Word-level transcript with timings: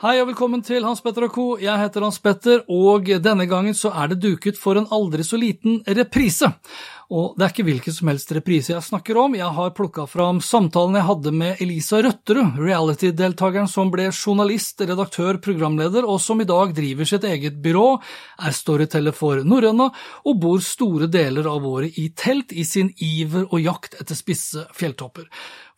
Hei 0.00 0.14
og 0.16 0.30
velkommen 0.30 0.62
til 0.64 0.80
Hans 0.88 1.02
Petter 1.04 1.26
og 1.26 1.34
co. 1.34 1.42
Jeg 1.60 1.76
heter 1.76 2.00
Hans 2.00 2.16
Petter, 2.24 2.62
og 2.72 3.04
denne 3.20 3.44
gangen 3.44 3.74
så 3.76 3.90
er 3.92 4.08
det 4.08 4.22
duket 4.22 4.56
for 4.56 4.80
en 4.80 4.86
aldri 4.96 5.20
så 5.28 5.36
liten 5.36 5.82
reprise. 5.84 6.48
Og 7.10 7.34
det 7.34 7.42
er 7.42 7.50
ikke 7.50 7.64
hvilken 7.66 7.94
som 7.94 8.08
helst 8.12 8.30
reprise 8.36 8.70
jeg 8.70 8.86
snakker 8.86 9.18
om, 9.18 9.32
jeg 9.34 9.50
har 9.56 9.72
plukka 9.74 10.04
fram 10.06 10.38
samtalen 10.46 10.94
jeg 10.94 11.08
hadde 11.08 11.32
med 11.34 11.62
Elisa 11.64 11.98
Røtterud, 12.06 12.60
reality-deltakeren 12.62 13.66
som 13.70 13.90
ble 13.90 14.06
journalist, 14.12 14.78
redaktør, 14.86 15.40
programleder, 15.42 16.06
og 16.06 16.20
som 16.22 16.38
i 16.38 16.46
dag 16.46 16.70
driver 16.76 17.10
sitt 17.10 17.26
eget 17.26 17.58
byrå, 17.64 17.88
er 18.46 18.54
storyteller 18.54 19.16
for 19.16 19.42
Norrøna 19.42 19.88
og 20.22 20.38
bor 20.38 20.62
store 20.62 21.10
deler 21.10 21.50
av 21.50 21.66
året 21.66 21.98
i 21.98 22.12
telt 22.14 22.54
i 22.54 22.62
sin 22.68 22.92
iver 23.02 23.48
og 23.48 23.58
jakt 23.58 23.98
etter 23.98 24.14
spisse 24.14 24.68
fjelltopper. 24.78 25.26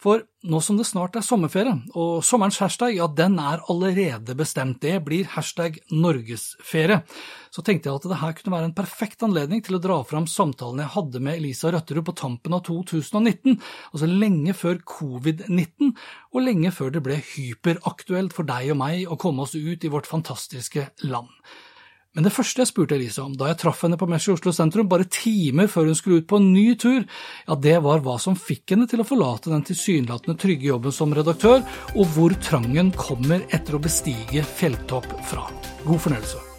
For 0.02 0.24
nå 0.50 0.58
som 0.60 0.76
det 0.76 0.88
snart 0.88 1.16
er 1.16 1.24
sommerferie, 1.24 1.78
og 1.94 2.24
sommerens 2.26 2.58
hashtag 2.60 2.98
ja, 2.98 3.06
den 3.08 3.38
er 3.40 3.62
allerede 3.72 4.36
bestemt, 4.36 4.82
det 4.82 4.98
blir 5.06 5.30
hashtag 5.32 5.78
norgesferie, 5.94 7.04
så 7.52 7.64
tenkte 7.64 7.90
jeg 7.90 8.00
at 8.00 8.08
det 8.08 8.20
her 8.22 8.36
kunne 8.36 8.54
være 8.54 8.70
en 8.70 8.76
perfekt 8.76 9.24
anledning 9.26 9.60
til 9.64 9.76
å 9.76 9.82
dra 9.82 9.98
fram 10.08 10.28
samtalen 10.30 10.80
jeg 10.80 10.94
hadde 10.94 11.20
med 11.24 11.40
Elisa 11.40 11.72
Røtterud 11.72 12.06
på 12.08 12.16
tampen 12.16 12.56
av 12.56 12.64
2019, 12.68 13.58
altså 13.92 14.08
lenge 14.08 14.56
før 14.56 14.80
covid-19, 14.88 15.92
og 16.32 16.46
lenge 16.46 16.72
før 16.72 16.94
det 16.94 17.04
ble 17.04 17.18
hyperaktuelt 17.34 18.32
for 18.36 18.48
deg 18.48 18.72
og 18.72 18.80
meg 18.80 19.04
å 19.04 19.20
komme 19.20 19.44
oss 19.44 19.52
ut 19.58 19.84
i 19.84 19.92
vårt 19.92 20.08
fantastiske 20.08 20.88
land. 21.04 21.28
Men 22.12 22.26
det 22.26 22.32
første 22.34 22.60
jeg 22.60 22.68
spurte 22.68 22.96
Elisa 22.98 23.22
om 23.24 23.32
da 23.40 23.48
jeg 23.48 23.62
traff 23.62 23.86
henne 23.86 23.96
på 24.00 24.08
Mesh 24.10 24.28
Oslo 24.34 24.52
sentrum, 24.52 24.88
bare 24.88 25.08
timer 25.08 25.70
før 25.72 25.88
hun 25.88 25.96
skulle 25.96 26.20
ut 26.20 26.28
på 26.28 26.40
en 26.40 26.50
ny 26.52 26.74
tur, 26.76 27.06
ja, 27.46 27.56
det 27.56 27.78
var 27.84 28.04
hva 28.04 28.18
som 28.20 28.36
fikk 28.36 28.74
henne 28.74 28.88
til 28.88 29.00
å 29.00 29.08
forlate 29.08 29.52
den 29.52 29.64
tilsynelatende 29.68 30.36
trygge 30.40 30.68
jobben 30.68 30.92
som 30.92 31.16
redaktør, 31.16 31.64
og 31.96 32.16
hvor 32.16 32.36
trangen 32.44 32.92
kommer 32.96 33.44
etter 33.48 33.80
å 33.80 33.84
bestige 33.88 34.44
fjelltopp 34.44 35.08
fra. 35.32 35.48
God 35.88 36.04
fornøyelse. 36.04 36.51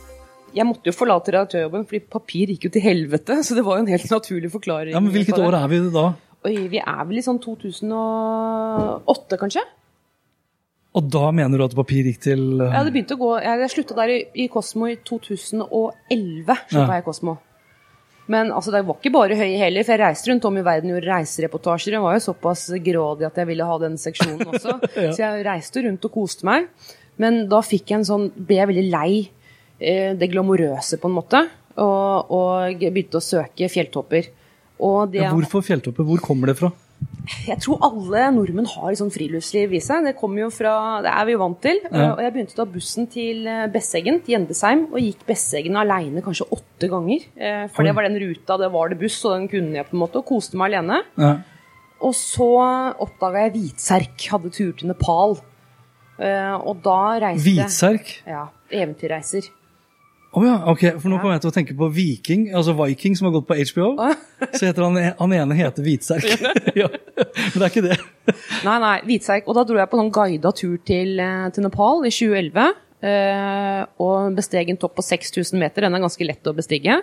Jeg 0.53 0.67
måtte 0.69 0.91
jo 0.91 0.95
forlate 0.95 1.33
redaktørjobben 1.33 1.85
fordi 1.89 2.01
papir 2.13 2.51
gikk 2.53 2.67
jo 2.67 2.73
til 2.75 2.83
helvete, 2.85 3.39
så 3.45 3.57
det 3.57 3.63
var 3.65 3.79
jo 3.79 3.85
en 3.85 3.93
helt 3.93 4.11
naturlig 4.11 4.51
forklaring. 4.53 4.93
Ja, 4.95 5.01
men 5.03 5.13
Hvilket 5.13 5.39
år 5.41 5.57
er 5.57 5.71
vi 5.71 5.79
da? 5.93 6.09
Oi, 6.43 6.57
Vi 6.71 6.81
er 6.81 7.05
vel 7.07 7.21
i 7.21 7.23
sånn 7.25 7.39
2008, 7.43 9.39
kanskje? 9.39 9.63
Og 10.93 11.07
da 11.09 11.31
mener 11.33 11.57
du 11.57 11.65
at 11.65 11.73
papir 11.73 12.05
gikk 12.05 12.19
til 12.21 12.43
uh... 12.61 12.67
Ja, 12.67 12.83
det 12.85 12.93
begynte 12.93 13.15
å 13.15 13.21
gå 13.21 13.31
Jeg 13.41 13.69
slutta 13.73 13.95
der 13.97 14.11
i, 14.13 14.19
i 14.43 14.45
Kosmo 14.51 14.91
i 14.91 14.99
2011. 15.01 15.65
slutta 15.73 16.83
ja. 16.83 16.85
jeg 16.91 17.01
i 17.01 17.07
Kosmo. 17.07 17.37
Men 18.31 18.53
altså, 18.55 18.71
det 18.71 18.83
var 18.87 18.99
ikke 18.99 19.11
bare 19.13 19.35
høye 19.35 19.59
heller, 19.59 19.83
for 19.83 19.95
jeg 19.95 20.01
reiste 20.03 20.29
rundt 20.31 20.45
om 20.47 20.57
i 20.59 20.63
verden 20.63 20.91
og 20.91 20.97
gjorde 20.97 21.11
reisereportasjer. 21.11 21.97
Jeg 21.97 22.03
var 22.05 22.15
jo 22.15 22.25
såpass 22.29 22.65
grådig 22.85 23.27
at 23.27 23.39
jeg 23.41 23.49
ville 23.49 23.67
ha 23.67 23.79
den 23.81 23.97
seksjonen 23.99 24.53
også. 24.53 24.77
ja. 25.05 25.09
Så 25.09 25.23
jeg 25.25 25.47
reiste 25.47 25.83
rundt 25.83 26.07
og 26.07 26.13
koste 26.13 26.47
meg. 26.47 26.69
Men 27.19 27.43
da 27.51 27.59
fikk 27.65 27.91
jeg 27.91 28.01
en 28.01 28.07
sånn, 28.07 28.29
ble 28.37 28.61
jeg 28.61 28.69
veldig 28.71 28.85
lei 28.93 29.09
eh, 29.19 29.42
det 29.79 30.29
glamorøse, 30.31 31.00
på 31.01 31.09
en 31.09 31.17
måte. 31.17 31.44
Og, 31.81 32.31
og 32.31 32.84
begynte 32.84 33.19
å 33.19 33.23
søke 33.23 33.67
fjelltopper. 33.72 34.29
Det, 34.78 35.22
ja, 35.22 35.31
hvorfor 35.31 35.63
fjelltopper? 35.66 36.06
Hvor 36.06 36.22
kommer 36.22 36.51
det 36.51 36.57
fra? 36.59 36.69
Jeg 37.47 37.56
tror 37.63 37.79
alle 37.88 38.25
nordmenn 38.35 38.67
har 38.67 38.95
sånn 39.00 39.12
friluftsliv 39.13 39.72
i 39.78 39.79
seg. 39.83 40.03
Det 40.07 40.16
kommer 40.19 40.44
jo 40.44 40.50
fra, 40.53 40.73
det 41.03 41.12
er 41.12 41.28
vi 41.28 41.35
jo 41.35 41.39
vant 41.39 41.59
til. 41.63 41.79
Ja. 41.85 42.09
Og 42.12 42.22
jeg 42.23 42.33
begynte 42.35 42.56
å 42.56 42.59
ta 42.59 42.66
bussen 42.73 43.07
til 43.12 43.47
eh, 43.47 43.63
Besseggen, 43.72 44.19
til 44.23 44.35
Gjendesheim, 44.35 44.85
og 44.91 45.00
gikk 45.00 45.23
Besseggen 45.29 45.79
alene 45.79 46.23
kanskje 46.25 46.50
åtte 46.51 46.89
ganger. 46.91 47.23
Eh, 47.39 47.63
for 47.72 47.88
det 47.88 47.95
var 47.95 48.07
den 48.09 48.19
ruta, 48.25 48.57
det 48.59 48.69
var 48.75 48.91
det 48.91 49.00
buss, 49.00 49.22
og 49.23 49.38
den 49.38 49.47
kunne 49.51 49.79
jeg 49.79 49.88
på 49.88 49.95
en 49.95 50.03
måte, 50.03 50.19
og 50.19 50.28
koste 50.33 50.59
meg 50.59 50.73
alene. 50.73 51.00
Ja. 51.22 51.33
Og 52.03 52.16
så 52.19 52.50
oppdaga 53.06 53.45
jeg 53.45 53.56
hvitserk. 53.56 54.28
Hadde 54.33 54.51
tur 54.51 54.73
til 54.75 54.91
Nepal. 54.91 55.38
Eh, 56.19 56.56
og 56.59 56.83
da 56.83 57.00
reiste 57.23 57.47
Hvitserk? 57.47 58.17
Ja. 58.28 58.50
Eventyrreiser. 58.73 59.47
Oh 60.33 60.41
ja, 60.41 60.55
ok, 60.66 60.95
for 60.97 61.11
nå 61.11 61.19
kommer 61.21 61.35
jeg 61.35 61.44
til 61.44 61.51
å 61.51 61.53
tenke 61.53 61.75
på 61.77 61.88
Viking, 61.94 62.47
altså 62.57 62.73
Viking 62.77 63.13
som 63.17 63.27
har 63.27 63.35
gått 63.35 63.45
på 63.51 63.57
HBO. 63.69 63.89
så 64.55 64.66
heter 64.66 64.85
han, 64.88 64.97
han 65.19 65.35
ene 65.38 65.57
heter 65.59 65.85
Hvitserk. 65.85 66.25
ja, 66.81 66.88
men 66.89 67.53
det 67.53 67.61
er 67.61 67.69
ikke 67.69 67.83
det. 67.85 67.97
nei, 68.66 68.77
nei, 68.81 68.95
Hvitserk. 69.05 69.45
Og 69.45 69.59
da 69.59 69.66
dro 69.69 69.77
jeg 69.77 69.91
på 69.91 69.99
sånn 69.99 70.09
guida 70.16 70.53
tur 70.57 70.79
til, 70.89 71.13
eh, 71.21 71.45
til, 71.53 71.67
Nepal 71.67 72.01
i 72.09 72.13
2011. 72.13 72.81
Uh, 73.03 73.81
og 73.99 74.38
besteg 74.38 74.69
en 74.71 74.77
topp 74.79 74.95
på 74.95 75.03
6000 75.03 75.59
meter. 75.59 75.85
Den 75.85 75.97
er 75.97 76.01
ganske 76.05 76.25
lett 76.25 76.47
å 76.47 76.55
bestige. 76.55 77.01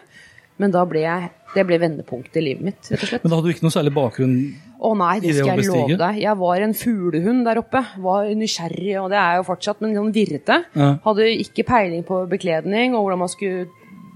Men 0.60 0.75
da 0.75 0.82
ble 0.88 1.04
jeg, 1.06 1.31
det 1.54 1.65
ble 1.66 1.78
vendepunktet 1.82 2.37
i 2.37 2.44
livet 2.44 2.66
mitt. 2.66 2.81
rett 2.91 3.00
og 3.00 3.09
slett. 3.10 3.25
Men 3.25 3.32
da 3.32 3.38
hadde 3.38 3.48
du 3.48 3.54
ikke 3.54 3.66
noe 3.66 3.75
særlig 3.75 3.93
bakgrunn 3.97 4.34
å 4.81 4.94
nei, 4.97 5.15
det 5.21 5.34
skal 5.37 5.59
jeg 5.60 5.69
love 5.69 5.97
deg. 6.00 6.21
Jeg 6.22 6.37
var 6.41 6.62
en 6.65 6.75
fuglehund 6.76 7.44
der 7.48 7.60
oppe. 7.60 7.82
Var 8.00 8.31
nysgjerrig, 8.38 8.94
og 9.03 9.10
det 9.12 9.19
er 9.21 9.34
jeg 9.34 9.43
jo 9.43 9.47
fortsatt, 9.50 9.82
men 9.84 9.97
sånn 9.97 10.15
virrete. 10.15 10.56
Ja. 10.72 10.91
Hadde 11.04 11.28
ikke 11.44 11.66
peiling 11.69 12.04
på 12.09 12.22
bekledning 12.31 12.97
og 12.97 13.04
hvordan 13.04 13.22
man 13.25 13.32
skulle 13.32 13.69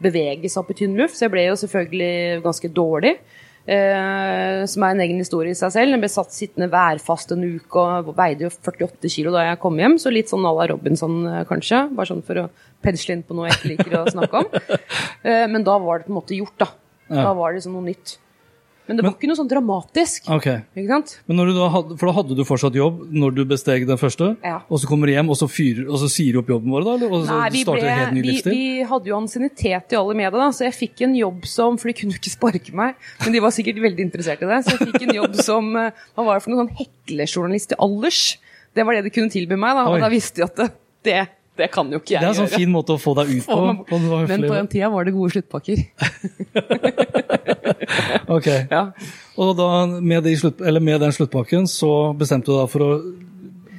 bevege 0.05 0.51
seg 0.51 0.63
opp 0.63 0.73
i 0.73 0.79
tynn 0.79 0.97
luft, 0.99 1.17
så 1.17 1.27
jeg 1.27 1.35
ble 1.35 1.47
jo 1.49 1.59
selvfølgelig 1.61 2.45
ganske 2.45 2.71
dårlig. 2.77 3.15
Eh, 3.65 4.63
som 4.69 4.85
er 4.85 4.93
en 4.93 5.01
egen 5.01 5.21
historie 5.23 5.55
i 5.55 5.57
seg 5.57 5.73
selv. 5.73 5.95
Jeg 5.95 6.03
ble 6.03 6.11
satt 6.13 6.35
sittende 6.37 6.69
værfast 6.73 7.33
en 7.33 7.47
uke 7.47 7.81
og 7.81 8.11
veide 8.19 8.45
jo 8.45 8.51
48 8.53 9.09
kilo 9.15 9.33
da 9.33 9.47
jeg 9.47 9.61
kom 9.63 9.79
hjem, 9.81 9.97
så 10.01 10.13
litt 10.13 10.29
sånn 10.29 10.45
à 10.45 10.53
la 10.53 10.67
Robinson 10.69 11.23
eh, 11.31 11.45
kanskje. 11.49 11.87
Bare 11.97 12.11
sånn 12.13 12.25
for 12.27 12.43
å 12.43 12.49
pensle 12.85 13.17
inn 13.17 13.25
på 13.25 13.37
noe 13.37 13.49
jeg 13.49 13.57
ikke 13.57 13.71
liker 13.73 13.97
å 14.03 14.07
snakke 14.13 14.45
om. 14.45 14.53
Eh, 15.25 15.47
men 15.49 15.63
da 15.65 15.79
var 15.81 16.03
det 16.03 16.05
på 16.05 16.13
en 16.13 16.19
måte 16.19 16.37
gjort, 16.37 16.53
da. 16.61 16.67
Da 17.09 17.31
var 17.33 17.49
det 17.49 17.63
liksom 17.63 17.79
noe 17.79 17.87
nytt. 17.87 18.19
Men 18.85 18.99
det 18.99 19.05
var 19.05 19.15
men, 19.15 19.17
ikke 19.17 19.29
noe 19.31 19.39
sånn 19.39 19.49
dramatisk. 19.49 20.27
Okay. 20.37 20.61
Ikke 20.77 20.91
sant? 20.91 21.13
Men 21.31 21.41
da 21.41 21.69
hadde, 21.73 21.97
for 22.01 22.11
da 22.11 22.15
hadde 22.19 22.37
du 22.37 22.43
fortsatt 22.45 22.75
jobb 22.77 22.99
når 23.17 23.37
du 23.39 23.43
besteg 23.49 23.87
den 23.89 24.01
første, 24.01 24.35
ja. 24.45 24.59
og 24.69 24.81
så 24.83 24.91
kommer 24.91 25.09
du 25.09 25.15
hjem 25.15 25.31
og 25.33 25.39
så, 25.41 25.49
fyrer, 25.49 25.87
og 25.89 25.97
så 26.03 26.09
sier 26.13 26.37
du 26.37 26.43
opp 26.43 26.53
jobben 26.53 26.75
vår? 26.75 26.85
da? 26.85 26.97
Eller? 26.99 27.15
Og 27.15 27.25
så 27.25 27.39
Nei, 27.39 27.49
vi, 27.55 27.63
starter 27.65 27.87
ble, 27.87 27.95
helt 28.01 28.17
ny 28.19 28.25
vi, 28.27 28.35
vi 28.51 28.89
hadde 28.91 29.09
jo 29.09 29.17
ansiennitet 29.17 29.95
i 29.95 30.01
alle 30.01 30.17
medier, 30.19 30.37
da, 30.37 30.51
så 30.53 30.67
jeg 30.67 30.77
fikk 30.77 31.05
en 31.07 31.15
jobb 31.17 31.49
som 31.49 31.79
For 31.81 31.91
de 31.91 31.97
kunne 31.97 32.17
jo 32.17 32.21
ikke 32.21 32.35
sparke 32.35 32.77
meg, 32.77 32.99
men 33.25 33.37
de 33.37 33.43
var 33.45 33.55
sikkert 33.57 33.81
veldig 33.85 34.05
interessert 34.05 34.45
i 34.45 34.51
det. 34.51 34.61
Så 34.67 34.77
jeg 34.77 34.91
fikk 34.91 35.07
en 35.07 35.17
jobb 35.17 35.39
som 35.41 35.71
eh, 35.81 36.05
Hva 36.13 36.27
var 36.27 36.37
det 36.37 36.45
for 36.45 36.53
noe 36.53 36.65
sånn 36.65 36.75
heklejournalist 36.83 37.73
i 37.73 37.81
alders? 37.87 38.21
Det 38.75 38.85
var 38.85 38.99
det 38.99 39.07
de 39.07 39.15
kunne 39.15 39.33
tilby 39.33 39.57
meg, 39.61 39.79
da, 39.79 39.87
og 39.89 40.03
da 40.03 40.13
visste 40.13 40.43
de 40.43 40.47
at 40.49 40.61
det, 40.61 40.69
det 41.07 41.19
det 41.59 41.69
kan 41.71 41.91
jo 41.93 42.01
ikke 42.01 42.17
jeg 42.17 42.19
gjøre. 42.19 42.25
Det 42.25 42.27
er 42.27 42.33
en 42.33 42.39
sånn 42.41 42.51
gjøre. 42.51 42.61
fin 42.65 42.73
måte 42.75 42.95
å 42.97 43.01
få 43.01 43.13
deg 43.21 43.31
ut 43.37 43.47
på. 43.47 43.59
på 43.91 43.99
men 44.27 44.47
på 44.47 44.55
den 44.57 44.71
tida 44.73 44.89
var 44.91 45.07
det 45.07 45.15
gode 45.15 45.35
sluttpakker. 45.37 45.85
ok. 48.37 48.49
Ja. 48.73 48.83
Og 49.39 49.53
da, 49.59 49.69
med, 49.87 50.25
de 50.27 50.35
slutt, 50.41 50.65
med, 50.81 50.99
den 51.03 51.15
sluttpakken 51.15 51.69
så 51.71 51.93
bestemte 52.19 52.51
du 52.51 52.59
deg 52.59 52.73
for 52.73 52.87
å 52.87 52.91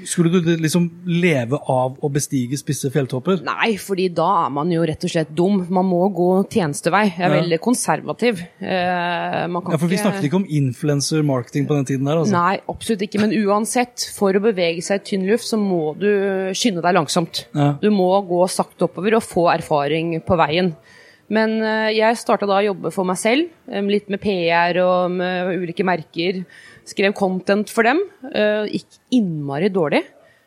Skulle 0.05 0.41
du 0.41 0.51
liksom 0.61 0.87
leve 1.09 1.57
av 1.71 1.97
å 2.03 2.09
bestige 2.13 2.57
spisse 2.59 2.91
fjelltopper? 2.93 3.41
Nei, 3.45 3.75
fordi 3.81 4.07
da 4.15 4.27
er 4.45 4.53
man 4.53 4.71
jo 4.73 4.85
rett 4.87 5.03
og 5.05 5.11
slett 5.11 5.31
dum. 5.35 5.63
Man 5.73 5.87
må 5.89 6.01
gå 6.15 6.29
tjenestevei. 6.51 7.05
Jeg 7.09 7.23
er 7.23 7.33
ja. 7.33 7.39
veldig 7.39 7.59
konservativ. 7.63 8.41
Eh, 8.59 9.39
ja, 9.45 9.63
For 9.75 9.89
vi 9.91 10.01
snakket 10.01 10.27
ikke 10.29 10.41
om 10.41 10.49
influencer 10.61 11.25
marketing 11.25 11.69
på 11.69 11.79
den 11.79 11.89
tiden 11.91 12.09
der? 12.09 12.21
altså? 12.21 12.35
Nei, 12.37 12.57
absolutt 12.71 13.05
ikke. 13.07 13.23
Men 13.23 13.35
uansett, 13.45 14.07
for 14.15 14.35
å 14.35 14.43
bevege 14.43 14.83
seg 14.85 15.01
i 15.01 15.07
tynn 15.11 15.25
luft, 15.29 15.47
så 15.49 15.59
må 15.61 15.95
du 15.99 16.11
skynde 16.57 16.85
deg 16.85 16.97
langsomt. 16.97 17.45
Ja. 17.55 17.73
Du 17.81 17.89
må 17.93 18.11
gå 18.29 18.43
sakte 18.51 18.89
oppover 18.89 19.17
og 19.19 19.25
få 19.25 19.49
erfaring 19.53 20.19
på 20.25 20.37
veien. 20.39 20.75
Men 21.33 21.57
eh, 21.65 21.95
jeg 21.97 22.21
starta 22.21 22.47
da 22.49 22.59
å 22.59 22.67
jobbe 22.67 22.91
for 22.93 23.07
meg 23.07 23.17
selv, 23.17 23.49
eh, 23.71 23.81
litt 23.89 24.11
med 24.13 24.21
PR 24.21 24.77
og 24.83 25.15
med 25.17 25.55
ulike 25.63 25.85
merker. 25.87 26.43
Skrev 26.85 27.15
content 27.17 27.71
for 27.73 27.87
dem. 27.87 28.03
Uh, 28.29 28.65
gikk 28.69 28.99
innmari 29.15 29.71
dårlig 29.73 30.05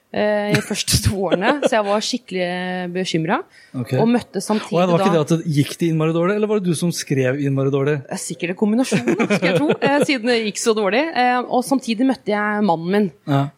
de 0.09 0.61
første 0.65 0.97
to 1.05 1.19
årene, 1.29 1.51
så 1.67 1.69
jeg 1.75 1.85
var 1.85 2.05
skikkelig 2.05 2.47
bekymra. 2.95 3.37
Okay. 3.77 3.99
Og 4.01 4.09
møtte 4.09 4.41
samtidig 4.41 4.79
da 4.79 4.87
Det 4.87 4.95
var 4.95 5.03
ikke 5.05 5.13
det 5.13 5.21
at 5.21 5.33
det 5.35 5.57
gikk 5.59 5.75
det 5.83 5.91
innmari 5.93 6.15
dårlig, 6.17 6.37
eller 6.39 6.49
var 6.49 6.63
det 6.63 6.73
du 6.73 6.79
som 6.79 6.93
skrev 6.97 7.37
innmari 7.45 7.69
dårlig? 7.75 7.99
Det 8.07 8.17
er 8.17 8.23
sikkert 8.23 8.55
en 8.55 8.59
kombinasjon, 8.63 9.05
skal 9.05 9.45
jeg 9.51 9.59
tro, 9.59 9.69
siden 10.09 10.33
det 10.33 10.39
gikk 10.47 10.63
så 10.63 10.73
dårlig. 10.79 11.03
Og 11.45 11.61
samtidig 11.69 12.09
møtte 12.09 12.33
jeg 12.33 12.65
mannen 12.71 12.95
min, 12.95 13.11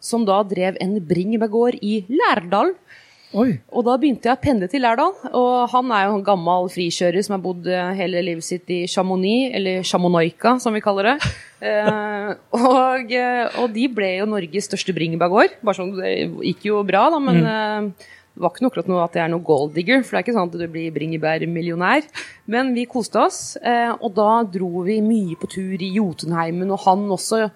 som 0.03 0.27
da 0.27 0.41
drev 0.51 0.81
en 0.83 0.99
bringebærgård 1.13 1.79
i 1.87 2.01
Lærdal. 2.11 2.75
Oi. 3.31 3.61
Og 3.71 3.85
da 3.87 3.95
begynte 4.01 4.27
jeg 4.27 4.35
å 4.35 4.43
pendle 4.43 4.67
til 4.71 4.83
Lærdal. 4.83 5.13
Og 5.39 5.71
han 5.71 5.93
er 5.95 6.09
jo 6.09 6.17
en 6.19 6.25
gammel 6.27 6.71
frikjører 6.75 7.23
som 7.23 7.37
har 7.37 7.43
bodd 7.45 7.69
eh, 7.71 7.93
hele 8.01 8.23
livet 8.27 8.47
sitt 8.47 8.71
i 8.75 8.81
Chamonix, 8.91 9.53
eller 9.55 9.85
Chamonoika 9.87 10.57
som 10.63 10.75
vi 10.75 10.83
kaller 10.83 11.13
det. 11.13 11.33
eh, 11.71 12.33
og, 12.59 13.15
eh, 13.15 13.45
og, 13.61 13.69
de 13.77 13.87
ble 13.95 14.17
jo 14.17 14.31
Norges 14.33 14.67
største 14.67 14.95
bringebærgård. 14.97 15.61
Bare 15.63 15.79
sånn, 15.79 15.95
Det 16.01 16.15
gikk 16.51 16.67
jo 16.73 16.83
bra, 16.87 17.07
da, 17.15 17.23
men 17.23 17.39
mm. 17.39 17.53
eh, 17.53 18.09
det 18.31 18.43
var 18.43 18.55
ikke 18.55 18.65
noe 18.65 18.73
akkurat 18.73 18.91
noe 18.91 19.05
at 19.05 19.17
jeg 19.19 19.25
er 19.27 19.33
noe 19.33 19.47
gold 19.47 19.75
digger, 19.79 20.03
for 20.03 20.17
det 20.17 20.21
er 20.21 20.27
ikke 20.27 20.37
sånn 20.37 20.51
at 20.51 20.59
du 20.59 20.67
blir 20.71 20.95
bringebærmillionær. 20.95 22.07
Men 22.51 22.75
vi 22.75 22.91
koste 22.91 23.23
oss, 23.23 23.41
eh, 23.63 23.91
og 23.95 24.15
da 24.19 24.41
dro 24.47 24.87
vi 24.87 24.99
mye 25.07 25.39
på 25.39 25.51
tur 25.55 25.79
i 25.79 25.95
Jotunheimen, 26.01 26.71
og 26.75 26.83
han 26.87 27.07
også 27.15 27.47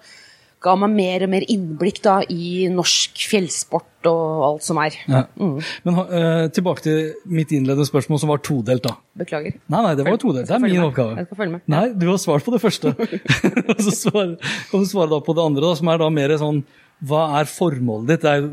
ga 0.65 0.75
meg 0.81 0.93
mer 0.95 1.25
og 1.25 1.31
mer 1.31 1.45
innblikk 1.51 2.01
da, 2.05 2.19
i 2.31 2.65
norsk 2.73 3.25
fjellsport 3.29 4.09
og 4.09 4.45
alt 4.47 4.65
som 4.65 4.79
er. 4.81 4.97
Ja. 5.09 5.23
Mm. 5.37 5.57
Men 5.85 5.99
uh, 5.99 6.45
tilbake 6.53 6.85
til 6.85 7.11
mitt 7.29 7.53
innledende 7.55 7.87
spørsmål, 7.87 8.21
som 8.21 8.31
var 8.33 8.41
todelt. 8.45 8.85
da. 8.85 8.95
Beklager. 9.21 9.57
Nei, 9.71 9.81
nei, 9.87 9.93
det 9.97 10.07
var 10.07 10.21
todelt. 10.21 10.49
Det 10.49 10.57
er 10.57 10.63
min 10.63 10.79
oppgave. 10.85 11.19
Jeg 11.21 11.29
skal 11.29 11.41
følge 11.41 11.57
med. 11.57 11.67
Nei, 11.71 11.85
du 11.93 12.07
har 12.11 12.21
svart 12.21 12.45
på 12.45 12.53
det 12.55 12.61
første. 12.63 12.95
Og 13.69 13.85
så 13.87 13.93
svar, 13.93 14.33
kan 14.71 14.83
du 14.83 14.89
svare 14.89 15.11
da 15.13 15.21
på 15.25 15.37
det 15.37 15.45
andre, 15.45 15.65
da, 15.65 15.77
som 15.77 15.93
er 15.93 16.01
da 16.01 16.09
mer 16.13 16.35
sånn 16.41 16.65
hva 17.05 17.25
er 17.41 17.49
formålet 17.49 18.13
ditt? 18.13 18.25
Er, 18.29 18.45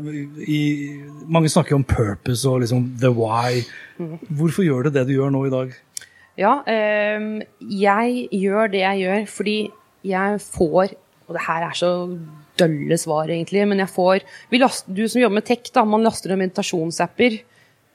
i, 0.51 0.61
mange 1.31 1.51
snakker 1.51 1.77
om 1.77 1.85
purpose 1.87 2.43
og 2.49 2.63
liksom 2.63 2.89
the 2.99 3.11
why. 3.15 3.63
Mm. 3.97 4.17
Hvorfor 4.35 4.67
gjør 4.67 4.87
du 4.89 4.97
det 4.97 5.05
du 5.07 5.13
gjør 5.15 5.31
nå 5.33 5.45
i 5.47 5.53
dag? 5.53 5.71
Ja, 6.39 6.57
øh, 6.67 7.43
jeg 7.61 8.27
gjør 8.33 8.73
det 8.73 8.81
jeg 8.81 9.01
gjør 9.05 9.25
fordi 9.29 9.57
jeg 10.03 10.41
får 10.43 10.95
og 11.33 11.39
det 11.39 11.47
her 11.47 11.65
er 11.65 11.77
så 11.77 11.89
dølle 12.59 12.97
svar, 13.01 13.31
egentlig, 13.33 13.65
men 13.69 13.81
jeg 13.81 13.89
får 13.89 14.23
last, 14.61 14.85
Du 14.85 15.01
som 15.07 15.21
jobber 15.23 15.39
med 15.39 15.47
tech, 15.47 15.71
da, 15.73 15.83
man 15.85 16.05
laster 16.05 16.29
ned 16.29 16.43
meditasjonsapper. 16.43 17.39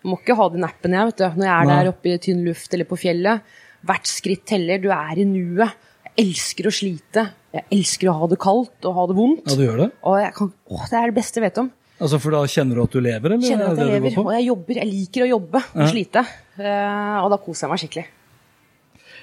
Må 0.09 0.19
ikke 0.19 0.37
ha 0.39 0.49
den 0.51 0.67
appen 0.67 0.95
jeg, 0.95 1.11
vet 1.11 1.21
du, 1.21 1.27
når 1.39 1.47
jeg 1.47 1.55
er 1.55 1.71
der 1.71 1.91
oppe 1.93 2.11
i 2.11 2.19
tynn 2.23 2.45
luft 2.47 2.75
eller 2.75 2.89
på 2.89 2.99
fjellet. 2.99 3.57
Hvert 3.87 4.11
skritt 4.11 4.45
teller. 4.51 4.83
Du 4.83 4.91
er 4.95 5.23
i 5.23 5.27
nuet. 5.27 5.87
Jeg 6.09 6.27
elsker 6.27 6.67
å 6.67 6.75
slite. 6.75 7.25
Jeg 7.55 7.67
elsker 7.79 8.11
å 8.11 8.17
ha 8.19 8.29
det 8.31 8.39
kaldt 8.43 8.87
og 8.89 8.99
ha 8.99 9.07
det 9.11 9.19
vondt. 9.19 9.47
Ja, 9.47 9.59
du 9.59 9.65
gjør 9.67 9.83
det? 9.85 9.89
Og 10.11 10.39
kan, 10.39 10.53
å, 10.67 10.81
det 10.91 11.01
er 11.01 11.11
det 11.13 11.19
beste 11.19 11.39
jeg 11.39 11.47
vet 11.47 11.63
om. 11.63 11.73
Altså, 11.99 12.21
For 12.23 12.35
da 12.35 12.45
kjenner 12.51 12.79
du 12.79 12.85
at 12.85 12.95
du 12.95 13.01
lever? 13.03 13.35
eller? 13.35 13.47
Kjenner 13.47 13.73
at 13.73 13.83
jeg 13.83 13.91
lever, 13.95 14.21
og 14.23 14.31
jeg 14.35 14.47
jobber. 14.49 14.79
Jeg 14.83 14.91
liker 14.91 15.27
å 15.27 15.33
jobbe 15.33 15.65
og 15.65 15.83
ja. 15.83 15.91
slite. 15.91 16.23
Uh, 16.59 17.19
og 17.25 17.33
da 17.35 17.43
koser 17.43 17.67
jeg 17.67 17.73
meg 17.73 17.83
skikkelig. 17.83 18.07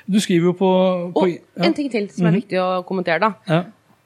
Du 0.06 0.20
skriver 0.22 0.52
jo 0.52 0.54
på, 0.60 0.70
på 1.16 1.24
Og 1.24 1.32
ja. 1.34 1.66
en 1.66 1.76
ting 1.76 1.88
til 1.92 2.08
som 2.12 2.28
er 2.28 2.30
mm 2.30 2.36
-hmm. 2.36 2.42
viktig 2.44 2.60
å 2.62 2.84
kommentere. 2.88 3.20
da. 3.20 3.34
Ja 3.48 3.64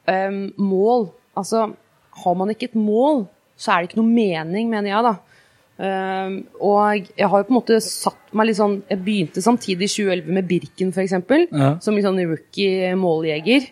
um, 0.10 0.44
mål 0.58 1.10
Altså, 1.40 1.70
har 2.24 2.36
man 2.36 2.50
ikke 2.52 2.68
et 2.72 2.76
mål, 2.76 3.22
så 3.56 3.72
er 3.72 3.82
det 3.82 3.90
ikke 3.90 4.02
noe 4.02 4.12
mening, 4.12 4.70
mener 4.72 4.92
jeg, 4.92 5.06
da. 5.06 5.14
Um, 5.80 6.34
og 6.60 7.06
jeg 7.16 7.28
har 7.32 7.40
jo 7.40 7.46
på 7.48 7.54
en 7.54 7.56
måte 7.56 7.78
satt 7.80 8.34
meg 8.36 8.50
litt 8.50 8.58
sånn 8.58 8.74
Jeg 8.90 9.00
begynte 9.00 9.40
samtidig 9.40 9.88
i 9.88 9.92
2011 9.94 10.34
med 10.36 10.50
Birken, 10.50 10.90
f.eks. 10.92 11.14
Ja. 11.54 11.70
Som 11.80 11.96
litt 11.96 12.04
sånn 12.04 12.20
rookie 12.20 12.90
måljeger. 13.00 13.70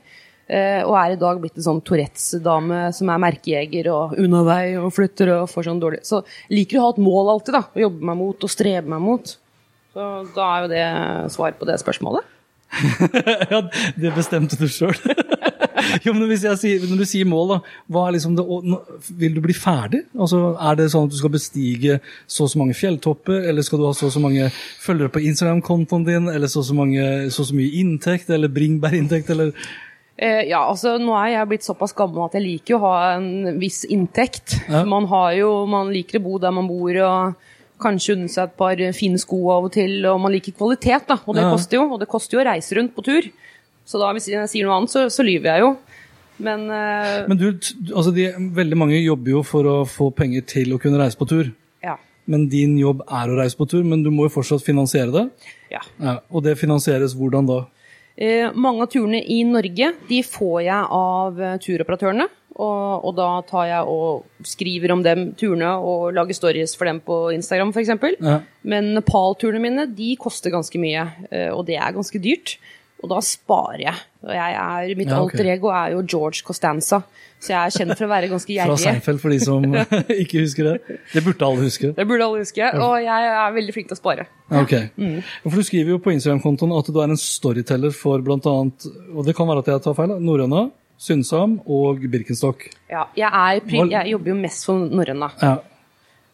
Uh, 0.48 0.86
og 0.88 0.94
er 0.96 1.18
i 1.18 1.20
dag 1.20 1.42
blitt 1.44 1.60
en 1.60 1.66
sånn 1.66 1.82
Tourettes-dame 1.84 2.86
som 2.96 3.12
er 3.12 3.20
merkejeger 3.20 3.90
og 3.92 4.16
unna 4.24 4.46
vei 4.48 4.78
og 4.80 4.94
flytter 4.96 5.34
og 5.34 5.50
får 5.52 5.68
sånn 5.68 5.82
dårlig 5.82 6.00
Så 6.08 6.22
liker 6.54 6.80
å 6.80 6.86
ha 6.86 6.94
et 6.94 7.04
mål 7.04 7.34
alltid, 7.34 7.58
da. 7.58 7.64
Å 7.68 7.84
jobbe 7.84 8.08
meg 8.14 8.20
mot 8.22 8.48
og 8.48 8.54
strebe 8.56 8.94
meg 8.96 9.04
mot. 9.04 9.36
Så 9.92 10.08
da 10.38 10.48
er 10.48 10.64
jo 10.64 10.72
det 10.72 10.88
svar 11.36 11.60
på 11.60 11.68
det 11.68 11.76
spørsmålet. 11.84 12.34
ja, 13.52 13.62
det 14.00 14.16
bestemte 14.16 14.60
du 14.60 14.68
sjøl. 14.72 14.96
jo, 16.06 16.14
men 16.14 16.28
hvis 16.30 16.46
jeg 16.48 16.60
sier, 16.62 16.86
Når 16.90 17.02
du 17.02 17.06
sier 17.08 17.28
mål, 17.30 17.56
da, 17.56 17.58
hva 17.94 18.06
er 18.08 18.18
liksom 18.18 18.38
det, 18.38 18.46
vil 19.20 19.36
du 19.36 19.42
bli 19.44 19.56
ferdig? 19.58 20.04
Altså, 20.18 20.54
Er 20.56 20.78
det 20.80 20.90
sånn 20.94 21.08
at 21.08 21.14
du 21.14 21.18
skal 21.20 21.34
bestige 21.34 22.00
så 22.26 22.48
og 22.48 22.54
så 22.54 22.62
mange 22.62 22.78
fjelltopper, 22.78 23.48
eller 23.50 23.66
skal 23.66 23.82
du 23.82 23.88
ha 23.88 23.96
så 23.98 24.08
og 24.08 24.16
så 24.16 24.22
mange 24.24 24.48
følgere 24.84 25.14
på 25.14 25.24
Instagram-kontoen 25.32 26.08
din, 26.08 26.30
eller 26.32 26.52
så 26.52 26.62
og 26.64 26.70
så, 26.70 26.88
så, 27.34 27.50
så 27.50 27.58
mye 27.58 27.82
inntekt, 27.82 28.32
eller 28.34 28.52
bringebærinntekt, 28.54 29.30
eller 29.34 29.52
eh, 30.16 30.48
ja, 30.50 30.64
altså 30.64 30.96
Nå 31.02 31.16
er 31.20 31.34
jeg 31.36 31.52
blitt 31.52 31.68
såpass 31.68 31.96
gammel 31.98 32.26
at 32.26 32.38
jeg 32.38 32.46
liker 32.46 32.78
å 32.78 32.84
ha 32.86 32.96
en 33.18 33.60
viss 33.62 33.84
inntekt. 33.86 34.58
Ja. 34.68 34.86
Man, 34.88 35.10
har 35.12 35.34
jo, 35.38 35.52
man 35.70 35.92
liker 35.94 36.22
å 36.22 36.26
bo 36.30 36.40
der 36.42 36.56
man 36.56 36.70
bor, 36.72 37.02
og 37.08 37.54
kanskje 37.82 38.16
unne 38.16 38.32
seg 38.32 38.48
et 38.48 38.56
par 38.58 38.80
fine 38.98 39.20
sko 39.22 39.42
av 39.54 39.68
og 39.68 39.76
til. 39.76 40.00
Og 40.10 40.22
man 40.22 40.34
liker 40.34 40.56
kvalitet, 40.58 41.08
da, 41.10 41.20
og 41.24 41.38
det 41.38 41.46
ja. 41.46 41.52
koster 41.54 41.80
jo. 41.80 41.86
Og 41.94 42.02
det 42.02 42.10
koster 42.12 42.38
jo 42.38 42.44
å 42.44 42.50
reise 42.50 42.78
rundt 42.78 42.96
på 42.96 43.06
tur. 43.06 43.30
Så 43.88 44.02
da, 44.02 44.12
hvis 44.16 44.28
jeg 44.32 44.52
sier 44.52 44.68
noe 44.68 44.82
annet, 44.82 44.92
så, 44.92 45.06
så 45.14 45.24
lyver 45.24 45.54
jeg 45.54 45.64
jo. 45.64 45.72
Men, 46.44 46.68
uh, 46.70 47.24
Men 47.30 47.40
du, 47.40 47.48
altså 47.94 48.12
de, 48.14 48.28
veldig 48.58 48.78
mange 48.78 49.00
jobber 49.00 49.38
jo 49.38 49.46
for 49.48 49.70
å 49.70 49.78
få 49.90 50.12
penger 50.16 50.46
til 50.50 50.76
å 50.76 50.82
kunne 50.82 51.00
reise 51.02 51.18
på 51.18 51.28
tur. 51.30 51.50
Ja. 51.84 51.96
Men 52.30 52.46
din 52.52 52.76
jobb 52.78 53.06
er 53.08 53.32
å 53.32 53.40
reise 53.40 53.58
på 53.58 53.68
tur, 53.70 53.86
men 53.88 54.04
du 54.06 54.12
må 54.14 54.28
jo 54.28 54.36
fortsatt 54.36 54.66
finansiere 54.66 55.14
det. 55.16 55.26
Ja. 55.74 55.82
ja 56.04 56.20
og 56.28 56.46
det 56.46 56.58
finansieres 56.60 57.16
hvordan 57.18 57.50
da? 57.50 57.64
Eh, 58.18 58.50
mange 58.58 58.82
av 58.82 58.90
turene 58.90 59.22
i 59.22 59.44
Norge 59.46 59.92
de 60.10 60.20
får 60.26 60.60
jeg 60.66 60.92
av 61.00 61.40
uh, 61.40 61.56
turoperatørene. 61.62 62.28
Og, 62.58 63.04
og, 63.06 63.12
da 63.14 63.28
tar 63.46 63.68
jeg 63.70 63.90
og 63.94 64.46
skriver 64.50 64.90
om 64.96 65.04
dem 65.06 65.28
turene 65.38 65.76
og 65.78 66.08
lager 66.18 66.34
stories 66.34 66.74
for 66.74 66.90
dem 66.90 66.98
på 67.06 67.28
Instagram 67.36 67.70
f.eks. 67.70 67.92
Ja. 68.18 68.40
Men 68.66 68.96
Nepal-turene 68.96 69.62
mine 69.62 69.86
de 69.94 70.16
koster 70.18 70.54
ganske 70.54 70.82
mye, 70.82 71.06
uh, 71.30 71.52
og 71.54 71.68
det 71.70 71.78
er 71.78 71.96
ganske 71.96 72.22
dyrt. 72.22 72.58
Og 73.04 73.12
da 73.12 73.20
sparer 73.22 73.84
jeg. 73.84 74.06
Og 74.26 74.34
jeg 74.34 74.56
er, 74.58 74.92
mitt 74.98 75.12
ja, 75.12 75.20
okay. 75.22 75.38
alter 75.38 75.50
ego 75.54 75.70
er 75.70 75.94
jo 75.94 76.00
George 76.02 76.42
Costanza, 76.46 77.02
så 77.38 77.52
jeg 77.54 77.58
er 77.60 77.76
kjent 77.76 77.94
for 77.94 78.08
å 78.08 78.10
være 78.10 78.30
ganske 78.32 78.50
gjerrig. 78.56 78.74
Fra 78.74 78.82
Seinfeld, 78.82 79.22
for 79.22 79.36
de 79.36 79.38
som 79.44 79.78
ikke 80.24 80.42
husker 80.42 80.72
det. 80.72 80.98
Det 81.14 81.24
burde 81.28 81.50
alle 81.52 81.68
huske. 81.68 81.92
Det 81.94 82.08
burde 82.10 82.26
alle 82.26 82.42
huske, 82.42 82.72
og 82.74 82.96
jeg 83.06 83.30
er 83.36 83.54
veldig 83.60 83.76
flink 83.76 83.92
til 83.92 84.00
å 84.00 84.02
spare. 84.02 84.28
Ok. 84.64 84.74
Mm. 84.98 85.22
For 85.46 85.62
Du 85.62 85.70
skriver 85.70 85.94
jo 85.94 86.02
på 86.02 86.16
Instagram-kontoen 86.16 86.74
at 86.80 86.90
du 86.90 87.00
er 87.04 87.14
en 87.14 87.22
storyteller 87.22 87.94
for 87.96 88.26
bl.a. 88.26 88.58
Og 89.14 89.30
det 89.30 89.38
kan 89.38 89.50
være 89.50 89.66
at 89.66 89.72
jeg 89.76 89.86
tar 89.86 89.98
feil, 90.02 90.18
Norrøna, 90.18 90.68
Synsam 90.98 91.60
og 91.70 92.02
Birkenstock. 92.10 92.66
Ja, 92.90 93.06
jeg, 93.14 93.30
er, 93.30 93.62
jeg 93.94 94.16
jobber 94.16 94.34
jo 94.34 94.40
mest 94.42 94.66
for 94.66 94.90
Norrøna. 94.90 95.30
Ja. 95.44 95.58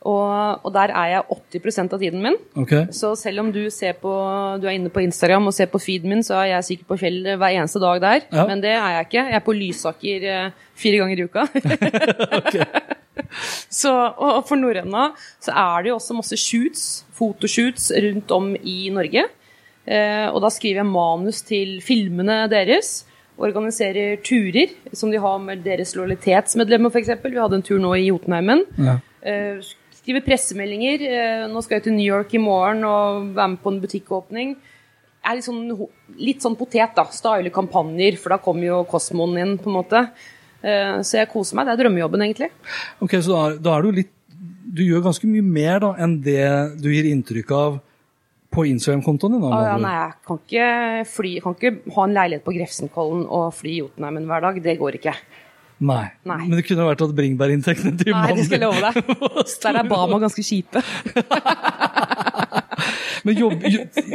Og, 0.04 0.60
og, 0.66 0.70
der 0.76 0.92
er 0.92 1.10
jeg 1.14 1.38
80% 1.64 1.94
av 1.96 2.02
tiden 2.02 2.24
min. 2.24 2.36
Okay. 2.60 2.90
Så 2.92 3.14
selv 3.16 3.40
om 3.40 3.52
du, 3.56 3.62
på, 4.02 4.16
du, 4.60 4.66
er 4.68 4.76
inne 4.76 4.92
på 4.92 5.04
Instagram 5.04 5.48
og 5.48 5.56
ser 5.56 5.70
på 5.72 5.80
feeden 5.80 6.12
min, 6.12 6.24
så 6.28 6.42
er 6.42 6.50
jeg 6.58 6.68
sikkert 6.68 6.90
på 6.92 6.98
fjellet 7.06 7.40
hver 7.40 7.56
eneste 7.56 7.80
dag 7.80 8.02
der. 8.04 8.26
Ja. 8.28 8.44
Men 8.50 8.64
det 8.64 8.74
er 8.76 8.98
jeg 8.98 9.08
ikke. 9.08 9.24
Jeg 9.30 9.40
er 9.40 9.46
på 9.46 9.56
Lysaker 9.56 10.28
eh, 10.34 10.66
fire 10.76 11.00
ganger 11.00 11.22
i 11.22 11.28
uka. 11.30 11.48
så, 13.82 13.94
og 13.94 14.44
for 14.50 14.60
norrøna 14.60 15.12
så 15.42 15.54
er 15.56 15.86
det 15.86 15.94
jo 15.94 16.00
også 16.00 16.18
masse 16.18 16.40
shoots, 16.42 16.84
fotoshoots 17.16 17.92
rundt 18.04 18.36
om 18.36 18.52
i 18.60 18.92
Norge. 18.94 19.26
Eh, 19.84 20.28
og 20.32 20.40
da 20.44 20.52
skriver 20.54 20.82
jeg 20.82 20.92
manus 20.92 21.42
til 21.48 21.78
filmene 21.84 22.44
deres. 22.52 23.04
Organiserer 23.40 24.20
turer 24.24 24.76
som 24.94 25.12
de 25.12 25.22
har 25.22 25.40
med 25.42 25.64
deres 25.66 25.96
lojalitetsmedlemmer, 25.98 26.92
f.eks. 26.94 27.16
Vi 27.24 27.40
hadde 27.40 27.60
en 27.60 27.66
tur 27.66 27.80
nå 27.82 27.96
i 27.98 28.08
Jotunheimen. 28.10 28.68
Ja. 28.78 29.00
Eh, 29.24 29.64
skriver 30.04 30.26
pressemeldinger. 30.26 31.08
Eh, 31.08 31.48
nå 31.52 31.64
skal 31.64 31.80
jeg 31.80 31.88
til 31.88 31.96
New 31.96 32.06
York 32.06 32.34
i 32.36 32.42
morgen 32.44 32.84
og 32.88 33.34
være 33.38 33.54
med 33.56 33.62
på 33.64 33.72
en 33.72 33.82
butikkåpning. 33.84 34.56
Jeg 35.24 35.32
er 35.32 35.38
litt 35.40 35.48
sånn, 35.48 35.62
litt 36.20 36.44
sånn 36.44 36.58
potet, 36.60 36.92
da. 36.98 37.06
Style 37.16 37.52
kampanjer, 37.56 38.18
for 38.20 38.36
da 38.36 38.42
kommer 38.44 38.68
jo 38.68 38.82
Kosmoen 38.90 39.40
inn, 39.40 39.54
på 39.62 39.72
en 39.72 39.78
måte. 39.78 40.02
Eh, 40.60 41.00
så 41.08 41.22
jeg 41.22 41.32
koser 41.32 41.56
meg. 41.56 41.70
Det 41.70 41.78
er 41.78 41.86
drømmejobben, 41.86 42.26
egentlig. 42.28 42.52
Ok, 43.00 43.16
Så 43.24 43.32
da, 43.32 43.46
da 43.56 43.78
er 43.78 43.88
du 43.88 44.04
litt 44.04 44.12
Du 44.74 44.82
gjør 44.82 45.04
ganske 45.06 45.28
mye 45.30 45.44
mer 45.46 45.82
da 45.84 45.90
enn 46.02 46.16
det 46.26 46.46
du 46.82 46.88
gir 46.90 47.06
inntrykk 47.06 47.52
av 47.54 47.76
på 48.54 48.64
Instagram-kontoen 48.66 49.36
din? 49.36 49.44
Da, 49.44 49.52
ah, 49.54 49.66
ja, 49.68 49.76
nei, 49.78 49.92
jeg 50.00 50.14
kan 50.26 50.40
ikke, 50.40 50.70
fly, 51.12 51.34
jeg 51.36 51.44
kan 51.44 51.58
ikke 51.58 51.94
ha 51.94 52.06
en 52.08 52.16
leilighet 52.16 52.46
på 52.48 52.54
Grefsenkollen 52.56 53.24
og 53.28 53.52
fly 53.54 53.76
Jotunheimen 53.84 54.26
hver 54.30 54.48
dag. 54.48 54.58
Det 54.66 54.76
går 54.80 54.98
ikke. 54.98 55.14
Nei. 55.84 56.06
Nei. 56.30 56.40
Men 56.46 56.56
det 56.60 56.66
kunne 56.68 56.88
vært 56.88 57.04
at 57.04 57.14
bringebærinntektene 57.18 58.00
til 58.00 58.16
Nei, 58.16 58.30
det 58.38 58.48
skal 58.48 58.60
jeg 58.60 58.66
love 58.66 58.82
deg. 58.84 58.94
Der 59.66 59.80
er 59.82 59.90
Bama 59.90 60.20
ganske 60.24 60.46
kjipe. 60.46 60.84
Men 63.24 63.38
jobb, 63.40 63.62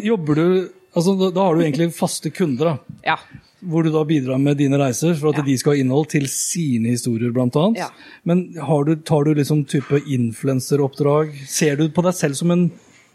jobber 0.05 0.37
du 0.37 0.47
altså, 0.93 1.15
da, 1.15 1.31
da, 1.33 1.45
har 1.47 1.57
du 1.57 1.65
egentlig 1.65 1.93
faste 1.97 2.33
kunder, 2.35 2.73
da? 2.73 2.97
Ja. 3.15 3.19
Hvor 3.69 3.83
du 3.83 3.91
da 3.91 4.05
bidrar 4.07 4.39
med 4.43 4.61
dine 4.61 4.79
reiser 4.79 5.17
for 5.19 5.33
at 5.33 5.41
ja. 5.41 5.47
de 5.49 5.57
skal 5.59 5.75
ha 5.75 5.83
innhold 5.83 6.11
til 6.13 6.29
sine 6.31 6.93
historier, 6.95 7.33
bl.a. 7.35 7.65
Ja. 7.79 7.89
Men 8.29 8.47
du, 8.53 8.93
tar 9.09 9.27
du 9.27 9.33
liksom 9.35 9.65
type 9.71 10.03
influenseroppdrag? 10.05 11.33
Ser 11.51 11.81
du 11.81 11.89
på 11.91 12.05
deg 12.07 12.15
selv 12.19 12.39
som 12.39 12.55
en 12.55 12.69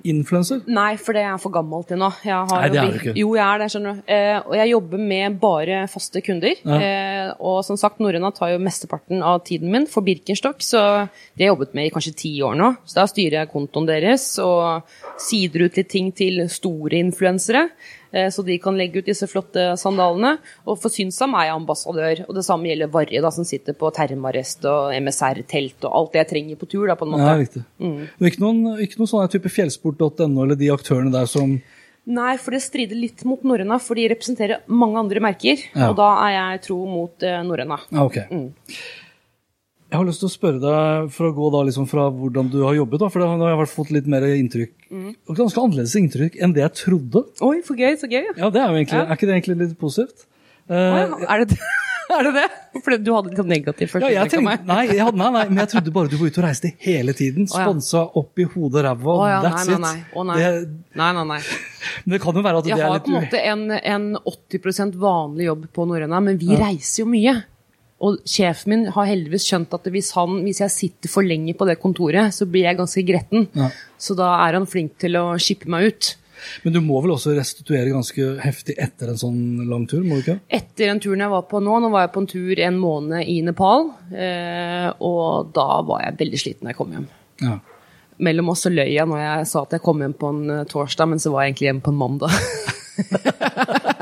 influenser? 0.10 0.62
Nei, 0.67 0.95
for 1.01 1.15
det 1.15 1.24
er 1.24 1.31
jeg 1.31 1.41
for 1.43 1.53
gammel 1.55 1.86
til 1.88 2.00
nå. 2.01 2.10
Nei, 2.24 2.67
det 2.74 2.81
er 2.81 2.91
du 2.91 3.00
ikke. 3.00 3.15
Jo, 3.19 3.31
jeg 3.38 3.45
er 3.45 3.62
det, 3.62 3.69
skjønner 3.74 3.95
du. 3.95 4.03
Eh, 4.15 4.36
og 4.41 4.55
jeg 4.60 4.72
jobber 4.74 5.03
med 5.13 5.39
bare 5.41 5.79
faste 5.91 6.24
kunder. 6.25 6.60
Ja. 6.63 6.77
Eh, 6.77 7.31
og 7.39 7.62
som 7.67 7.79
sagt, 7.79 8.01
Norrøna 8.03 8.33
tar 8.36 8.53
jo 8.53 8.62
mesteparten 8.63 9.24
av 9.24 9.41
tiden 9.48 9.72
min 9.74 9.88
for 9.89 10.05
Birkenstock, 10.05 10.63
så 10.65 10.83
det 11.07 11.43
har 11.43 11.48
jeg 11.48 11.53
jobbet 11.53 11.75
med 11.77 11.89
i 11.89 11.93
kanskje 11.95 12.15
ti 12.25 12.36
år 12.45 12.57
nå. 12.60 12.69
Så 12.86 13.00
da 13.01 13.07
styrer 13.10 13.39
jeg 13.41 13.51
kontoen 13.53 13.89
deres 13.89 14.27
og 14.43 14.95
sider 15.22 15.67
ut 15.67 15.79
litt 15.79 15.91
ting 15.93 16.12
til 16.15 16.45
store 16.51 17.00
influensere. 17.03 17.67
Eh, 18.13 18.29
så 18.29 18.46
de 18.46 18.58
kan 18.62 18.77
legge 18.77 19.01
ut 19.01 19.10
disse 19.10 19.27
flotte 19.29 19.72
sandalene. 19.79 20.36
Og 20.67 20.79
for 20.82 20.93
Synsam 20.93 21.36
er 21.39 21.50
jeg 21.50 21.58
ambassadør, 21.58 22.24
og 22.27 22.38
det 22.38 22.46
samme 22.46 22.70
gjelder 22.70 22.91
Varje, 22.93 23.22
da, 23.25 23.34
som 23.34 23.48
sitter 23.48 23.77
på 23.77 23.91
termarrest 23.96 24.65
og 24.70 24.93
MSR-telt 25.00 25.88
og 25.89 26.00
alt 26.00 26.13
det 26.13 26.24
jeg 26.24 26.32
trenger 26.34 26.60
på 26.62 26.70
tur. 26.70 26.88
da, 26.88 26.98
på 27.00 27.08
en 27.08 27.15
måte. 27.15 27.29
Ja, 27.29 27.38
riktig. 27.39 27.63
Mm. 27.82 28.01
Ikke 28.29 28.43
noen, 28.43 28.65
ikke 28.86 29.01
noen 29.01 29.13
sånne 29.15 29.32
type 29.34 29.51
fjellsport.no 29.53 30.46
eller 30.46 30.60
de 30.60 30.74
aktørene 30.74 31.13
der 31.13 31.29
som 31.29 31.58
Nei, 32.03 32.34
for 32.36 32.51
det 32.51 32.60
strider 32.60 32.98
litt 33.00 33.22
mot 33.24 33.46
Norrøna, 33.48 33.77
for 33.79 33.96
de 33.96 34.10
representerer 34.12 34.65
mange 34.67 35.00
andre 35.00 35.22
merker. 35.24 35.62
Ja. 35.72 35.88
Og 35.88 35.96
da 35.96 36.10
er 36.25 36.34
jeg 36.34 36.63
tro 36.65 36.82
mot 36.84 37.24
uh, 37.24 37.38
Norrøna. 37.48 37.77
Okay. 38.03 38.25
Mm. 38.27 38.50
Jeg 39.93 40.00
har 40.01 40.07
lyst 40.07 40.23
til 40.23 40.25
å 40.25 40.33
spørre 40.33 40.57
deg, 40.57 41.09
for 41.13 41.27
å 41.27 41.35
gå 41.38 41.47
da 41.53 41.59
liksom 41.67 41.85
fra 41.85 42.07
hvordan 42.09 42.47
du 42.50 42.63
har 42.63 42.73
jobbet, 42.73 42.97
da, 43.03 43.09
for 43.13 43.21
da 43.21 43.27
har 43.29 43.51
jeg 43.51 43.69
fått 43.69 43.91
litt 43.93 44.07
mer 44.09 44.25
inntrykk, 44.25 44.71
mm. 44.89 45.12
ganske 45.38 45.62
annerledes 45.62 45.93
inntrykk 46.00 46.39
enn 46.41 46.55
det 46.55 46.63
jeg 46.63 46.73
trodde. 46.79 47.21
Oi, 47.45 47.59
for 47.67 47.77
gøy, 47.77 47.93
så 48.01 48.09
gøy. 48.09 48.31
Ja, 48.31 48.50
det 48.50 48.63
Er 48.63 48.73
jo 48.73 48.79
egentlig, 48.79 48.97
ja. 48.97 49.05
er 49.05 49.19
ikke 49.19 49.29
det 49.29 49.35
egentlig 49.38 49.57
litt 49.59 49.75
positivt? 49.77 50.25
Uh, 50.65 50.73
ja, 50.73 51.05
er, 51.35 51.45
det, 51.45 51.59
er 52.15 52.25
det 52.25 52.33
det? 52.39 52.47
For 52.81 52.97
du 52.97 53.12
hadde 53.13 53.35
litt 53.35 53.50
negativt 53.51 53.91
først? 53.91 54.07
Ja, 54.07 54.23
jeg 54.23 54.33
tenkte, 54.33 54.55
nei, 54.65 54.79
jeg 54.89 55.03
hadde, 55.03 55.19
nei, 55.19 55.29
nei, 55.35 55.45
men 55.51 55.62
jeg 55.62 55.73
trodde 55.75 55.93
bare 55.93 56.09
du 56.09 56.17
var 56.17 56.31
ute 56.31 56.41
og 56.41 56.47
reiste 56.47 56.73
hele 56.81 57.13
tiden. 57.19 57.45
Sponsa 57.51 58.01
oh, 58.01 58.23
opp 58.23 58.41
i 58.41 58.47
hodet 58.50 58.81
og 58.81 58.88
ræva, 58.88 59.13
oh, 59.13 59.23
ja, 59.29 59.39
that's 59.45 59.69
nei, 59.69 59.77
nei, 59.77 59.93
nei. 59.93 60.09
Oh, 60.15 60.25
nei. 60.25 60.41
Det, 60.41 60.83
nei, 60.97 61.13
nei, 61.19 61.25
nei. 61.35 61.39
Men 62.07 62.15
det 62.15 62.23
kan 62.25 62.41
jo 62.41 62.47
være 62.50 62.63
at 62.63 62.71
jeg 62.71 62.79
det 62.79 62.88
er 62.88 62.95
litt 62.95 62.97
Jeg 62.97 62.97
har 62.97 63.05
på 63.05 63.13
en 63.13 63.19
måte 63.19 63.45
en, 63.53 63.65
en 63.93 64.21
80% 64.57 65.01
vanlig 65.05 65.51
jobb 65.51 65.67
på 65.75 65.85
Norrøna, 65.91 66.23
men 66.23 66.39
vi 66.41 66.55
reiser 66.57 67.03
jo 67.03 67.12
mye. 67.12 67.35
Og 68.03 68.19
sjefen 68.27 68.74
min 68.74 68.83
har 68.91 69.07
heldigvis 69.07 69.45
skjønt 69.48 69.74
at 69.75 69.88
hvis, 69.93 70.12
han, 70.17 70.41
hvis, 70.43 70.60
jeg 70.63 70.74
sitter 70.74 71.12
for 71.12 71.25
lenge 71.25 71.55
på 71.55 71.67
det 71.69 71.79
kontoret, 71.81 72.36
så 72.36 72.48
blir 72.50 72.67
jeg 72.67 72.79
ganske 72.79 73.05
gretten. 73.07 73.48
Ja. 73.55 73.69
Så 73.95 74.17
da 74.19 74.33
er 74.43 74.60
han 74.60 74.67
flink 74.69 74.98
til 75.01 75.15
å 75.19 75.29
shippe 75.41 75.72
meg 75.72 75.91
ut. 75.91 76.13
Men 76.63 76.75
du 76.75 76.79
må 76.83 77.00
vel 77.03 77.13
også 77.15 77.36
restituere 77.38 77.93
ganske 77.93 78.25
heftig 78.43 78.75
etter 78.81 79.13
en 79.13 79.19
sånn 79.19 79.43
lang 79.69 79.86
tur? 79.88 80.03
må 80.03 80.17
du 80.17 80.25
ikke? 80.25 80.39
Etter 80.51 80.89
den 80.91 81.00
turen 81.03 81.24
jeg 81.24 81.31
var 81.31 81.45
på 81.48 81.62
nå, 81.63 81.77
nå 81.79 81.91
var 81.93 82.05
jeg 82.05 82.13
på 82.15 82.24
en 82.24 82.31
tur 82.33 82.63
en 82.67 82.81
måned 82.81 83.29
i 83.31 83.38
Nepal. 83.45 83.88
Eh, 84.12 84.89
og 85.00 85.53
da 85.55 85.67
var 85.88 86.03
jeg 86.03 86.19
veldig 86.19 86.41
sliten 86.41 86.67
da 86.67 86.74
jeg 86.74 86.81
kom 86.81 86.91
hjem. 86.95 87.07
Ja. 87.43 87.57
Mellom 88.24 88.51
oss 88.53 88.65
så 88.65 88.72
løy 88.74 88.91
jeg 88.91 89.07
når 89.10 89.24
jeg 89.24 89.50
sa 89.50 89.63
at 89.63 89.77
jeg 89.77 89.83
kom 89.83 90.03
hjem 90.03 90.13
på 90.19 90.29
en 90.29 90.43
uh, 90.51 90.65
torsdag, 90.69 91.10
men 91.10 91.24
så 91.24 91.31
var 91.33 91.43
jeg 91.43 91.53
egentlig 91.53 91.72
hjemme 91.72 91.86
på 91.88 91.93
en 91.95 92.01
mandag. 92.03 92.36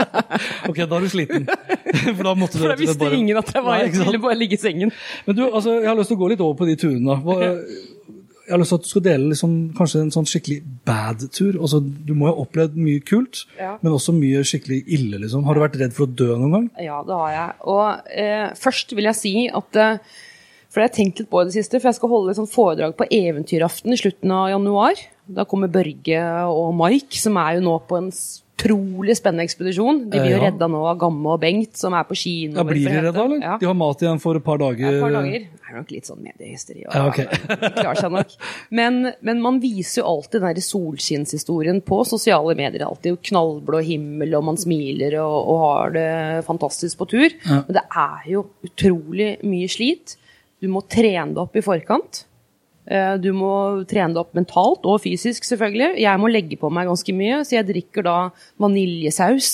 ok, 0.69 0.83
da 0.83 0.97
er 0.97 1.05
du 1.05 1.11
sliten. 1.11 1.47
For 2.17 2.25
da 2.27 2.35
måtte 2.37 2.59
du 2.59 2.65
For 2.65 2.73
da 2.73 2.77
visste 2.79 2.99
bare... 3.01 3.17
ingen 3.17 3.39
at 3.41 3.49
jeg 3.53 3.65
var 3.65 3.81
jeg 3.81 3.95
ville 3.97 4.21
bare 4.23 4.37
ligge 4.39 4.57
i 4.57 4.61
sengen. 4.61 4.93
Men 5.27 5.37
du, 5.37 5.43
altså, 5.49 5.79
jeg 5.79 5.89
har 5.89 5.97
lyst 5.99 6.13
til 6.13 6.19
å 6.19 6.21
gå 6.21 6.29
litt 6.33 6.43
over 6.45 6.59
på 6.61 6.69
de 6.69 6.77
turene. 6.79 7.17
Jeg 8.51 8.55
har 8.55 8.59
lyst 8.59 8.73
til 8.73 8.79
at 8.81 8.87
du 8.87 8.89
skal 8.89 9.03
dele 9.05 9.29
liksom, 9.31 9.53
kanskje 9.77 10.01
en 10.03 10.09
sånn 10.11 10.27
skikkelig 10.27 10.57
bad 10.87 11.21
tur. 11.31 11.55
Altså, 11.55 11.79
du 11.79 12.11
må 12.17 12.27
jo 12.27 12.33
ha 12.33 12.43
opplevd 12.43 12.75
mye 12.79 13.03
kult, 13.07 13.45
ja. 13.59 13.77
men 13.79 13.95
også 13.95 14.15
mye 14.17 14.41
skikkelig 14.47 14.81
ille. 14.91 15.21
Liksom. 15.21 15.45
Har 15.47 15.55
du 15.55 15.63
vært 15.63 15.77
redd 15.79 15.95
for 15.95 16.07
å 16.07 16.11
dø 16.11 16.33
noen 16.33 16.57
gang? 16.57 16.67
Ja, 16.83 16.99
det 17.07 17.15
har 17.21 17.31
jeg. 17.37 17.55
Og 17.71 18.11
eh, 18.25 18.49
først 18.59 18.91
vil 18.97 19.07
jeg 19.07 19.19
si 19.19 19.33
at 19.47 19.79
eh, 19.79 20.19
For 20.71 20.79
det 20.79 20.83
har 20.83 20.89
jeg 20.89 20.97
tenkt 20.97 21.21
litt 21.21 21.31
på 21.31 21.43
i 21.43 21.47
det 21.47 21.55
siste, 21.55 21.79
for 21.79 21.91
jeg 21.91 21.99
skal 21.99 22.11
holde 22.11 22.33
et 22.33 22.39
sånt 22.39 22.51
foredrag 22.51 22.93
på 22.99 23.07
Eventyraften 23.11 23.91
i 23.91 23.99
slutten 23.99 24.35
av 24.35 24.49
januar. 24.53 24.99
Da 25.31 25.47
kommer 25.47 25.71
Børge 25.71 26.21
og 26.51 26.71
Mike, 26.79 27.19
som 27.19 27.39
er 27.39 27.57
jo 27.57 27.65
nå 27.69 27.77
på 27.87 27.99
en 27.99 28.11
utrolig 28.61 29.17
spennende 29.17 29.45
ekspedisjon. 29.47 30.03
De 30.09 30.19
blir 30.19 30.35
jo 30.35 30.37
ja. 30.37 30.43
redda 30.49 30.67
nå 30.69 30.81
av 30.87 30.99
Gamme 31.01 31.33
og 31.33 31.41
Bengt, 31.41 31.73
som 31.79 31.95
er 31.97 32.05
på 32.07 32.17
kino. 32.17 32.59
Ja, 32.59 32.65
Blir 32.67 32.85
de 32.87 33.01
redda, 33.07 33.25
eller? 33.25 33.41
Ja. 33.41 33.57
De 33.61 33.67
har 33.69 33.77
mat 33.77 34.03
igjen 34.03 34.21
for 34.21 34.37
et 34.37 34.45
par 34.45 34.61
dager? 34.61 34.85
Ja, 34.85 34.93
et 34.99 35.03
par 35.03 35.15
dager. 35.15 35.45
Det 35.51 35.71
er 35.71 35.79
nok 35.79 35.91
litt 35.95 36.09
sånn 36.09 36.21
mediehysteri. 36.25 36.85
Ja, 36.85 37.03
okay. 37.07 37.27
klarer 37.81 37.99
seg 37.99 38.13
nok. 38.13 38.33
Men, 38.69 39.01
men, 39.25 39.43
man 39.43 39.59
viser 39.63 40.01
jo 40.01 40.07
alltid 40.15 40.45
den 40.45 40.65
solskinnshistorien 40.67 41.81
på 41.87 42.01
sosiale 42.07 42.55
medier. 42.59 42.85
Alltid 42.87 43.21
knallblå 43.31 43.83
himmel, 43.87 44.35
og 44.39 44.47
man 44.51 44.59
smiler 44.61 45.17
og, 45.23 45.37
og 45.53 45.61
har 45.65 45.95
det 45.97 46.09
fantastisk 46.47 47.01
på 47.01 47.09
tur. 47.15 47.37
Men 47.47 47.77
det 47.77 47.85
er 47.87 48.27
jo 48.33 48.45
utrolig 48.67 49.33
mye 49.47 49.71
slit. 49.71 50.17
Du 50.61 50.69
må 50.69 50.83
trene 50.85 51.31
deg 51.33 51.41
opp 51.41 51.57
i 51.57 51.65
forkant. 51.65 52.25
Eh, 52.89 53.15
du 53.21 53.29
må 53.37 53.51
trene 53.89 54.15
deg 54.15 54.21
opp 54.23 54.37
mentalt 54.37 54.87
og 54.89 55.01
fysisk, 55.03 55.45
selvfølgelig. 55.45 55.99
Jeg 56.01 56.21
må 56.21 56.31
legge 56.31 56.57
på 56.59 56.71
meg 56.73 56.89
ganske 56.89 57.15
mye, 57.15 57.41
så 57.45 57.59
jeg 57.59 57.69
drikker 57.69 58.07
da 58.07 58.15
vaniljesaus 58.61 59.51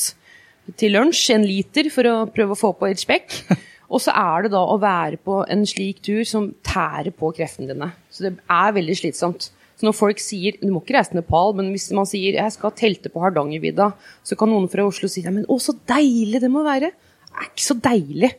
til 0.80 0.96
lunsj, 0.96 1.30
en 1.36 1.48
liter, 1.48 1.92
for 1.94 2.08
å 2.10 2.16
prøve 2.32 2.56
å 2.56 2.60
få 2.60 2.74
på 2.78 2.90
et 2.90 3.04
spekk. 3.04 3.36
Og 3.94 4.02
så 4.04 4.12
er 4.20 4.44
det 4.44 4.52
da 4.52 4.62
å 4.68 4.80
være 4.82 5.20
på 5.24 5.42
en 5.48 5.62
slik 5.68 6.02
tur 6.04 6.26
som 6.28 6.50
tærer 6.66 7.14
på 7.16 7.30
kreftene 7.36 7.70
dine. 7.72 7.94
Så 8.12 8.26
det 8.26 8.34
er 8.52 8.74
veldig 8.76 8.98
slitsomt. 9.00 9.48
Så 9.78 9.86
når 9.86 9.94
folk 9.96 10.20
sier 10.20 10.58
du 10.60 10.72
må 10.74 10.82
ikke 10.82 10.98
reise 10.98 11.14
til 11.14 11.22
Nepal, 11.22 11.54
men 11.56 11.70
hvis 11.72 11.88
man 11.96 12.08
sier 12.10 12.36
jeg 12.36 12.56
skal 12.56 12.74
telte 12.76 13.12
på 13.14 13.22
Hardangervidda, 13.24 13.92
så 14.28 14.36
kan 14.40 14.52
noen 14.52 14.68
fra 14.72 14.84
Oslo 14.90 15.08
si 15.12 15.24
men 15.24 15.46
å, 15.48 15.60
så 15.62 15.78
deilig 15.88 16.42
det 16.44 16.50
må 16.52 16.66
være. 16.68 16.90
Det 17.30 17.38
er 17.38 17.52
ikke 17.52 17.68
så 17.68 17.78
deilig. 17.86 18.32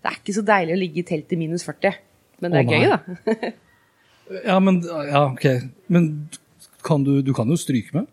Det 0.00 0.08
er 0.08 0.20
ikke 0.22 0.36
så 0.38 0.46
deilig 0.48 0.76
å 0.76 0.80
ligge 0.80 1.02
i 1.02 1.08
telt 1.10 1.34
i 1.34 1.40
minus 1.40 1.66
40. 1.66 1.98
Men 2.40 2.54
det 2.54 2.62
er 2.62 2.70
gøy, 2.70 2.86
da. 2.94 3.50
Ja, 4.44 4.60
men 4.62 4.80
ja, 4.84 5.24
ok. 5.32 5.46
Men 5.90 6.08
kan 6.86 7.04
du, 7.04 7.18
du 7.22 7.32
kan 7.36 7.50
jo 7.50 7.58
stryke 7.60 7.96
med? 7.96 8.08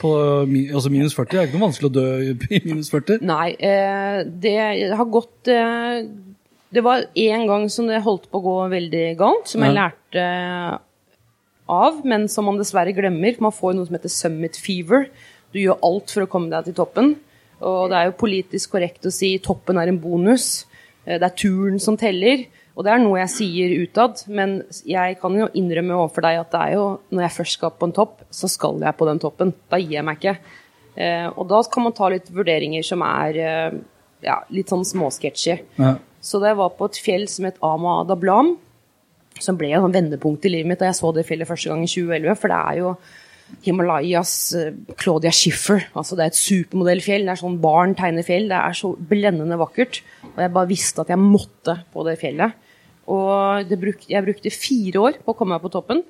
På 0.00 0.10
altså 0.16 0.90
minus 0.92 1.14
40 1.16 1.36
er 1.36 1.46
ikke 1.46 1.58
noe 1.58 1.68
vanskelig 1.68 1.90
å 1.90 1.94
dø 1.94 2.06
i 2.24 2.60
minus 2.68 2.90
40? 2.92 3.24
Nei, 3.28 3.48
eh, 3.56 4.22
det 4.24 4.56
har 4.96 5.10
gått 5.12 5.50
eh, 5.52 6.06
Det 6.72 6.84
var 6.86 7.04
én 7.18 7.44
gang 7.50 7.66
som 7.72 7.90
det 7.90 8.00
holdt 8.06 8.30
på 8.30 8.40
å 8.40 8.46
gå 8.46 8.56
veldig 8.72 9.04
galt, 9.20 9.50
som 9.50 9.66
jeg 9.66 9.76
lærte 9.76 10.24
av, 11.70 12.00
men 12.06 12.26
som 12.30 12.48
man 12.48 12.58
dessverre 12.58 12.94
glemmer. 12.96 13.36
Man 13.42 13.54
får 13.54 13.76
noe 13.76 13.88
som 13.88 13.96
heter 13.96 14.12
summit 14.12 14.58
fever. 14.58 15.08
Du 15.54 15.60
gjør 15.60 15.82
alt 15.86 16.14
for 16.14 16.24
å 16.24 16.30
komme 16.30 16.50
deg 16.52 16.68
til 16.68 16.78
toppen. 16.78 17.14
Og 17.66 17.90
det 17.92 17.98
er 17.98 18.08
jo 18.08 18.20
politisk 18.20 18.74
korrekt 18.74 19.06
å 19.06 19.12
si 19.14 19.34
toppen 19.42 19.78
er 19.80 19.90
en 19.90 20.00
bonus. 20.00 20.64
Eh, 21.04 21.18
det 21.18 21.26
er 21.26 21.36
turen 21.38 21.80
som 21.82 21.98
teller. 22.00 22.46
Og 22.78 22.86
det 22.86 22.92
er 22.92 23.02
noe 23.02 23.18
jeg 23.22 23.32
sier 23.34 23.72
utad, 23.82 24.22
men 24.30 24.60
jeg 24.88 25.18
kan 25.20 25.34
jo 25.36 25.50
innrømme 25.58 25.96
overfor 25.98 26.24
deg 26.24 26.40
at 26.40 26.52
det 26.54 26.60
er 26.62 26.76
jo 26.78 26.84
når 27.10 27.24
jeg 27.26 27.36
først 27.36 27.58
skal 27.58 27.74
på 27.76 27.88
en 27.88 27.96
topp, 27.96 28.20
så 28.30 28.50
skal 28.50 28.78
jeg 28.80 28.96
på 28.96 29.08
den 29.08 29.22
toppen. 29.22 29.54
Da 29.72 29.80
gir 29.80 29.98
jeg 29.98 30.06
meg 30.06 30.20
ikke. 30.20 30.36
Eh, 30.94 31.26
og 31.34 31.48
da 31.50 31.60
kan 31.72 31.86
man 31.86 31.96
ta 31.96 32.08
litt 32.12 32.30
vurderinger 32.34 32.86
som 32.86 33.02
er 33.06 33.40
eh, 33.40 33.78
ja, 34.26 34.40
litt 34.54 34.72
sånn 34.72 34.86
småsketsjy. 34.86 35.56
Ja. 35.80 35.94
Så 36.20 36.40
da 36.40 36.50
jeg 36.52 36.60
var 36.60 36.74
på 36.76 36.88
et 36.90 37.00
fjell 37.00 37.26
som 37.32 37.48
het 37.48 37.60
Ama 37.64 38.00
Adablam, 38.02 38.54
som 39.40 39.56
ble 39.58 39.72
et 39.72 39.94
vendepunkt 39.94 40.44
i 40.44 40.52
livet 40.52 40.68
mitt 40.68 40.82
da 40.82 40.90
jeg 40.90 40.98
så 40.98 41.12
det 41.16 41.24
fjellet 41.28 41.48
første 41.48 41.70
gang 41.70 41.84
i 41.84 41.90
2011, 41.90 42.36
for 42.38 42.52
det 42.52 42.60
er 42.60 42.80
jo 42.80 42.94
Himalayas 43.64 44.34
uh, 44.56 44.70
Claudia 45.00 45.32
Schiffer. 45.34 45.84
Altså 45.94 46.18
det 46.18 46.24
er 46.24 46.32
et 46.32 46.40
supermodellfjell. 46.40 47.26
Det 47.26 47.34
er 47.34 47.40
sånn 47.42 47.58
barn 47.62 47.96
tegner 47.98 48.26
fjell. 48.26 48.48
Det 48.50 48.60
er 48.60 48.76
så 48.78 48.92
blendende 49.10 49.58
vakkert. 49.60 50.02
Og 50.32 50.40
jeg 50.44 50.54
bare 50.54 50.70
visste 50.70 51.04
at 51.04 51.12
jeg 51.12 51.22
måtte 51.22 51.80
på 51.92 52.06
det 52.08 52.16
fjellet. 52.20 52.56
Og 53.10 53.74
bruk, 53.80 54.06
jeg 54.10 54.26
brukte 54.26 54.54
fire 54.54 55.04
år 55.08 55.20
på 55.24 55.34
å 55.34 55.38
komme 55.38 55.56
meg 55.56 55.64
på 55.64 55.72
toppen. 55.74 56.04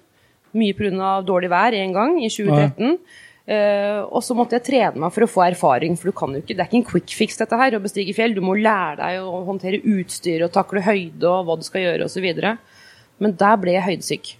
Mye 0.59 0.77
pga. 0.77 1.19
dårlig 1.25 1.51
vær 1.51 1.77
en 1.79 1.93
gang 1.97 2.17
i 2.21 2.29
2013. 2.29 2.95
Ja. 2.95 3.27
Uh, 3.51 4.05
og 4.15 4.21
så 4.23 4.37
måtte 4.39 4.55
jeg 4.59 4.67
trene 4.69 5.01
meg 5.03 5.15
for 5.15 5.27
å 5.27 5.31
få 5.31 5.43
erfaring, 5.49 5.97
for 5.99 6.11
du 6.11 6.15
kan 6.15 6.37
jo 6.37 6.43
ikke, 6.43 6.55
det 6.55 6.63
er 6.63 6.69
ikke 6.69 6.79
en 6.79 6.85
quick 6.87 7.15
fix 7.19 7.41
dette 7.41 7.57
her, 7.59 7.75
å 7.75 7.83
bestige 7.83 8.15
fjell. 8.15 8.37
Du 8.37 8.45
må 8.47 8.55
lære 8.55 9.01
deg 9.01 9.25
å 9.27 9.41
håndtere 9.49 9.81
utstyr 9.97 10.45
og 10.47 10.53
takle 10.55 10.85
høyde 10.87 11.27
og 11.27 11.49
hva 11.49 11.57
du 11.59 11.65
skal 11.67 11.87
gjøre 11.87 12.07
osv. 12.07 12.29
Men 13.21 13.35
der 13.41 13.59
ble 13.61 13.75
jeg 13.75 13.87
høydesyk. 13.89 14.31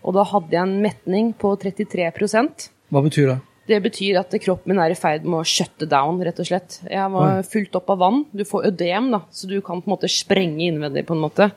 Og 0.00 0.16
da 0.16 0.24
hadde 0.26 0.54
jeg 0.54 0.64
en 0.64 0.80
metning 0.84 1.32
på 1.36 1.52
33% 1.60 2.68
Hva 2.90 3.02
betyr 3.04 3.32
det? 3.34 3.38
Det 3.70 3.78
betyr 3.84 4.18
at 4.18 4.32
kroppen 4.42 4.72
min 4.72 4.80
er 4.82 4.90
i 4.90 4.98
ferd 4.98 5.26
med 5.28 5.42
å 5.42 5.46
shutte 5.46 5.86
down, 5.86 6.18
rett 6.26 6.40
og 6.42 6.48
slett. 6.48 6.80
Jeg 6.90 7.06
var 7.12 7.44
fullt 7.46 7.76
opp 7.78 7.92
av 7.92 8.00
vann. 8.00 8.24
Du 8.34 8.42
får 8.48 8.66
ødem, 8.72 9.10
da, 9.14 9.20
så 9.30 9.46
du 9.46 9.60
kan 9.62 9.78
på 9.78 9.86
en 9.86 9.94
måte 9.94 10.10
sprenge 10.10 10.64
innvendig, 10.66 11.04
på 11.06 11.14
en 11.14 11.22
måte. 11.22 11.50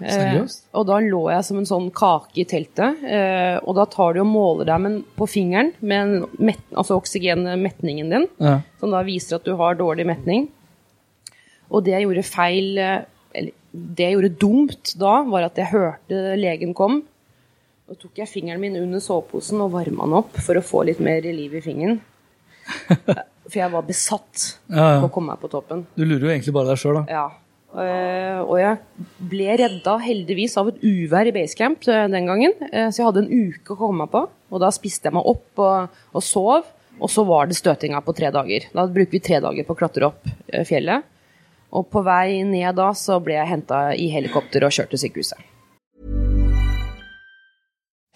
Seriøst? 0.00 0.64
Eh, 0.64 0.78
og 0.80 0.86
da 0.88 0.98
lå 1.04 1.20
jeg 1.30 1.46
som 1.46 1.60
en 1.60 1.68
sånn 1.68 1.90
kake 1.94 2.42
i 2.42 2.46
teltet. 2.48 3.04
Eh, 3.06 3.56
og 3.60 3.76
da 3.78 3.86
tar 3.90 4.16
du 4.16 4.22
og 4.24 4.30
måler 4.30 4.66
deg 4.70 4.82
med, 4.82 4.96
på 5.18 5.28
fingeren 5.30 5.70
med 5.78 6.16
met, 6.42 6.64
altså 6.74 6.98
oksygenmetningen 6.98 8.10
din, 8.14 8.26
ja. 8.42 8.58
som 8.80 8.94
da 8.94 9.04
viser 9.06 9.38
at 9.38 9.46
du 9.46 9.54
har 9.60 9.78
dårlig 9.78 10.08
metning. 10.08 10.48
Og 11.68 11.84
det 11.86 11.94
jeg 11.94 12.06
gjorde 12.06 12.24
feil 12.24 12.80
eh, 12.80 12.98
Eller 13.36 13.54
det 13.68 14.06
jeg 14.06 14.14
gjorde 14.16 14.36
dumt 14.40 14.92
da, 14.98 15.18
var 15.28 15.44
at 15.46 15.58
jeg 15.60 15.70
hørte 15.70 16.36
legen 16.40 16.72
kom. 16.74 17.02
Og 17.88 17.96
tok 17.96 18.20
jeg 18.20 18.28
fingeren 18.28 18.60
min 18.60 18.76
under 18.76 19.00
soveposen 19.00 19.62
og 19.64 19.72
varma 19.72 20.04
den 20.04 20.16
opp 20.18 20.36
for 20.44 20.60
å 20.60 20.64
få 20.64 20.84
litt 20.88 21.00
mer 21.00 21.24
liv 21.24 21.54
i 21.56 21.64
fingeren. 21.64 22.00
For 23.48 23.62
jeg 23.62 23.72
var 23.72 23.84
besatt 23.88 24.42
ja, 24.68 24.76
ja. 24.76 24.96
på 25.00 25.08
å 25.08 25.12
komme 25.12 25.32
meg 25.32 25.40
på 25.40 25.48
toppen. 25.48 25.86
Du 25.96 26.02
lurer 26.04 26.26
jo 26.26 26.32
egentlig 26.34 26.52
bare 26.52 26.74
deg 26.74 26.80
sjøl, 26.82 26.98
da. 27.00 27.04
Ja. 27.08 27.26
Uh, 27.68 28.40
og 28.44 28.54
jeg 28.60 29.06
ble 29.28 29.56
redda 29.60 29.94
heldigvis 30.00 30.56
av 30.60 30.70
et 30.70 30.84
uvær 30.84 31.28
i 31.28 31.32
basecamp 31.36 31.84
uh, 31.88 32.04
den 32.12 32.28
gangen. 32.28 32.52
Uh, 32.68 32.88
så 32.88 33.00
jeg 33.00 33.08
hadde 33.08 33.24
en 33.24 33.48
uke 33.48 33.72
å 33.72 33.78
komme 33.80 34.04
meg 34.04 34.12
på. 34.12 34.24
Og 34.52 34.60
da 34.60 34.68
spiste 34.74 35.08
jeg 35.08 35.16
meg 35.16 35.28
opp 35.32 35.64
og, 35.64 35.98
og, 36.12 36.20
sov. 36.24 36.68
Og 36.98 37.12
så 37.12 37.24
var 37.28 37.48
det 37.48 37.56
støtinga 37.56 38.04
på 38.04 38.16
tre 38.20 38.32
dager. 38.34 38.68
Da 38.74 38.84
bruker 38.84 39.16
vi 39.16 39.24
tre 39.24 39.40
dager 39.44 39.64
på 39.64 39.76
å 39.76 39.80
klatre 39.80 40.10
opp 40.10 40.28
fjellet. 40.68 41.08
Og 41.76 41.88
på 41.92 42.02
vei 42.04 42.42
ned 42.48 42.76
da 42.76 42.90
så 42.96 43.20
ble 43.22 43.36
jeg 43.36 43.52
henta 43.52 43.86
i 43.96 44.08
helikopter 44.12 44.64
og 44.66 44.74
kjørt 44.74 44.92
til 44.92 45.06
sykehuset. 45.06 45.40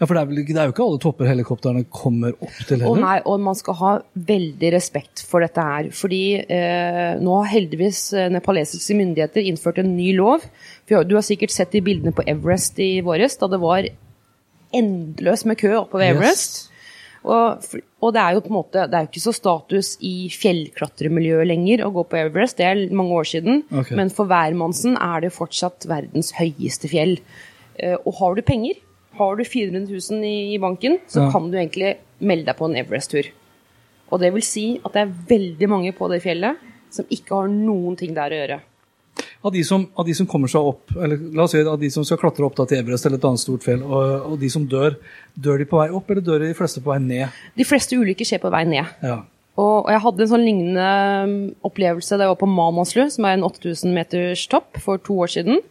Ja, 0.00 0.06
for 0.08 0.16
det 0.16 0.20
er, 0.22 0.28
vel, 0.30 0.38
det 0.48 0.54
er, 0.56 0.68
jo 0.70 0.72
ikke 0.72 0.84
alle 0.86 1.00
topper 1.02 1.28
helikoptrene 1.28 1.82
kommer 1.92 2.32
opp 2.32 2.60
til 2.64 2.78
heller? 2.78 2.88
Og 2.88 3.02
nei, 3.02 3.18
og 3.28 3.42
man 3.44 3.58
skal 3.58 3.76
ha 3.76 3.90
veldig 4.30 4.70
respekt 4.72 5.20
for 5.28 5.44
dette 5.44 5.60
her. 5.60 5.90
Fordi 5.92 6.22
eh, 6.40 7.18
nå 7.20 7.34
har 7.42 7.50
heldigvis 7.52 8.00
eh, 8.16 8.30
nepalesiske 8.32 8.96
myndigheter 8.96 9.44
innført 9.44 9.82
en 9.82 9.92
ny 9.98 10.14
lov. 10.16 10.46
For 10.88 11.04
du 11.04 11.18
har 11.18 11.26
sikkert 11.26 11.52
sett 11.52 11.76
de 11.76 11.84
bildene 11.84 12.16
på 12.16 12.24
Everest 12.32 12.80
i 12.80 12.94
våres, 13.04 13.36
da 13.36 13.50
det 13.52 13.60
var 13.60 13.90
endeløst 14.80 15.50
med 15.50 15.60
kø 15.60 15.76
oppover 15.82 16.14
Everest. 16.14 16.64
Yes. 16.64 16.66
Og, 17.20 17.64
og, 18.00 18.12
det 18.16 18.20
er 18.22 18.32
jo 18.32 18.42
på 18.46 18.48
en 18.48 18.56
måte, 18.56 18.88
det 18.88 18.96
er 18.96 19.04
jo 19.04 19.10
ikke 19.10 19.26
så 19.26 19.34
status 19.36 19.94
i 20.00 20.14
fjellklatremiljøet 20.32 21.48
lenger 21.50 21.84
å 21.84 21.92
gå 21.92 22.06
på 22.08 22.22
Everest, 22.22 22.56
det 22.56 22.68
er 22.70 22.84
mange 22.96 23.18
år 23.20 23.28
siden. 23.28 23.66
Okay. 23.68 23.98
Men 23.98 24.12
for 24.14 24.30
hvermannsen 24.30 24.96
er 24.96 25.26
det 25.26 25.34
fortsatt 25.36 25.84
verdens 25.90 26.32
høyeste 26.38 26.88
fjell. 26.88 27.18
Eh, 27.76 27.98
og 28.00 28.16
har 28.22 28.38
du 28.38 28.46
penger, 28.46 28.80
har 29.18 29.36
du 29.36 29.44
400 29.44 29.86
000 29.90 30.24
i, 30.24 30.54
i 30.54 30.58
banken, 30.62 30.98
så 31.10 31.26
ja. 31.26 31.30
kan 31.34 31.50
du 31.50 31.58
egentlig 31.58 31.96
melde 32.18 32.50
deg 32.50 32.58
på 32.58 32.68
en 32.68 32.78
Everest-tur. 32.78 33.30
Og 34.10 34.20
det 34.22 34.32
vil 34.34 34.44
si 34.44 34.64
at 34.82 34.94
det 34.94 35.04
er 35.04 35.14
veldig 35.30 35.68
mange 35.70 35.94
på 35.96 36.08
det 36.10 36.20
fjellet 36.24 36.60
som 36.90 37.06
ikke 37.12 37.42
har 37.42 37.50
noen 37.50 37.96
ting 37.98 38.14
der 38.16 38.32
å 38.32 38.40
gjøre. 38.42 38.60
Av 39.40 39.52
de, 39.54 39.62
som, 39.64 39.86
av 39.96 40.04
de 40.04 40.14
som 40.16 40.26
kommer 40.28 40.50
seg 40.52 40.66
opp, 40.68 40.92
eller 41.00 41.20
la 41.36 41.46
oss 41.46 41.54
si 41.54 41.60
av 41.64 41.78
de 41.80 41.88
som 41.92 42.04
skal 42.04 42.18
klatre 42.20 42.44
opp 42.44 42.58
til 42.60 42.76
Everest 42.76 43.06
eller 43.08 43.20
et 43.20 43.26
annet 43.28 43.40
stort 43.40 43.64
fjell, 43.64 43.82
og, 43.86 44.26
og, 44.28 44.34
de 44.40 44.50
som 44.52 44.66
dør, 44.68 44.98
dør 45.32 45.62
de 45.62 45.66
på 45.68 45.80
vei 45.80 45.88
opp, 45.96 46.10
eller 46.12 46.24
dør 46.24 46.44
de 46.44 46.56
fleste 46.56 46.82
på 46.84 46.92
vei 46.92 46.98
ned? 47.04 47.40
De 47.56 47.66
fleste 47.66 47.96
ulykker 47.96 48.28
skjer 48.28 48.42
på 48.42 48.52
vei 48.52 48.66
ned. 48.68 48.90
Ja. 49.04 49.22
Og, 49.56 49.86
og, 49.86 49.90
jeg 49.92 50.02
hadde 50.04 50.24
en 50.24 50.32
sånn 50.34 50.44
lignende 50.44 50.90
um, 51.24 51.34
opplevelse 51.66 52.16
da 52.16 52.26
jeg 52.26 52.34
var 52.34 52.40
på 52.42 52.50
Mamaslu, 52.52 53.02
som 53.12 53.28
er 53.28 53.38
en 53.38 53.46
8000 53.48 53.96
meters 53.96 54.44
topp, 54.52 54.80
for 54.84 55.00
to 55.08 55.16
år 55.24 55.32
siden. 55.38 55.64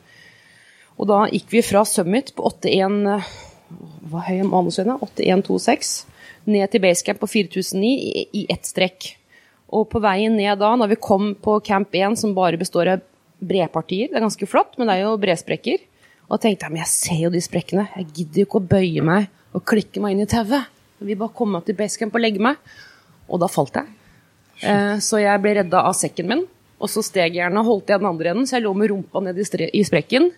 Og 0.99 1.07
da 1.07 1.23
gikk 1.31 1.53
vi 1.53 1.63
fra 1.63 1.85
Summit 1.87 2.33
på 2.35 2.43
81 2.49 2.99
Hva 4.09 4.23
høy 4.25 4.39
er 4.41 4.49
manusøyene? 4.49 4.97
8126 4.99 5.93
ned 6.49 6.71
til 6.71 6.81
basecamp 6.81 7.19
på 7.21 7.29
4009 7.29 7.89
i, 7.89 8.23
i 8.41 8.45
ett 8.49 8.65
strekk. 8.65 9.11
Og 9.75 9.85
på 9.91 10.01
veien 10.01 10.33
ned 10.33 10.57
da, 10.61 10.71
når 10.79 10.95
vi 10.95 11.03
kom 11.03 11.33
på 11.37 11.59
camp 11.65 11.93
1, 11.93 12.17
som 12.17 12.33
bare 12.33 12.57
består 12.57 12.89
av 12.95 13.05
bredpartier 13.39 14.09
Det 14.09 14.17
er 14.17 14.25
ganske 14.25 14.47
flott, 14.49 14.73
men 14.77 14.89
det 14.89 14.97
er 14.97 15.05
jo 15.05 15.19
bredsprekker. 15.21 15.83
Og 16.29 16.41
tenkte 16.41 16.65
jeg 16.65 16.73
men 16.73 16.81
jeg 16.83 16.91
ser 16.91 17.21
jo 17.21 17.31
de 17.33 17.41
sprekkene. 17.43 17.85
Jeg 17.95 18.09
gidder 18.17 18.41
jo 18.41 18.47
ikke 18.47 18.59
å 18.59 18.69
bøye 18.73 19.05
meg 19.05 19.29
og 19.55 19.65
klikke 19.69 20.01
meg 20.03 20.15
inn 20.15 20.25
i 20.25 20.29
tauet. 20.29 20.67
Vi 20.99 21.15
bare 21.17 21.35
komme 21.37 21.61
til 21.65 21.77
basecamp 21.77 22.17
og 22.17 22.23
legge 22.23 22.43
meg. 22.43 22.59
Og 23.29 23.41
da 23.41 23.49
falt 23.49 23.77
jeg. 23.79 23.87
Eh, 24.65 24.97
så 25.05 25.21
jeg 25.21 25.41
ble 25.41 25.55
redda 25.61 25.85
av 25.87 25.95
sekken 25.97 26.29
min. 26.29 26.43
Og 26.79 26.91
så 26.91 27.03
steg 27.05 27.37
jeg 27.37 27.51
og 27.51 27.65
holdt 27.67 27.91
jeg 27.91 28.01
den 28.01 28.09
andre 28.09 28.33
enden, 28.33 28.47
så 28.47 28.57
jeg 28.57 28.65
lå 28.65 28.73
med 28.77 28.91
rumpa 28.91 29.21
ned 29.23 29.39
i 29.39 29.83
sprekken. 29.87 30.29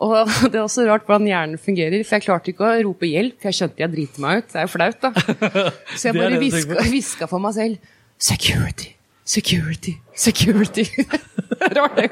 Og 0.00 0.16
det 0.50 0.56
er 0.56 0.64
også 0.64 0.86
rart 0.88 1.04
hvordan 1.08 1.28
hjernen 1.28 1.60
fungerer, 1.60 2.04
for 2.06 2.16
jeg 2.16 2.26
klarte 2.26 2.52
ikke 2.52 2.66
å 2.66 2.78
rope 2.88 3.08
hjelp, 3.08 3.36
for 3.40 3.50
jeg 3.50 3.58
skjønte 3.60 3.84
jeg 3.84 3.94
driter 3.94 4.24
meg 4.24 4.40
ut. 4.40 4.52
Det 4.52 4.60
er 4.60 4.66
jo 4.66 4.72
flaut, 4.72 5.04
da. 5.04 5.10
Så 5.98 6.10
jeg 6.10 6.16
bare 6.16 6.88
hviska 6.90 7.28
for 7.30 7.42
meg 7.42 7.56
selv 7.56 7.96
Security, 8.20 8.90
security, 9.30 9.98
security. 10.14 10.86
Rart, 11.76 11.96
det. 11.96 12.10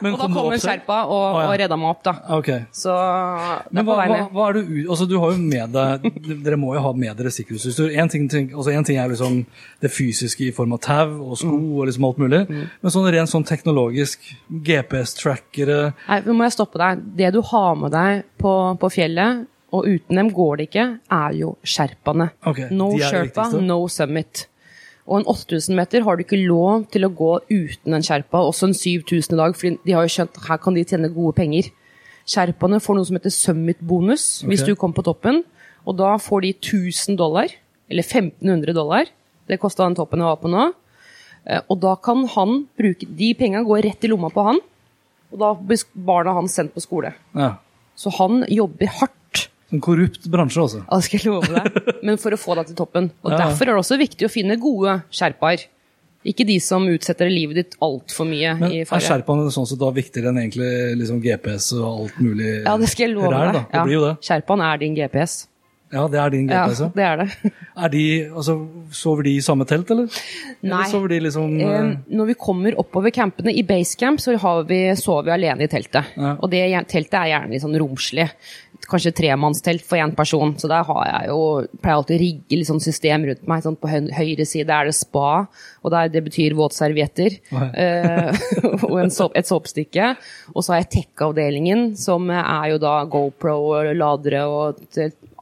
Men 0.00 0.14
og 0.14 0.20
da 0.20 0.26
kom 0.30 0.52
en 0.54 0.60
Sherpa 0.62 0.98
og, 1.08 1.18
ah, 1.18 1.38
ja. 1.42 1.46
og 1.50 1.54
redda 1.58 1.76
meg 1.78 1.90
opp, 1.90 2.02
da. 2.06 2.12
Okay. 2.38 2.64
Så 2.74 2.94
Men 3.74 3.86
hva, 3.86 3.96
hva, 3.98 4.18
hva, 4.30 4.46
er 4.46 4.58
du 4.58 4.76
altså, 4.84 5.08
du 5.10 5.16
har 5.18 5.34
jo 5.34 5.40
med 5.42 5.74
deg 5.74 6.06
Dere 6.46 6.58
må 6.60 6.70
jo 6.76 6.82
ha 6.84 6.92
med 6.94 7.18
dere 7.18 7.32
sikkerhetsutstyr. 7.34 7.90
Én 7.98 8.10
ting, 8.12 8.28
altså, 8.30 8.72
ting, 8.86 9.00
er 9.00 9.10
liksom 9.10 9.40
det 9.82 9.90
fysiske 9.92 10.48
i 10.48 10.54
form 10.54 10.76
av 10.76 10.82
tau 10.86 11.16
og 11.16 11.38
sko 11.40 11.50
mm. 11.50 11.68
og 11.74 11.90
liksom 11.90 12.08
alt 12.08 12.22
mulig. 12.22 12.42
Mm. 12.46 12.64
Men 12.84 12.94
sånn 12.94 13.10
rent 13.16 13.32
sånn 13.32 13.46
teknologisk, 13.48 14.30
GPS-trackere 14.68 15.80
Nei, 16.06 16.20
nå 16.24 16.36
må 16.36 16.46
jeg 16.46 16.56
stoppe 16.56 16.80
deg. 16.80 17.02
Det 17.18 17.32
du 17.34 17.42
har 17.50 17.72
med 17.80 17.92
deg 17.96 18.22
på, 18.40 18.54
på 18.78 18.92
fjellet, 18.94 19.48
og 19.74 19.84
uten 19.84 20.22
dem 20.22 20.30
går 20.32 20.60
det 20.60 20.68
ikke, 20.70 20.86
er 21.12 21.34
jo 21.36 21.56
sherpaene. 21.66 22.30
Okay, 22.46 22.70
no 22.72 22.94
sherpa, 23.02 23.50
no 23.60 23.82
summit. 23.92 24.46
Og 25.08 25.22
en 25.22 25.28
8000 25.32 25.76
meter 25.76 26.04
har 26.04 26.16
du 26.16 26.24
ikke 26.24 26.40
lov 26.42 26.84
til 26.92 27.06
å 27.06 27.12
gå 27.16 27.30
uten 27.48 27.96
en 27.96 28.04
sherpa, 28.04 28.42
også 28.44 28.68
en 28.68 28.76
7000 28.76 29.34
i 29.34 29.38
dag, 29.40 29.54
for 29.56 29.78
de 29.86 29.94
har 29.96 30.04
jo 30.04 30.12
skjønt 30.12 30.40
her 30.44 30.60
kan 30.60 30.76
de 30.76 30.84
tjene 30.84 31.08
gode 31.14 31.32
penger. 31.38 31.70
Sherpaene 32.28 32.80
får 32.84 32.98
noe 32.98 33.08
som 33.08 33.16
heter 33.16 33.32
summit-bonus 33.32 34.26
okay. 34.42 34.50
hvis 34.50 34.66
du 34.68 34.74
kommer 34.76 35.00
på 35.00 35.06
toppen, 35.08 35.40
og 35.88 35.96
da 35.96 36.12
får 36.20 36.44
de 36.44 36.52
1000 36.58 37.16
dollar, 37.16 37.54
eller 37.88 38.04
1500 38.04 38.76
dollar. 38.76 39.08
Det 39.48 39.56
kosta 39.62 39.86
den 39.86 39.96
toppen 39.96 40.20
jeg 40.20 40.28
var 40.28 40.42
på 40.42 40.52
nå. 40.52 40.66
Eh, 41.48 41.62
og 41.64 41.80
da 41.80 41.94
kan 42.04 42.26
han 42.34 42.66
bruke 42.76 43.08
De 43.08 43.30
pengene 43.38 43.64
går 43.64 43.86
rett 43.86 44.04
i 44.04 44.10
lomma 44.12 44.28
på 44.34 44.44
han, 44.44 44.60
og 45.32 45.40
da 45.40 45.54
blir 45.56 45.80
barna 46.08 46.36
hans 46.36 46.56
sendt 46.58 46.74
på 46.76 46.84
skole. 46.84 47.14
Ja. 47.32 47.54
Så 47.98 48.12
han 48.20 48.42
jobber 48.52 48.92
hardt 49.00 49.17
en 49.72 49.82
korrupt 49.84 50.28
bransje, 50.32 50.62
altså. 50.62 50.84
Ja, 50.86 51.00
skal 51.04 51.20
jeg 51.20 51.28
love 51.28 51.48
deg. 51.52 51.90
Men 52.06 52.20
for 52.20 52.32
å 52.32 52.38
få 52.40 52.56
deg 52.56 52.70
til 52.70 52.78
toppen. 52.78 53.10
Og 53.24 53.34
ja. 53.34 53.42
Derfor 53.42 53.68
er 53.68 53.76
det 53.76 53.82
også 53.82 53.98
viktig 54.00 54.28
å 54.28 54.32
finne 54.32 54.56
gode 54.60 55.00
sherpaer. 55.12 55.66
Ikke 56.28 56.44
de 56.48 56.56
som 56.60 56.82
utsetter 56.90 57.30
livet 57.30 57.60
ditt 57.60 57.76
altfor 57.84 58.26
mye 58.28 58.54
Men, 58.58 58.72
i 58.74 58.80
fare. 58.88 58.98
Er 59.00 59.12
sherpaene 59.12 59.52
sånn 59.54 59.68
sett 59.70 59.80
da 59.80 59.90
viktigere 59.94 60.32
enn 60.32 60.40
egentlig 60.40 60.72
liksom 60.98 61.20
GPS 61.22 61.70
og 61.78 61.86
alt 61.88 62.18
mulig 62.24 62.50
Ja, 62.64 62.74
det 62.80 62.90
skal 62.90 63.06
jeg 63.06 63.14
love 63.14 63.30
deg. 63.36 63.60
Det 63.60 63.78
ja. 63.78 63.84
blir. 63.86 64.08
Sherpaen 64.24 64.64
er 64.66 64.82
din 64.82 64.98
GPS. 64.98 65.36
Ja, 65.88 66.04
det 66.12 66.20
er 66.20 66.32
din 66.34 66.48
GPS, 66.50 66.82
ja. 66.84 66.88
det 66.94 67.04
er 67.06 67.20
det. 67.22 67.52
er 67.84 67.92
de, 67.94 68.04
altså, 68.28 68.58
Sover 68.92 69.24
de 69.24 69.34
i 69.38 69.44
samme 69.44 69.64
telt, 69.68 69.90
eller? 69.94 70.20
Nei. 70.60 70.84
Eller 70.84 71.12
de 71.14 71.20
liksom, 71.24 71.56
eh, 71.64 71.90
når 72.18 72.30
vi 72.32 72.38
kommer 72.40 72.76
oppover 72.80 73.14
campene, 73.14 73.54
i 73.54 73.64
basecamp, 73.66 74.20
så 74.20 74.36
vi, 74.68 74.80
sover 75.00 75.30
vi 75.30 75.36
alene 75.38 75.64
i 75.64 75.72
teltet. 75.72 76.14
Ja. 76.16 76.36
Og 76.36 76.52
det 76.52 76.64
teltet 76.92 77.20
er 77.20 77.32
gjerne 77.32 77.54
litt 77.54 77.64
sånn 77.64 77.78
romslig 77.80 78.28
kanskje 78.88 79.12
tremannstelt 79.16 79.84
for 79.84 80.00
én 80.00 80.14
person. 80.16 80.54
Så 80.58 80.68
der 80.70 80.86
har 80.86 81.02
jeg 81.08 81.28
jo 81.30 81.40
pleier 81.82 81.98
alltid 81.98 82.16
å 82.16 82.22
rigge 82.22 82.58
litt 82.58 82.68
sånn 82.70 82.82
system 82.82 83.26
rundt 83.28 83.44
meg. 83.50 83.64
Sånn 83.64 83.78
på 83.80 83.90
høyre 83.90 84.46
side 84.48 84.74
er 84.74 84.88
det 84.88 84.96
spa, 84.96 85.30
og 85.82 85.94
der, 85.94 86.10
det 86.12 86.24
betyr 86.26 86.56
våtservietter. 86.58 87.38
Uh, 87.52 88.30
og 88.88 88.96
så, 89.14 89.28
et 89.38 89.50
såpestykke. 89.50 90.12
Og 90.54 90.64
så 90.64 90.74
har 90.74 90.82
jeg 90.82 90.92
tech-avdelingen, 90.96 91.90
som 92.00 92.30
er 92.32 92.72
jo 92.72 92.82
da 92.82 93.00
GoPro 93.10 93.58
og 93.74 93.92
ladere 93.98 94.44
og 94.48 94.80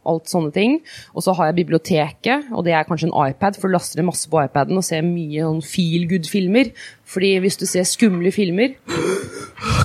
alt 0.09 0.31
sånne 0.33 0.53
ting. 0.55 0.79
Og 1.14 1.27
så 1.27 1.35
har 1.37 1.51
jeg 1.51 1.61
biblioteket, 1.62 2.53
og 2.53 2.66
det 2.66 2.77
er 2.77 2.87
kanskje 2.88 3.11
en 3.11 3.16
iPad, 3.31 3.59
for 3.61 3.69
du 3.69 3.77
laster 3.77 4.01
ned 4.01 4.11
masse 4.11 4.31
på 4.31 4.42
iPaden 4.45 4.79
og 4.79 4.87
ser 4.87 5.07
mye 5.07 5.47
sånn 5.47 5.64
feel 5.66 6.07
good-filmer. 6.11 6.73
Fordi 7.07 7.37
hvis 7.45 7.59
du 7.61 7.66
ser 7.71 7.87
skumle 7.87 8.33
filmer, 8.35 8.75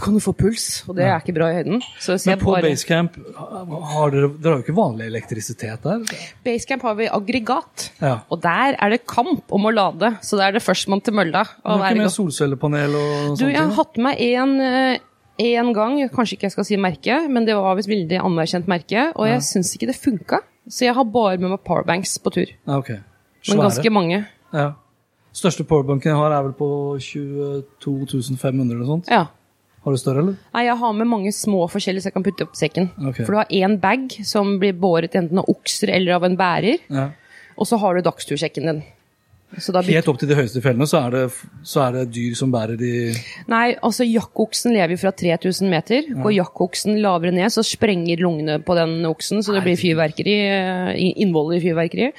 kan 0.02 0.16
du 0.16 0.22
få 0.24 0.34
puls, 0.34 0.82
og 0.90 0.98
det 0.98 1.06
er 1.06 1.20
ikke 1.20 1.36
bra 1.36 1.52
i 1.52 1.60
høyden. 1.60 1.84
Men 2.26 2.42
på 2.42 2.56
bare... 2.56 2.72
Basecamp 2.72 3.20
har 3.92 4.14
dere, 4.14 4.32
dere 4.34 4.56
har 4.56 4.58
jo 4.58 4.66
ikke 4.66 4.78
vanlig 4.78 5.12
elektrisitet 5.12 5.86
der? 5.86 6.02
Basecamp 6.46 6.88
har 6.90 6.98
vi 6.98 7.12
aggregat, 7.14 7.92
ja. 8.02 8.16
og 8.28 8.42
der 8.44 8.74
er 8.74 8.96
det 8.96 9.04
kamp 9.10 9.54
om 9.54 9.70
å 9.70 9.76
lade. 9.76 10.16
Så 10.26 10.40
det 10.40 10.50
er 10.50 10.58
det 10.58 10.66
førstemann 10.66 11.06
til 11.06 11.16
mølla. 11.20 11.46
Du 11.62 11.72
har 11.76 11.94
ikke 11.94 12.08
med 12.08 12.16
solcellepanel 12.18 12.98
og 12.98 13.14
sånt? 13.14 13.44
Du, 13.44 13.48
jeg 13.52 13.62
har 13.62 13.74
hatt 13.78 14.02
med 14.02 14.26
en 14.32 14.58
én 15.42 15.74
gang, 15.76 15.98
kanskje 16.14 16.38
ikke 16.38 16.48
jeg 16.50 16.56
skal 16.56 16.68
si 16.68 16.78
merke, 16.82 17.18
men 17.32 17.48
det 17.48 17.58
var 17.58 17.76
visst 17.80 17.90
veldig 17.92 18.22
anerkjent 18.22 18.70
merke, 18.72 19.10
og 19.16 19.28
jeg 19.30 19.40
ja. 19.40 19.44
syns 19.46 19.74
ikke 19.76 19.90
det 19.92 19.98
funka. 19.98 20.42
Så 20.70 20.86
jeg 20.86 20.96
har 20.96 21.08
bare 21.10 21.40
med 21.42 21.56
meg 21.56 21.64
powerbanks 21.66 22.16
på 22.22 22.34
tur. 22.36 22.50
Ja, 22.54 22.78
okay. 22.78 23.02
Men 23.50 23.64
ganske 23.66 23.94
mange. 23.94 24.24
Ja. 24.54 24.72
Største 25.34 25.66
powerbanken 25.68 26.12
jeg 26.12 26.20
har, 26.20 26.34
er 26.36 26.46
vel 26.46 26.56
på 26.58 26.68
22 27.02 28.38
500 28.38 28.76
eller 28.76 28.90
sånt? 28.90 29.12
Ja. 29.12 29.26
Har 29.82 29.96
du 29.96 29.98
større, 29.98 30.22
eller? 30.22 30.36
Nei, 30.54 30.66
jeg 30.68 30.78
har 30.78 30.94
med 30.94 31.10
mange 31.10 31.32
små 31.34 31.64
forskjellige 31.72 32.06
så 32.06 32.12
jeg 32.12 32.18
kan 32.20 32.26
putte 32.28 32.46
opp 32.46 32.58
sekken. 32.60 32.92
Okay. 33.00 33.24
For 33.24 33.34
du 33.34 33.40
har 33.40 33.56
én 33.58 33.80
bag 33.82 34.14
som 34.28 34.60
blir 34.62 34.76
båret 34.78 35.16
enten 35.18 35.42
av 35.42 35.50
okser 35.50 35.90
eller 35.96 36.20
av 36.20 36.28
en 36.28 36.38
bærer. 36.38 36.84
Ja. 36.92 37.08
Og 37.58 37.70
så 37.70 37.80
har 37.82 37.98
du 37.98 38.06
dagstursekken 38.06 38.70
din. 38.70 38.84
Helt 39.52 40.08
opp 40.08 40.20
til 40.22 40.30
de 40.30 40.36
høyeste 40.38 40.62
fjellene 40.64 40.88
så 40.88 41.02
er, 41.02 41.16
det, 41.16 41.50
så 41.68 41.82
er 41.84 41.98
det 41.98 42.04
dyr 42.16 42.36
som 42.40 42.54
bærer 42.54 42.78
de 42.80 42.92
Nei, 43.52 43.74
altså 43.84 44.08
jakkoksen 44.08 44.72
lever 44.78 45.00
fra 45.02 45.12
3000 45.12 45.72
meter. 45.72 46.08
Ja. 46.08 46.20
Går 46.24 46.36
jakkoksen 46.38 47.02
lavere 47.04 47.34
ned, 47.36 47.52
så 47.52 47.66
sprenger 47.68 48.24
lungene 48.24 48.62
på 48.64 48.78
den 48.80 49.00
oksen, 49.10 49.44
så 49.44 49.56
det 49.56 49.66
blir 49.66 49.80
fyrverkeri, 49.80 50.38
eh, 50.48 50.92
innvoller 51.26 51.60
i 51.60 51.64
fyrverkeri. 51.66 52.12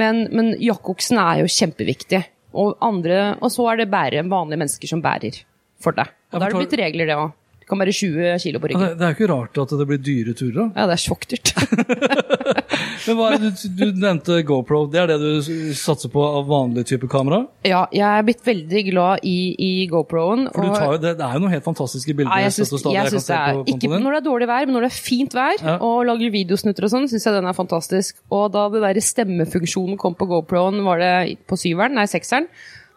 Men, 0.00 0.24
men 0.34 0.54
jakkoksen 0.58 1.20
er 1.22 1.44
jo 1.44 1.52
kjempeviktig. 1.60 2.24
Og, 2.58 2.74
andre, 2.82 3.36
og 3.38 3.52
så 3.54 3.68
er 3.70 3.84
det 3.84 3.92
bære, 3.92 4.26
vanlige 4.26 4.64
mennesker 4.64 4.90
som 4.90 5.04
bærer 5.04 5.44
for 5.80 5.94
deg. 5.94 6.10
Og 6.34 6.40
da 6.40 6.48
er 6.48 6.56
det 6.56 6.64
blitt 6.64 6.80
regler, 6.82 7.06
det 7.06 7.20
òg 7.20 7.30
kan 7.70 7.78
være 7.78 7.94
20 7.94 8.38
kilo 8.42 8.58
på 8.58 8.70
ryggen. 8.72 8.98
Det 8.98 9.06
er 9.06 9.12
jo 9.12 9.18
ikke 9.18 9.30
rart 9.30 9.58
at 9.62 9.74
det 9.78 9.86
blir 9.86 10.00
dyre 10.02 10.34
turer, 10.34 10.56
da. 10.56 10.64
Ja, 10.74 10.88
det 10.90 10.96
er 10.96 11.02
sjokkdyrt. 11.04 11.52
Men 13.06 13.18
hva 13.18 13.28
du, 13.40 13.48
du, 13.78 13.84
nevnte 14.00 14.40
GoPro. 14.46 14.82
Det 14.90 15.00
er 15.02 15.12
det 15.12 15.18
du 15.22 15.74
satser 15.76 16.12
på 16.12 16.22
av 16.24 16.48
vanlig 16.50 16.86
type 16.90 17.08
kamera? 17.10 17.42
Ja, 17.66 17.84
jeg 17.94 18.06
er 18.06 18.26
blitt 18.26 18.42
veldig 18.46 18.82
glad 18.90 19.26
i, 19.28 19.36
i 19.54 19.70
GoPro-en. 19.90 20.48
For 20.54 20.66
du 20.66 20.74
tar, 20.74 20.96
det, 21.02 21.14
det, 21.20 21.28
er 21.28 21.38
jo 21.38 21.44
noen 21.44 21.54
helt 21.54 21.66
fantastiske 21.66 22.16
bilder. 22.16 22.32
Ja, 22.32 22.48
jeg 22.48 22.56
syns, 22.58 22.74
jeg 22.84 23.14
syns 23.14 23.30
det 23.30 23.38
er, 23.38 23.62
Ikke 23.74 23.92
når 23.92 24.10
det 24.16 24.20
er 24.22 24.26
dårlig 24.26 24.50
vær, 24.50 24.66
men 24.68 24.78
når 24.78 24.88
det 24.88 24.92
er 24.92 24.98
fint 25.10 25.36
vær 25.36 25.56
ja. 25.58 25.78
og 25.86 26.02
lager 26.08 26.34
videosnutter 26.34 26.88
og 26.88 26.94
sånn, 26.96 27.08
syns 27.12 27.28
jeg 27.28 27.38
den 27.38 27.48
er 27.50 27.56
fantastisk. 27.56 28.20
Og 28.34 28.50
da 28.54 28.66
det 28.72 28.84
der 28.84 29.02
stemmefunksjonen 29.04 30.00
kom 30.00 30.18
på 30.18 30.28
GoPro-en, 30.30 30.84
var 30.86 31.02
det 31.02 31.14
på 31.48 31.58
syveren, 31.60 31.98
nei 31.98 32.08
sekseren, 32.10 32.50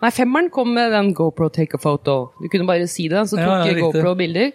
Nei, 0.04 0.10
femmeren 0.12 0.50
kom 0.52 0.74
med 0.76 0.92
den 0.92 1.14
GoPro 1.16 1.48
take 1.54 1.78
a 1.78 1.80
photo. 1.80 2.34
Du 2.42 2.50
kunne 2.52 2.68
bare 2.68 2.90
si 2.92 3.06
det, 3.08 3.22
så 3.30 3.38
tok 3.38 3.48
ja, 3.48 3.70
ja, 3.70 3.76
GoPro 3.80 4.18
bilder. 4.20 4.52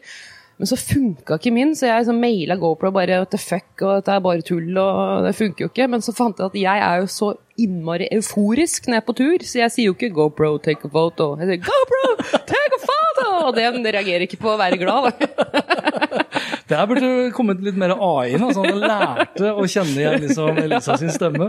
Men 0.59 0.66
så 0.66 0.77
funka 0.81 1.37
ikke 1.38 1.53
min, 1.55 1.75
så 1.79 1.87
jeg 1.87 2.03
liksom 2.03 2.16
maila 2.18 2.57
GoPro 2.59 2.90
bare 2.94 3.21
what 3.23 3.31
the 3.31 3.38
fuck, 3.38 3.68
og 3.79 4.01
dette 4.01 4.16
er 4.16 4.25
bare 4.25 4.42
tull, 4.42 4.73
og 4.83 5.27
det 5.27 5.37
funker 5.38 5.64
jo 5.64 5.71
ikke. 5.71 5.87
Men 5.92 6.03
så 6.03 6.14
fant 6.16 6.40
jeg 6.40 6.51
at 6.51 6.59
jeg 6.59 6.83
er 6.88 7.05
jo 7.05 7.11
så 7.14 7.29
innmari 7.59 8.09
euforisk 8.14 8.87
når 8.87 8.99
jeg 8.99 9.03
er 9.03 9.07
på 9.07 9.16
tur, 9.21 9.47
så 9.47 9.62
jeg 9.62 9.75
sier 9.75 9.90
jo 9.90 9.94
ikke 9.94 10.11
GoPro 10.16 10.57
take 10.62 10.87
a 10.87 10.90
photo. 10.90 11.33
Jeg 11.38 11.53
sier 11.53 11.62
GoPro 11.68 12.03
take 12.51 12.75
a 12.75 12.83
photo! 12.83 13.29
Og 13.49 13.55
den 13.55 13.87
reagerer 13.87 14.27
ikke 14.27 14.40
på 14.42 14.51
å 14.55 14.59
være 14.59 14.81
glad, 14.83 15.12
da. 15.12 16.25
Der 16.68 16.88
burde 16.88 17.04
det 17.04 17.33
kommet 17.37 17.62
litt 17.64 17.78
mer 17.81 17.94
AI 17.96 18.35
inn. 18.37 18.44
Altså, 18.44 18.64
han 18.66 18.83
lærte 18.83 19.52
å 19.54 19.64
kjenne 19.68 19.96
igjen 19.96 20.24
liksom, 20.26 20.59
Elisa 20.61 20.98
sin 21.00 21.12
stemme. 21.12 21.48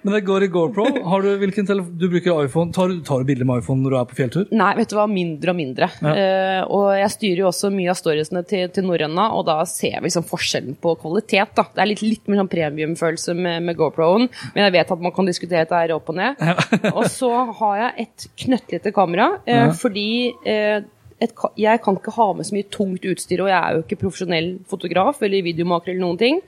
Men 0.00 0.14
det 0.14 0.22
går 0.26 0.46
i 0.46 0.50
GoPro. 0.52 0.86
Har 1.10 1.24
du, 1.24 1.30
hvilken 1.40 1.68
du 1.68 2.06
bruker 2.08 2.44
iPhone. 2.44 2.72
Tar, 2.74 2.92
tar, 3.06 3.22
du 3.22 3.28
bilder 3.28 3.48
med 3.48 3.62
iPhone 3.62 3.84
når 3.84 3.94
du 3.94 3.98
er 4.00 4.08
på 4.10 4.18
fjelltur? 4.18 4.46
Nei, 4.56 4.70
vet 4.78 4.92
du 4.92 4.96
hva, 4.98 5.06
mindre 5.10 5.52
og 5.52 5.58
mindre. 5.58 5.90
Ja. 6.00 6.12
Uh, 6.14 6.60
og 6.76 6.86
jeg 6.98 7.14
styrer 7.16 7.42
jo 7.42 7.48
også 7.50 7.72
mye 7.74 7.90
av 7.92 7.98
storiesene 7.98 8.44
til, 8.48 8.68
til 8.74 8.86
Norrøna, 8.86 9.30
og 9.36 9.44
da 9.48 9.58
ser 9.68 9.98
vi 9.98 10.08
liksom 10.08 10.26
forskjellen 10.28 10.78
på 10.80 10.94
kvalitet. 11.02 11.54
Da. 11.58 11.66
Det 11.74 11.84
er 11.84 11.90
litt, 11.92 12.04
litt 12.06 12.30
mer 12.30 12.42
sånn 12.42 12.52
premiumfølelse 12.52 13.36
med, 13.38 13.66
med 13.66 13.78
GoPro-en, 13.80 14.30
men 14.54 14.64
jeg 14.66 14.76
vet 14.78 14.94
at 14.94 15.04
man 15.04 15.14
kan 15.16 15.28
diskutere 15.28 15.66
dette 15.66 15.82
her 15.82 15.96
opp 15.96 16.08
og 16.12 16.20
ned. 16.20 16.40
Ja. 16.40 16.56
og 16.94 17.04
så 17.12 17.30
har 17.60 17.76
jeg 17.84 18.06
et 18.06 18.30
knøttlite 18.44 18.94
kamera, 18.96 19.32
uh, 19.42 19.52
ja. 19.52 19.68
fordi 19.76 20.08
uh, 20.46 20.80
et, 21.20 21.32
jeg 21.60 21.80
kan 21.84 21.98
ikke 21.98 22.14
ha 22.16 22.26
med 22.36 22.48
så 22.48 22.56
mye 22.56 22.68
tungt 22.72 23.06
utstyr, 23.06 23.44
og 23.44 23.50
jeg 23.52 23.60
er 23.60 23.76
jo 23.76 23.84
ikke 23.84 24.00
profesjonell 24.00 24.50
fotograf 24.70 25.20
eller 25.26 25.44
videomaker 25.46 25.92
eller 25.92 26.04
noen 26.06 26.20
ting. 26.20 26.42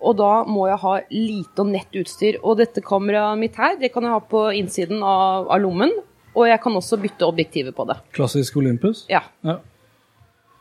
Og 0.00 0.16
da 0.16 0.30
må 0.48 0.64
jeg 0.70 0.80
ha 0.80 0.94
lite 1.12 1.62
og 1.62 1.72
nett 1.74 1.98
utstyr. 2.00 2.38
Og 2.40 2.56
dette 2.60 2.82
kameraet 2.84 3.38
mitt 3.40 3.58
her, 3.60 3.76
det 3.80 3.92
kan 3.92 4.06
jeg 4.06 4.16
ha 4.16 4.22
på 4.24 4.46
innsiden 4.56 5.04
av, 5.04 5.50
av 5.52 5.60
lommen. 5.60 5.92
Og 6.32 6.46
jeg 6.48 6.62
kan 6.62 6.78
også 6.78 6.98
bytte 7.02 7.26
objektivet 7.26 7.76
på 7.76 7.84
det. 7.90 7.98
Klassisk 8.16 8.56
Olympus? 8.62 9.04
Ja. 9.12 9.22
ja. 9.44 9.58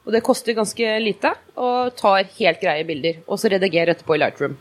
Og 0.05 0.15
det 0.15 0.25
koster 0.25 0.57
ganske 0.57 0.95
lite, 1.03 1.31
og 1.55 1.93
tar 1.99 2.25
helt 2.39 2.61
greie 2.61 2.83
bilder. 2.87 3.21
Og 3.29 3.39
så 3.39 3.51
redigerer 3.53 3.93
etterpå 3.93 4.17
i 4.17 4.21
Lightroom. 4.23 4.57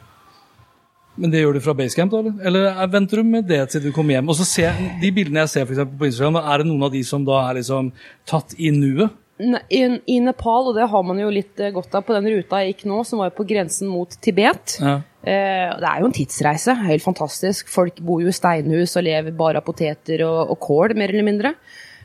Men 1.18 1.32
det 1.32 1.42
gjør 1.42 1.56
du 1.58 1.62
fra 1.64 1.74
Basecamp, 1.76 2.14
da? 2.14 2.34
Eller 2.46 2.68
venter 2.92 3.20
du 3.20 3.26
med 3.26 3.48
det 3.50 3.64
til 3.72 3.88
du 3.88 3.92
kommer 3.94 4.16
hjem? 4.16 4.28
Og 4.30 4.38
så 4.38 4.46
ser, 4.46 4.76
De 5.02 5.10
bildene 5.14 5.44
jeg 5.44 5.54
ser 5.54 5.68
for 5.68 5.96
på 5.98 6.10
Instagram, 6.10 6.38
er 6.40 6.62
det 6.62 6.68
noen 6.70 6.86
av 6.86 6.92
de 6.94 7.02
som 7.06 7.24
da 7.26 7.40
er 7.48 7.58
liksom 7.58 7.90
tatt 8.28 8.54
i 8.58 8.70
nuet? 8.74 9.16
I, 9.38 9.82
I, 10.10 10.16
Nepal, 10.24 10.70
og 10.70 10.74
det 10.74 10.88
har 10.90 11.04
man 11.06 11.20
jo 11.22 11.28
litt 11.30 11.60
eh, 11.62 11.70
godt 11.74 11.92
av 11.94 12.02
på 12.06 12.14
den 12.16 12.26
ruta 12.26 12.58
jeg 12.58 12.72
gikk 12.72 12.88
nå, 12.90 13.04
som 13.06 13.20
var 13.22 13.30
på 13.36 13.46
grensen 13.46 13.90
mot 13.90 14.16
Tibet. 14.24 14.78
Ja. 14.82 14.96
Eh, 15.22 15.68
det 15.78 15.90
er 15.90 16.02
jo 16.02 16.08
en 16.08 16.16
tidsreise. 16.16 16.74
Helt 16.88 17.04
fantastisk. 17.04 17.70
Folk 17.70 18.00
bor 18.02 18.22
jo 18.22 18.32
i 18.32 18.34
steinhus 18.34 18.96
og 18.98 19.06
lever 19.06 19.36
bare 19.38 19.62
av 19.62 19.66
poteter 19.66 20.24
og, 20.26 20.54
og 20.54 20.58
kål, 20.66 20.96
mer 20.98 21.14
eller 21.14 21.26
mindre. 21.26 21.54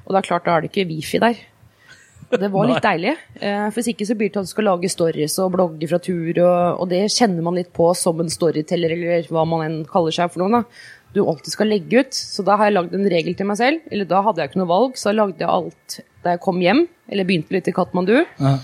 Og 0.06 0.14
det 0.14 0.22
er 0.22 0.30
klart, 0.30 0.46
da 0.46 0.56
er 0.56 0.64
det 0.64 0.70
ikke 0.70 0.90
wifi 0.92 1.22
der. 1.24 1.42
Det 2.40 2.50
var 2.54 2.68
litt 2.70 2.84
deilig. 2.86 3.14
Eh, 3.40 3.68
Hvis 3.76 3.90
ikke 3.94 4.08
så 4.10 4.16
blir 4.18 4.30
det 4.30 4.36
til 4.36 4.44
at 4.44 4.50
du 4.50 4.54
skal 4.54 4.68
lage 4.70 4.92
stories 4.92 5.38
og 5.44 5.54
blogge 5.56 5.90
fra 5.92 6.00
tur, 6.04 6.32
og, 6.34 6.82
og, 6.82 6.86
det 6.92 7.06
kjenner 7.14 7.46
man 7.46 7.58
litt 7.60 7.72
på 7.76 7.90
som 7.98 8.20
en 8.24 8.32
storyteller, 8.32 8.96
eller 8.98 9.32
hva 9.32 9.46
man 9.50 9.66
enn 9.68 9.80
kaller 9.90 10.16
seg 10.16 10.34
for 10.34 10.44
noe. 10.44 10.62
da. 10.62 10.92
Du 11.14 11.22
alltid 11.22 11.54
skal 11.54 11.70
legge 11.70 12.02
ut. 12.02 12.16
Så 12.18 12.46
da 12.46 12.58
har 12.58 12.70
jeg 12.70 12.78
lagd 12.78 12.96
en 12.98 13.10
regel 13.14 13.38
til 13.38 13.50
meg 13.50 13.60
selv. 13.60 13.84
Eller 13.94 14.10
da 14.10 14.24
hadde 14.26 14.42
jeg 14.42 14.52
ikke 14.52 14.64
noe 14.64 14.72
valg, 14.72 14.98
så 14.98 15.14
lagde 15.14 15.44
jeg 15.44 15.52
alt 15.52 16.00
da 16.24 16.34
jeg 16.34 16.42
kom 16.42 16.62
hjem, 16.64 16.86
eller 17.12 17.28
begynte 17.28 17.54
litt 17.54 17.70
i 17.70 17.76
Katmandu. 17.76 18.16
Ja. 18.40 18.58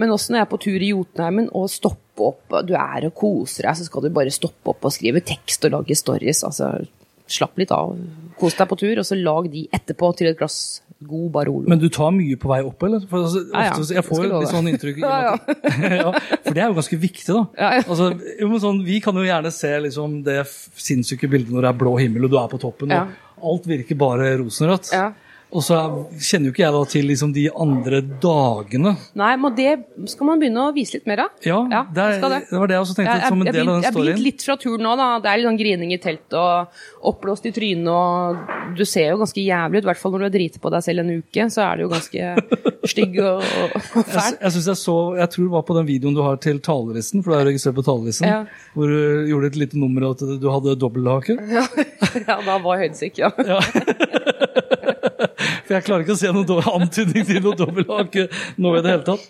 Men 0.00 0.10
også 0.14 0.32
når 0.32 0.40
jeg 0.40 0.46
er 0.46 0.50
på 0.50 0.60
tur 0.62 0.82
i 0.82 0.90
Jotunheimen 0.90 1.48
og 1.54 1.68
stopper 1.70 2.30
opp, 2.32 2.56
du 2.66 2.72
er 2.78 3.08
og 3.08 3.14
koser 3.18 3.68
deg, 3.68 3.78
så 3.78 3.86
skal 3.86 4.06
du 4.06 4.14
bare 4.14 4.32
stoppe 4.34 4.72
opp 4.72 4.86
og 4.86 4.94
skrive 4.94 5.22
tekst 5.26 5.66
og 5.66 5.74
lage 5.76 5.96
stories. 5.98 6.42
Altså, 6.46 6.70
slapp 7.30 7.58
litt 7.60 7.72
av. 7.74 7.94
Kos 8.38 8.56
deg 8.58 8.68
på 8.70 8.78
tur, 8.80 8.98
og 9.00 9.06
så 9.06 9.16
lag 9.18 9.48
de 9.52 9.66
etterpå 9.72 10.10
til 10.18 10.30
et 10.30 10.38
glass 10.38 10.82
god 11.04 11.30
Barolo. 11.34 11.68
Men 11.68 11.80
du 11.80 11.88
tar 11.92 12.12
mye 12.14 12.36
på 12.40 12.48
vei 12.48 12.60
opp, 12.64 12.84
eller? 12.86 13.02
For 13.10 13.26
altså, 13.26 13.42
ja, 13.50 13.64
ja. 13.68 13.86
Jeg 13.98 14.06
får 14.06 14.22
jo 14.24 14.40
litt 14.40 14.52
sånn 14.52 14.70
inntrykk 14.70 15.00
ja, 15.04 15.34
ja. 16.00 16.12
For 16.44 16.54
det 16.54 16.62
er 16.62 16.70
jo 16.70 16.78
ganske 16.78 17.00
viktig, 17.00 17.34
da. 17.34 17.72
Altså, 17.82 18.10
sånn, 18.62 18.80
vi 18.86 19.00
kan 19.04 19.18
jo 19.18 19.26
gjerne 19.26 19.52
se 19.54 19.72
liksom, 19.88 20.22
det 20.26 20.40
sinnssyke 20.48 21.30
bildet 21.32 21.52
når 21.54 21.66
det 21.66 21.72
er 21.72 21.82
blå 21.84 21.94
himmel 22.00 22.28
og 22.28 22.34
du 22.34 22.40
er 22.40 22.50
på 22.52 22.62
toppen, 22.62 22.94
og 22.94 23.44
alt 23.52 23.68
virker 23.68 24.00
bare 24.00 24.34
rosenrødt. 24.40 24.92
Og 25.54 25.62
så 25.62 25.76
kjenner 26.18 26.48
jo 26.48 26.52
ikke 26.52 26.64
jeg 26.64 26.74
da 26.74 26.80
til 26.90 27.04
liksom 27.06 27.32
de 27.34 27.44
andre 27.62 28.00
dagene. 28.02 28.94
Nei, 29.18 29.30
men 29.38 29.54
det 29.54 29.70
skal 30.10 30.26
man 30.26 30.40
begynne 30.42 30.64
å 30.66 30.72
vise 30.74 30.96
litt 30.96 31.06
mer 31.06 31.24
av. 31.28 31.36
Ja, 31.46 31.60
ja 31.70 31.82
det, 31.94 32.06
er, 32.16 32.24
det. 32.24 32.40
det, 32.50 32.58
var 32.58 32.70
det 32.70 32.74
jeg 32.74 32.86
også 32.86 32.96
tenkte 32.98 33.14
jeg, 33.14 33.28
som 33.30 33.44
en 33.44 33.50
del 33.50 33.60
av 33.62 33.78
den 33.78 33.84
storyen. 33.84 33.84
Jeg 33.84 33.94
har 33.94 33.98
begynt 34.00 34.24
litt 34.24 34.46
fra 34.48 34.56
turen 34.64 34.84
nå, 34.88 34.94
da. 34.98 35.08
Det 35.22 35.30
er 35.30 35.40
litt 35.40 35.48
sånn 35.48 35.60
grining 35.60 35.94
i 35.94 36.00
teltet 36.02 36.36
og 36.40 37.06
oppblåst 37.12 37.46
i 37.46 37.52
trynet 37.54 37.92
og 37.94 38.74
Du 38.74 38.82
ser 38.88 39.12
jo 39.12 39.20
ganske 39.20 39.44
jævlig 39.44 39.78
ut, 39.78 39.86
i 39.86 39.90
hvert 39.92 40.00
fall 40.00 40.14
når 40.14 40.24
du 40.24 40.26
har 40.26 40.34
driti 40.34 40.62
på 40.64 40.72
deg 40.74 40.86
selv 40.88 41.04
en 41.04 41.12
uke. 41.20 41.46
Så 41.54 41.62
er 41.62 41.78
det 41.78 41.86
jo 41.86 41.92
ganske 41.92 42.32
stygg 42.94 43.20
og, 43.22 43.46
og 43.46 44.10
fæl. 44.10 44.40
Jeg, 44.40 44.40
jeg 44.40 44.64
jeg 44.64 44.78
så 44.80 44.96
Jeg 45.20 45.32
tror 45.36 45.44
det 45.44 45.54
var 45.54 45.66
på 45.68 45.78
den 45.78 45.88
videoen 45.92 46.18
du 46.18 46.24
har 46.26 46.40
til 46.42 46.58
talerlisten, 46.64 47.22
for 47.22 47.30
du 47.30 47.38
er 47.38 47.48
registrert 47.52 47.78
på 47.78 47.86
talerlisten, 47.86 48.26
ja. 48.26 48.42
hvor 48.74 48.90
du 48.90 49.30
gjorde 49.30 49.52
et 49.52 49.60
lite 49.62 49.78
nummer 49.78 50.08
av 50.08 50.18
at 50.18 50.42
du 50.42 50.50
hadde 50.50 50.74
dobbelthake. 50.82 51.38
Ja, 51.54 51.64
ja 52.26 52.40
da 52.42 52.58
var 52.58 52.82
jeg 52.82 52.90
høydesyk, 52.90 53.22
ja. 53.22 53.30
ja. 53.46 53.62
For 55.64 55.76
jeg 55.76 55.86
klarer 55.86 56.04
ikke 56.04 56.16
å 56.16 56.20
se 56.20 56.32
noen 56.34 56.68
antydning 56.74 57.26
til 57.28 57.40
noe 57.44 57.56
dobbelthake 57.58 58.26
nå 58.60 58.74
i 58.76 58.82
det 58.84 58.92
hele 58.92 59.06
tatt. 59.06 59.24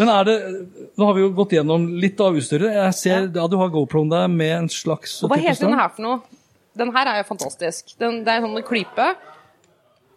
Men 0.00 0.12
er 0.12 0.28
det 0.28 0.38
Nå 0.94 1.08
har 1.08 1.16
vi 1.16 1.24
jo 1.24 1.32
gått 1.34 1.52
gjennom 1.56 1.86
litt 2.00 2.20
av 2.22 2.36
utstyret. 2.38 2.72
Jeg 2.76 2.96
ser 2.98 3.28
ja. 3.28 3.46
du 3.50 3.56
har 3.60 3.72
GoPro-en 3.72 4.12
der 4.12 4.28
med 4.30 4.52
en 4.56 4.68
slags 4.72 5.18
Og 5.24 5.32
Hva 5.32 5.40
heter 5.42 5.66
den 5.66 5.78
her 5.78 5.90
for 5.92 6.06
noe? 6.06 6.40
Den 6.78 6.90
her 6.94 7.10
er 7.10 7.20
jo 7.20 7.28
fantastisk. 7.28 7.94
Den, 8.02 8.22
det 8.26 8.32
er 8.32 8.40
en 8.40 8.48
sånn 8.48 8.66
klype. 8.66 9.12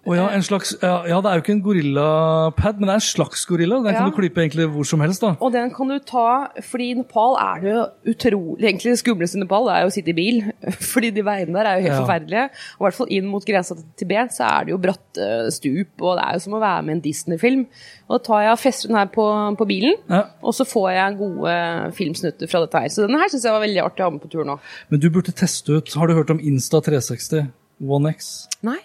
Oh, 0.07 0.13
ja, 0.15 0.29
en 0.31 0.43
slags, 0.45 0.69
ja, 0.79 1.01
ja, 1.09 1.17
det 1.19 1.27
er 1.27 1.35
jo 1.39 1.41
ikke 1.43 1.51
en 1.57 1.61
gorillapad, 1.65 2.77
men 2.79 2.87
det 2.87 2.93
er 2.93 2.99
en 3.01 3.03
slags 3.03 3.41
gorilla. 3.49 3.79
Den 3.83 3.95
kan 3.97 4.07
du 4.07 4.15
klype 4.15 4.39
egentlig 4.39 4.67
hvor 4.71 4.85
som 4.87 5.01
helst. 5.03 5.19
da. 5.25 5.33
Og 5.43 5.51
den 5.51 5.73
kan 5.75 5.89
du 5.91 5.97
ta, 5.99 6.23
fordi 6.63 6.85
i 6.93 6.97
Nepal 7.01 7.35
er 7.43 7.59
det 7.65 7.73
jo 7.73 7.81
utrolig 8.13 8.69
Egentlig 8.69 8.93
det 8.93 9.01
skumleste 9.01 9.35
i 9.35 9.41
Nepal 9.43 9.67
er 9.73 9.81
jo 9.83 9.89
å 9.91 9.93
sitte 9.97 10.13
i 10.13 10.15
bil, 10.15 10.39
fordi 10.93 11.11
de 11.17 11.25
veiene 11.27 11.51
der 11.57 11.67
er 11.73 11.81
jo 11.81 11.87
helt 11.89 11.99
forferdelige. 12.05 12.45
Og 12.77 12.79
i 12.79 12.87
hvert 12.87 12.97
fall 13.01 13.11
inn 13.19 13.27
mot 13.33 13.47
grensa 13.51 13.75
til 13.75 13.85
Tibet 13.99 14.31
så 14.37 14.47
er 14.47 14.65
det 14.69 14.75
jo 14.75 14.79
bratte 14.87 15.29
stup, 15.57 15.91
og 16.07 16.15
det 16.21 16.25
er 16.29 16.39
jo 16.39 16.43
som 16.47 16.55
å 16.57 16.63
være 16.63 16.87
med 16.87 16.93
i 16.93 16.97
en 16.97 17.03
Disney-film. 17.09 17.67
Og 18.07 18.15
da 18.15 18.23
tar 18.31 18.45
jeg 18.47 18.55
og 18.55 18.61
fester 18.63 18.93
den 18.93 19.01
her 19.01 19.11
på, 19.11 19.27
på 19.59 19.67
bilen, 19.75 19.99
Ja. 20.07 20.23
og 20.41 20.55
så 20.55 20.63
får 20.71 20.89
jeg 20.95 21.19
gode 21.19 21.55
filmsnutter 21.99 22.47
fra 22.51 22.63
dette 22.63 22.79
her. 22.85 22.93
Så 22.95 23.03
denne 23.03 23.19
her 23.19 23.27
syns 23.33 23.43
jeg 23.43 23.51
var 23.59 23.65
veldig 23.67 23.83
artig 23.83 24.05
å 24.05 24.07
ha 24.07 24.15
med 24.15 24.23
på 24.23 24.31
tur 24.31 24.47
nå. 24.47 24.55
Men 24.87 25.03
du 25.03 25.09
burde 25.11 25.35
teste 25.35 25.81
ut 25.81 25.91
Har 25.99 26.07
du 26.07 26.15
hørt 26.15 26.31
om 26.31 26.39
Insta360 26.39 27.49
One 27.83 28.13
X? 28.15 28.47
Nei, 28.65 28.79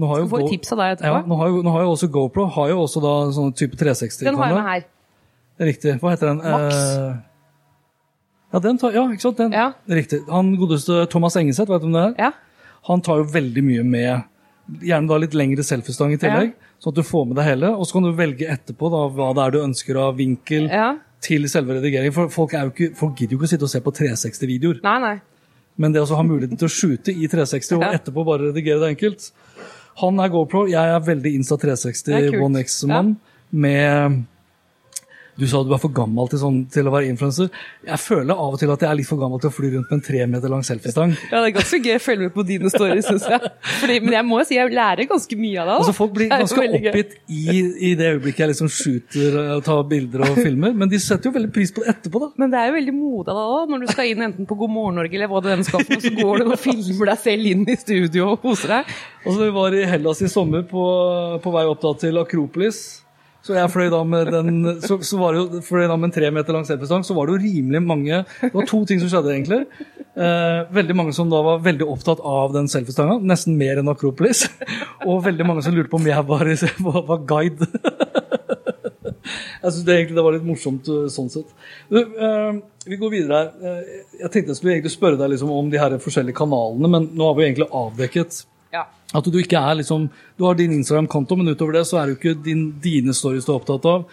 Nå 0.00 0.08
har 0.08 0.22
jo 0.22 0.28
Skal 0.28 0.32
få 0.32 0.40
et 0.46 0.54
tips 0.54 0.72
av 0.74 0.80
deg 0.80 1.02
Ja, 1.04 1.18
nå 1.28 1.36
har, 1.40 1.50
jo, 1.52 1.62
nå 1.66 1.72
har 1.74 1.84
jo 1.84 1.94
også 1.94 2.08
GoPro 2.12 2.46
har 2.56 2.70
jo 2.72 2.78
også 2.86 3.02
da 3.04 3.14
sånn 3.36 3.52
type 3.56 3.76
360 3.76 4.24
Den 4.28 4.38
har 4.40 4.52
jeg 4.52 4.56
med 4.56 4.68
her. 4.70 4.86
Riktig. 5.70 5.96
Hva 6.00 6.14
heter 6.14 6.30
den? 6.30 6.38
Max. 6.40 6.76
Eh, 6.78 7.18
ja, 8.50 8.60
den 8.64 8.78
tar, 8.80 8.94
ja, 8.96 9.02
ikke 9.12 9.26
sant? 9.26 9.36
Den. 9.42 9.52
Ja. 9.52 9.66
Riktig. 9.92 10.22
Han 10.30 10.54
godeste 10.58 11.04
Thomas 11.12 11.36
Engeseth, 11.36 11.68
vet 11.68 11.84
du 11.84 11.90
om 11.90 11.98
det 11.98 12.04
er? 12.06 12.14
Ja. 12.30 12.30
Han 12.88 13.04
tar 13.04 13.20
jo 13.20 13.28
veldig 13.28 13.64
mye 13.66 13.86
med 13.86 14.28
Gjerne 14.70 15.10
da 15.10 15.16
litt 15.18 15.32
lengre 15.34 15.64
selfiestang 15.66 16.12
i 16.14 16.16
tillegg, 16.20 16.52
sånn 16.78 16.92
at 16.92 16.98
du 17.00 17.02
får 17.02 17.24
med 17.26 17.34
deg 17.40 17.46
hele. 17.48 17.72
Og 17.74 17.88
så 17.88 17.96
kan 17.96 18.04
du 18.06 18.12
velge 18.14 18.46
etterpå 18.52 18.86
da, 18.92 19.00
hva 19.16 19.32
det 19.34 19.42
er 19.42 19.54
du 19.56 19.58
ønsker 19.64 19.98
av 19.98 20.12
vinkel 20.14 20.68
ja. 20.70 20.92
til 21.26 21.48
selve 21.50 21.74
redigeringen. 21.74 22.14
For 22.14 22.30
folk, 22.30 22.54
ikke, 22.54 22.92
folk 22.94 23.18
gidder 23.18 23.34
jo 23.34 23.40
ikke 23.40 23.48
å 23.48 23.50
sitte 23.50 23.66
og 23.66 23.72
se 23.72 23.80
på 23.82 23.92
360-videoer. 23.98 24.78
Nei, 24.86 24.94
nei. 25.02 25.16
Men 25.82 25.96
det 25.96 26.04
å 26.04 26.06
ha 26.14 26.22
muligheten 26.22 26.60
til 26.60 26.68
å 26.68 26.70
shoote 26.70 27.10
i 27.10 27.26
360 27.26 27.80
og 27.80 27.86
etterpå 27.88 28.24
bare 28.28 28.52
redigere 28.52 28.78
det 28.84 28.92
enkelt 28.94 29.26
Han 30.00 30.20
er 30.22 30.32
GoPro, 30.32 30.64
jeg 30.70 30.94
er 30.94 31.02
veldig 31.06 31.32
er 31.34 31.40
Insta360. 31.40 32.38
One 32.40 32.62
X-mann 32.64 33.14
med 33.50 34.22
Du 35.40 35.46
sa 35.48 35.62
du 35.64 35.70
er 35.72 35.80
for 35.80 35.92
gammel 35.96 36.28
til, 36.28 36.40
sånn, 36.42 36.58
til 36.72 36.88
å 36.88 36.92
være 36.92 37.08
influenser. 37.08 37.48
Jeg 37.86 38.00
føler 38.02 38.34
av 38.36 38.54
og 38.54 38.60
til 38.60 38.70
at 38.74 38.82
jeg 38.84 38.90
er 38.90 38.98
litt 38.98 39.08
for 39.08 39.20
gammel 39.22 39.40
til 39.40 39.48
å 39.48 39.54
fly 39.56 39.70
rundt 39.72 39.88
med 39.88 39.96
en 39.96 40.02
tre 40.04 40.26
meter 40.28 40.52
lang 40.52 40.64
selfiestang. 40.66 41.14
Ja, 41.30 41.40
det 41.40 41.50
er 41.50 41.54
ganske 41.56 41.80
gøy 41.80 41.94
å 41.96 42.02
følge 42.04 42.26
med 42.28 42.34
på 42.34 42.44
dine 42.50 42.72
stories, 42.72 43.08
syns 43.08 43.24
jeg. 43.30 43.50
Fordi, 43.80 43.96
men 44.04 44.16
jeg 44.18 44.26
må 44.28 44.42
jo 44.42 44.46
si 44.50 44.58
jeg 44.58 44.74
lærer 44.76 45.08
ganske 45.08 45.38
mye 45.40 45.62
av 45.62 45.70
det. 45.70 45.76
Altså 45.80 45.96
Folk 45.96 46.12
blir 46.18 46.28
ganske 46.32 46.66
oppgitt 46.66 47.16
i, 47.32 47.40
i 47.90 47.94
det 47.96 48.10
øyeblikket 48.14 48.44
jeg 48.44 48.52
liksom 48.52 48.70
shooter 48.76 49.40
og 49.56 49.64
tar 49.64 49.82
bilder 49.90 50.26
og 50.28 50.38
filmer, 50.42 50.76
men 50.76 50.92
de 50.92 51.00
setter 51.00 51.30
jo 51.30 51.34
veldig 51.38 51.52
pris 51.56 51.72
på 51.72 51.86
det 51.86 51.94
etterpå. 51.96 52.22
da. 52.26 52.30
Men 52.44 52.52
det 52.52 52.60
er 52.60 52.70
jo 52.70 52.76
veldig 52.78 52.96
modig 53.00 53.32
av 53.32 53.40
deg 53.40 53.50
da, 53.56 53.64
når 53.72 53.84
du 53.86 53.92
skal 53.94 54.12
inn 54.12 54.26
enten 54.28 54.48
på 54.50 54.60
God 54.60 54.74
morgen 54.76 55.00
Norge 55.00 55.16
eller 55.16 55.30
hva 55.32 55.40
det 55.44 55.56
enn 55.56 55.66
skal 55.66 55.84
så 55.88 56.12
går 56.20 56.44
du 56.44 56.50
og 56.52 56.58
filmer 56.60 57.12
deg 57.14 57.22
selv 57.24 57.48
inn 57.54 57.64
i 57.64 57.76
studio 57.80 58.32
og 58.34 58.42
koser 58.44 58.76
deg. 58.76 58.94
Altså, 59.24 59.38
Vi 59.46 59.52
var 59.56 59.76
i 59.76 59.86
Hellas 59.88 60.20
i 60.24 60.28
sommer 60.32 60.66
på, 60.68 60.84
på 61.42 61.52
vei 61.54 61.64
opp 61.70 61.80
da 61.84 61.94
til 62.04 62.20
Akropolis. 62.20 62.80
Så 63.46 63.54
jeg 63.56 63.72
fløy 63.72 63.88
da 63.92 64.02
med 64.04 64.28
den, 64.34 64.58
så, 64.84 64.98
så 65.06 65.16
var 65.20 65.32
det 65.32 65.40
jo, 65.40 65.62
fløy 65.64 65.86
da 65.88 65.96
med 65.96 66.10
en 66.10 66.16
tre 66.18 66.28
meter 66.34 66.56
lang 66.56 66.66
selfiestang, 66.68 67.06
så 67.06 67.16
var 67.16 67.26
det 67.26 67.38
jo 67.38 67.42
rimelig 67.46 67.80
mange 67.82 68.18
Det 68.42 68.52
var 68.52 68.68
to 68.68 68.82
ting 68.88 69.00
som 69.00 69.08
skjedde, 69.12 69.32
egentlig. 69.32 69.62
Eh, 70.20 70.58
veldig 70.76 70.96
mange 70.98 71.14
som 71.16 71.30
da 71.32 71.40
var 71.46 71.62
veldig 71.64 71.86
opptatt 71.88 72.20
av 72.26 72.52
den 72.56 72.68
selfiestanga, 72.68 73.16
nesten 73.24 73.56
mer 73.60 73.80
enn 73.80 73.88
Akropolis. 73.92 74.44
Og 75.08 75.22
veldig 75.24 75.46
mange 75.48 75.64
som 75.64 75.76
lurte 75.76 75.92
på 75.92 76.00
om 76.00 76.10
jeg 76.10 76.26
var, 76.28 76.52
var, 77.08 77.24
guide. 77.28 77.70
Jeg 79.60 79.74
syns 79.74 79.88
egentlig 79.92 80.16
det 80.16 80.24
var 80.24 80.34
litt 80.34 80.46
morsomt 80.48 80.88
uh, 80.88 81.06
sånn 81.12 81.28
sett. 81.32 81.48
Du, 81.92 81.98
eh, 82.00 82.60
vi 82.88 82.96
går 83.00 83.12
videre 83.12 83.40
her. 83.40 83.50
Eh, 83.60 83.98
jeg 84.22 84.32
tenkte 84.32 84.54
jeg 84.54 84.60
skulle 84.60 84.76
egentlig 84.76 84.94
spørre 84.94 85.20
deg 85.20 85.34
liksom 85.34 85.52
om 85.52 85.68
de 85.72 85.80
her 85.80 85.96
forskjellige 86.00 86.38
kanalene, 86.38 86.90
men 86.90 87.10
nå 87.12 87.28
har 87.28 87.36
vi 87.36 87.46
egentlig 87.46 87.68
avdekket. 87.68 88.40
At 89.14 89.26
du 89.26 89.38
ikke 89.40 89.58
er 89.58 89.78
liksom 89.80 90.08
Du 90.38 90.46
har 90.46 90.54
din 90.58 90.72
Instagram-konto, 90.72 91.36
men 91.36 91.50
utover 91.52 91.80
det 91.80 91.86
så 91.88 92.00
er 92.00 92.08
det 92.08 92.16
jo 92.16 92.20
ikke 92.20 92.42
din, 92.44 92.68
dine 92.82 93.14
stories 93.16 93.46
du 93.46 93.52
er 93.52 93.60
opptatt 93.60 93.88
av. 93.90 94.04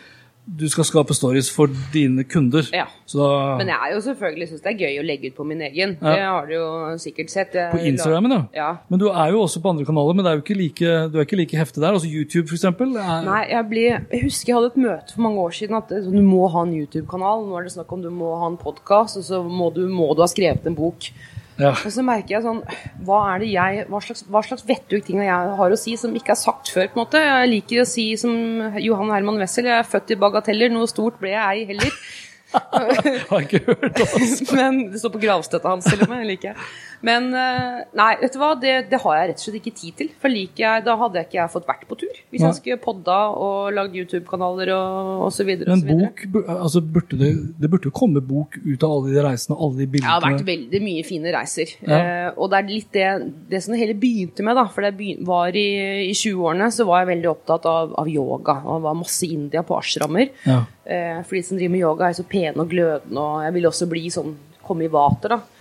Du 0.48 0.64
skal 0.72 0.86
skape 0.88 1.12
stories 1.12 1.50
for 1.52 1.68
dine 1.92 2.24
kunder. 2.24 2.64
Ja. 2.72 2.86
Da, 3.12 3.26
Men 3.60 3.68
jeg 3.68 3.84
er 3.84 3.94
jo 3.94 4.00
selvfølgelig 4.06 4.48
syns 4.48 4.62
det 4.64 4.72
er 4.72 4.78
gøy 4.86 5.02
å 5.02 5.04
legge 5.04 5.28
ut 5.28 5.36
på 5.36 5.44
min 5.44 5.60
egen. 5.66 5.98
Ja. 6.00 6.14
Det 6.14 6.22
har 6.24 6.48
du 6.48 6.54
jo 6.54 6.70
sikkert 7.04 7.34
sett. 7.34 7.58
Jeg 7.60 7.74
på 7.74 7.82
Instagramen, 7.84 8.32
ja. 8.32 8.40
Ja. 8.56 8.70
Men 8.88 9.02
du 9.02 9.10
er 9.10 9.34
jo 9.36 9.42
også 9.44 9.60
på 9.60 9.74
andre 9.74 9.84
kanaler, 9.90 10.16
men 10.16 10.24
det 10.24 10.32
er 10.32 10.40
jo 10.40 10.46
ikke 10.46 10.56
like, 10.56 10.94
du 11.12 11.20
er 11.20 11.28
ikke 11.28 11.42
like 11.42 11.60
heftig 11.60 11.84
der. 11.84 12.00
Altså 12.00 12.08
YouTube. 12.08 12.48
Er, 12.48 13.28
Nei, 13.28 13.42
jeg, 13.52 13.64
blir, 13.68 14.00
jeg 14.08 14.24
husker 14.24 14.54
jeg 14.54 14.60
hadde 14.62 14.72
et 14.72 14.84
møte 14.88 15.18
for 15.18 15.28
mange 15.28 15.44
år 15.44 15.58
siden 15.60 15.82
at 15.82 15.92
eh, 15.92 16.08
du 16.16 16.22
må 16.24 16.48
ha 16.56 16.64
en 16.64 16.76
YouTube-kanal. 16.80 17.44
Nå 17.50 17.60
er 17.60 17.68
det 17.68 17.76
snakk 17.76 17.92
om 17.92 18.08
du 18.08 18.10
må 18.10 18.32
ha 18.40 18.48
en 18.48 18.62
podkast, 18.62 19.20
og 19.20 19.28
så 19.28 19.44
må 19.44 19.68
du, 19.76 19.84
må 19.92 20.14
du 20.16 20.24
ha 20.24 20.32
skrevet 20.32 20.72
en 20.72 20.80
bok. 20.80 21.12
Ja. 21.58 21.72
Og 21.74 21.90
så 21.90 22.04
merker 22.06 22.36
jeg 22.36 22.44
sånn 22.46 22.60
Hva 23.08 23.20
er 23.32 23.42
det 23.42 23.48
jeg 23.50 23.86
Hva 23.90 24.02
slags, 24.06 24.22
hva 24.30 24.44
slags 24.46 24.62
vettug 24.68 25.02
ting 25.08 25.24
jeg 25.24 25.56
har 25.58 25.74
å 25.74 25.80
si 25.80 25.96
som 25.98 26.14
ikke 26.14 26.36
er 26.36 26.38
sagt 26.38 26.70
før, 26.70 26.92
på 26.92 27.00
en 27.00 27.02
måte? 27.02 27.24
Jeg 27.24 27.50
liker 27.50 27.82
å 27.82 27.90
si 27.90 28.12
som 28.22 28.36
Johan 28.84 29.10
Herman 29.16 29.42
Wessel, 29.42 29.70
jeg 29.70 29.82
er 29.82 29.90
født 29.90 30.14
i 30.14 30.20
bagateller, 30.22 30.74
noe 30.74 30.90
stort 30.92 31.18
ble 31.22 31.34
jeg 31.34 31.42
ei 31.42 31.68
heller. 31.72 32.00
Har 33.30 33.44
ikke 33.44 33.60
hørt 33.66 34.00
altså. 34.00 34.56
Men 34.58 34.86
det 34.94 35.02
står 35.02 35.14
på 35.18 35.22
gravstøtta 35.24 35.74
hans, 35.74 35.88
til 35.90 36.06
og 36.06 36.12
med. 36.14 36.24
liker 36.30 36.54
jeg. 36.54 36.68
Men 37.06 37.30
eh, 37.38 37.84
nei, 37.98 38.10
vet 38.22 38.34
du 38.34 38.40
hva, 38.42 38.52
det, 38.58 38.74
det 38.92 39.00
har 39.04 39.18
jeg 39.20 39.30
rett 39.30 39.42
og 39.42 39.46
slett 39.46 39.58
ikke 39.60 39.74
tid 39.78 39.98
til. 40.00 40.10
For 40.22 40.34
like 40.34 40.62
jeg, 40.64 40.84
da 40.86 40.96
hadde 40.98 41.20
jeg 41.20 41.30
ikke 41.30 41.40
jeg 41.40 41.54
fått 41.54 41.68
vært 41.70 41.86
på 41.90 41.98
tur. 42.00 42.22
Hvis 42.32 42.42
Nei. 42.42 42.50
jeg 42.50 42.58
skulle 42.58 42.80
podda 42.82 43.18
og 43.38 43.76
lagd 43.76 43.98
YouTube-kanaler 44.00 44.72
og, 44.74 45.12
og 45.28 45.34
så 45.36 45.46
videre. 45.48 45.78
Men 45.78 46.02
bok, 46.02 46.24
altså 46.56 46.82
burde 46.82 47.20
det, 47.20 47.32
det 47.62 47.72
burde 47.72 47.92
jo 47.92 47.96
komme 47.96 48.24
bok 48.26 48.58
ut 48.64 48.86
av 48.88 48.96
alle 48.96 49.14
de 49.14 49.26
reisene, 49.28 49.58
alle 49.58 49.84
de 49.84 50.02
Jeg 50.02 50.08
har 50.08 50.24
vært 50.26 50.48
veldig 50.48 50.82
mye 50.88 51.04
fine 51.08 51.34
reiser. 51.36 51.76
Ja. 51.84 52.00
Eh, 52.00 52.30
og 52.36 52.52
det 52.54 52.62
er 52.62 52.72
litt 52.72 52.90
det, 52.98 53.12
det 53.52 53.62
som 53.64 53.76
det 53.76 53.82
hele 53.84 53.98
begynte 54.00 54.46
med, 54.48 54.58
da. 54.58 54.66
For 54.74 54.88
det 54.88 55.12
var 55.28 55.58
i, 55.58 55.68
i 56.08 56.16
20-årene 56.18 56.72
så 56.74 56.88
var 56.90 57.04
jeg 57.04 57.12
veldig 57.14 57.32
opptatt 57.34 57.70
av, 57.70 57.94
av 58.02 58.10
yoga. 58.12 58.60
Og 58.66 58.80
det 58.80 58.88
var 58.88 58.98
masse 59.04 59.28
i 59.28 59.34
India 59.38 59.64
på 59.68 59.78
ashrammer. 59.78 60.34
Ja. 60.48 60.64
Eh, 60.88 61.22
for 61.28 61.38
de 61.38 61.44
som 61.46 61.60
driver 61.60 61.76
med 61.76 61.84
yoga, 61.86 62.10
er 62.10 62.18
så 62.18 62.26
pene 62.28 62.64
og 62.64 62.72
glødende, 62.72 63.22
og 63.22 63.46
jeg 63.46 63.56
ville 63.58 63.72
også 63.72 63.90
bli 63.92 64.08
sånn, 64.14 64.34
komme 64.68 64.88
i 64.88 64.92
vater, 64.92 65.36
da. 65.36 65.57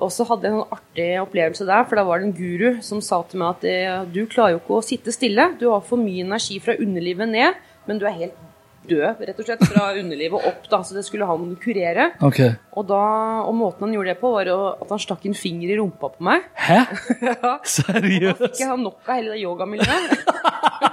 Og 0.00 0.08
så 0.14 0.24
hadde 0.24 0.48
jeg 0.48 0.56
en 0.56 0.72
artig 0.72 1.08
opplevelse 1.20 1.66
der, 1.68 1.84
for 1.88 1.98
da 1.98 2.06
var 2.08 2.20
det 2.20 2.30
en 2.30 2.36
guru 2.36 2.78
som 2.84 3.02
sa 3.04 3.20
til 3.28 3.42
meg 3.42 3.58
at 3.58 3.66
eh, 3.68 4.06
du 4.08 4.22
klarer 4.30 4.54
jo 4.54 4.62
ikke 4.62 4.78
å 4.78 4.86
sitte 4.86 5.12
stille. 5.12 5.50
Du 5.60 5.66
har 5.68 5.84
for 5.84 6.00
mye 6.00 6.24
energi 6.24 6.56
fra 6.64 6.78
underlivet 6.80 7.28
ned, 7.28 7.60
men 7.88 8.00
du 8.00 8.06
er 8.08 8.16
helt 8.16 8.38
død, 8.88 9.22
rett 9.28 9.38
og 9.38 9.46
slett, 9.46 9.62
fra 9.70 9.88
underlivet 9.98 10.46
opp, 10.50 10.64
da. 10.70 10.82
Så 10.86 10.96
det 10.96 11.04
skulle 11.06 11.26
han 11.28 11.52
kurere. 11.62 12.10
Okay. 12.24 12.54
Og, 12.72 12.86
da, 12.88 13.02
og 13.46 13.54
måten 13.58 13.86
han 13.86 13.94
gjorde 13.96 14.14
det 14.14 14.20
på, 14.22 14.32
var 14.34 14.50
at 14.52 14.92
han 14.94 15.02
stakk 15.02 15.26
en 15.28 15.36
finger 15.38 15.72
i 15.72 15.78
rumpa 15.80 16.12
på 16.16 16.24
meg. 16.28 16.48
Hæ? 16.58 16.80
Da 17.42 17.56
Seriøst? 17.68 18.40
fikk 18.42 18.60
jeg 18.62 18.70
ha 18.70 18.76
nok 18.78 19.02
av 19.06 19.18
hele 19.18 19.34
det 19.34 19.42
yogamiljøet. 19.42 20.10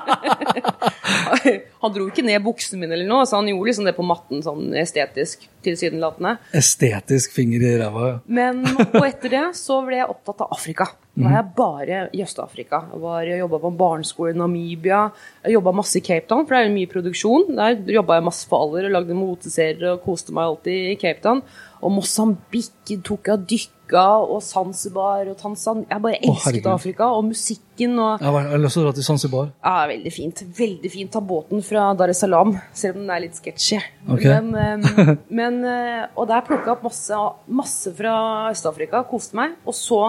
han 1.81 1.93
dro 1.95 2.07
ikke 2.09 2.23
ned 2.25 2.41
buksene 2.45 2.81
mine 2.83 2.95
eller 2.97 3.09
noe, 3.09 3.25
så 3.27 3.39
han 3.39 3.49
gjorde 3.49 3.69
liksom 3.71 3.87
det 3.89 3.95
på 3.97 4.05
matten 4.07 4.43
sånn 4.45 4.73
estetisk 4.79 5.45
tilsynelatende. 5.65 6.37
Estetisk 6.55 7.33
finger 7.35 7.65
i 7.65 7.73
ræva. 7.81 8.07
ja. 8.13 8.17
Men 8.39 8.63
og 8.67 9.03
etter 9.05 9.33
det 9.33 9.45
så 9.59 9.81
ble 9.85 9.99
jeg 10.01 10.09
opptatt 10.11 10.45
av 10.45 10.53
Afrika. 10.55 10.89
Da 11.19 11.27
var 11.27 11.35
jeg 11.35 11.49
bare 11.57 12.01
i 12.15 12.21
Øst-Afrika. 12.23 12.81
Jeg 13.27 13.41
jobba 13.41 13.59
på 13.59 13.71
en 13.73 13.79
barneskole 13.79 14.31
i 14.33 14.37
Namibia. 14.39 15.01
Jeg 15.43 15.57
jobba 15.57 15.75
masse 15.75 15.99
i 15.99 16.03
Cape 16.05 16.27
Town, 16.29 16.45
for 16.45 16.55
det 16.55 16.61
er 16.61 16.69
jo 16.69 16.75
mye 16.77 16.91
produksjon. 16.93 17.49
Der 17.57 17.95
jobba 17.99 18.19
jeg 18.19 18.27
masse 18.29 18.47
for 18.47 18.63
aller 18.63 18.87
og 18.87 18.95
lagde 18.95 19.17
moteserier 19.17 19.91
og 19.93 20.05
koste 20.05 20.35
meg 20.35 20.47
alltid 20.47 20.93
i 20.93 20.95
Cape 21.01 21.21
Town. 21.25 21.43
Og 21.83 21.93
Mosambik 21.95 22.95
tok 23.07 23.29
jeg 23.29 23.35
og 23.37 23.43
dykka, 23.47 24.05
og 24.29 24.41
Zanzibar 24.43 25.27
og 25.31 25.37
Tanzania. 25.39 25.87
Jeg 25.89 26.03
bare 26.03 26.19
elsket 26.19 26.67
Å, 26.67 26.73
Afrika, 26.75 27.07
og 27.15 27.23
musikken 27.29 27.95
og 27.99 28.19
Jeg 28.19 28.33
har 28.35 28.59
lyst 28.59 28.75
til 28.75 28.83
å 28.83 28.87
dra 28.87 28.95
til 28.97 29.07
Zanzibar. 29.07 29.51
ja, 29.63 29.75
veldig 29.87 30.11
fint. 30.13 30.43
Veldig 30.57 30.91
fint. 30.91 31.11
Ta 31.13 31.21
båten 31.21 31.63
fra 31.63 31.93
Dar 31.97 32.11
es 32.11 32.19
Salaam, 32.19 32.57
selv 32.73 32.99
om 32.99 33.05
den 33.05 33.13
er 33.15 33.23
litt 33.23 33.39
sketchy. 33.39 33.79
Okay. 34.07 34.41
Men, 34.41 34.83
eh, 34.99 35.15
men, 35.29 35.63
eh, 35.65 36.03
og 36.15 36.27
der 36.27 36.43
plukka 36.47 36.67
jeg 36.67 36.75
opp 36.77 36.83
masse, 36.89 37.21
masse 37.47 37.95
fra 37.95 38.17
Øst-Afrika, 38.51 39.03
koste 39.09 39.39
meg. 39.39 39.55
Og 39.65 39.73
så 39.73 40.03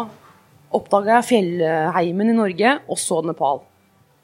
oppdaga 0.76 1.18
jeg 1.18 1.28
fjellheimen 1.30 2.33
i 2.33 2.37
Norge, 2.37 2.78
og 2.88 3.00
så 3.00 3.20
Nepal. 3.26 3.64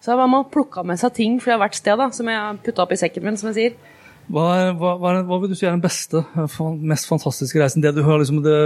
Så 0.02 0.12
jeg 0.12 0.20
bare 0.20 0.46
plukka 0.52 0.84
med 0.86 1.00
seg 1.00 1.14
ting 1.16 1.38
fra 1.42 1.56
hvert 1.60 1.76
sted 1.78 1.98
da, 1.98 2.10
som 2.14 2.28
jeg 2.30 2.60
putta 2.66 2.84
opp 2.84 2.92
i 2.94 3.00
sekken 3.00 3.24
min, 3.26 3.38
som 3.40 3.50
jeg 3.50 3.56
sier. 3.58 3.96
Hva, 4.26 4.44
er, 4.58 4.70
hva, 4.78 4.96
hva, 4.98 5.12
er, 5.14 5.26
hva 5.26 5.38
vil 5.42 5.52
du 5.52 5.56
si 5.58 5.66
er 5.66 5.74
den 5.74 5.82
beste, 5.82 6.22
mest 6.82 7.08
fantastiske 7.10 7.60
reisen? 7.62 7.82
Det 7.82 7.94
du 7.94 8.02
har 8.06 8.18
liksom 8.18 8.40
det 8.44 8.58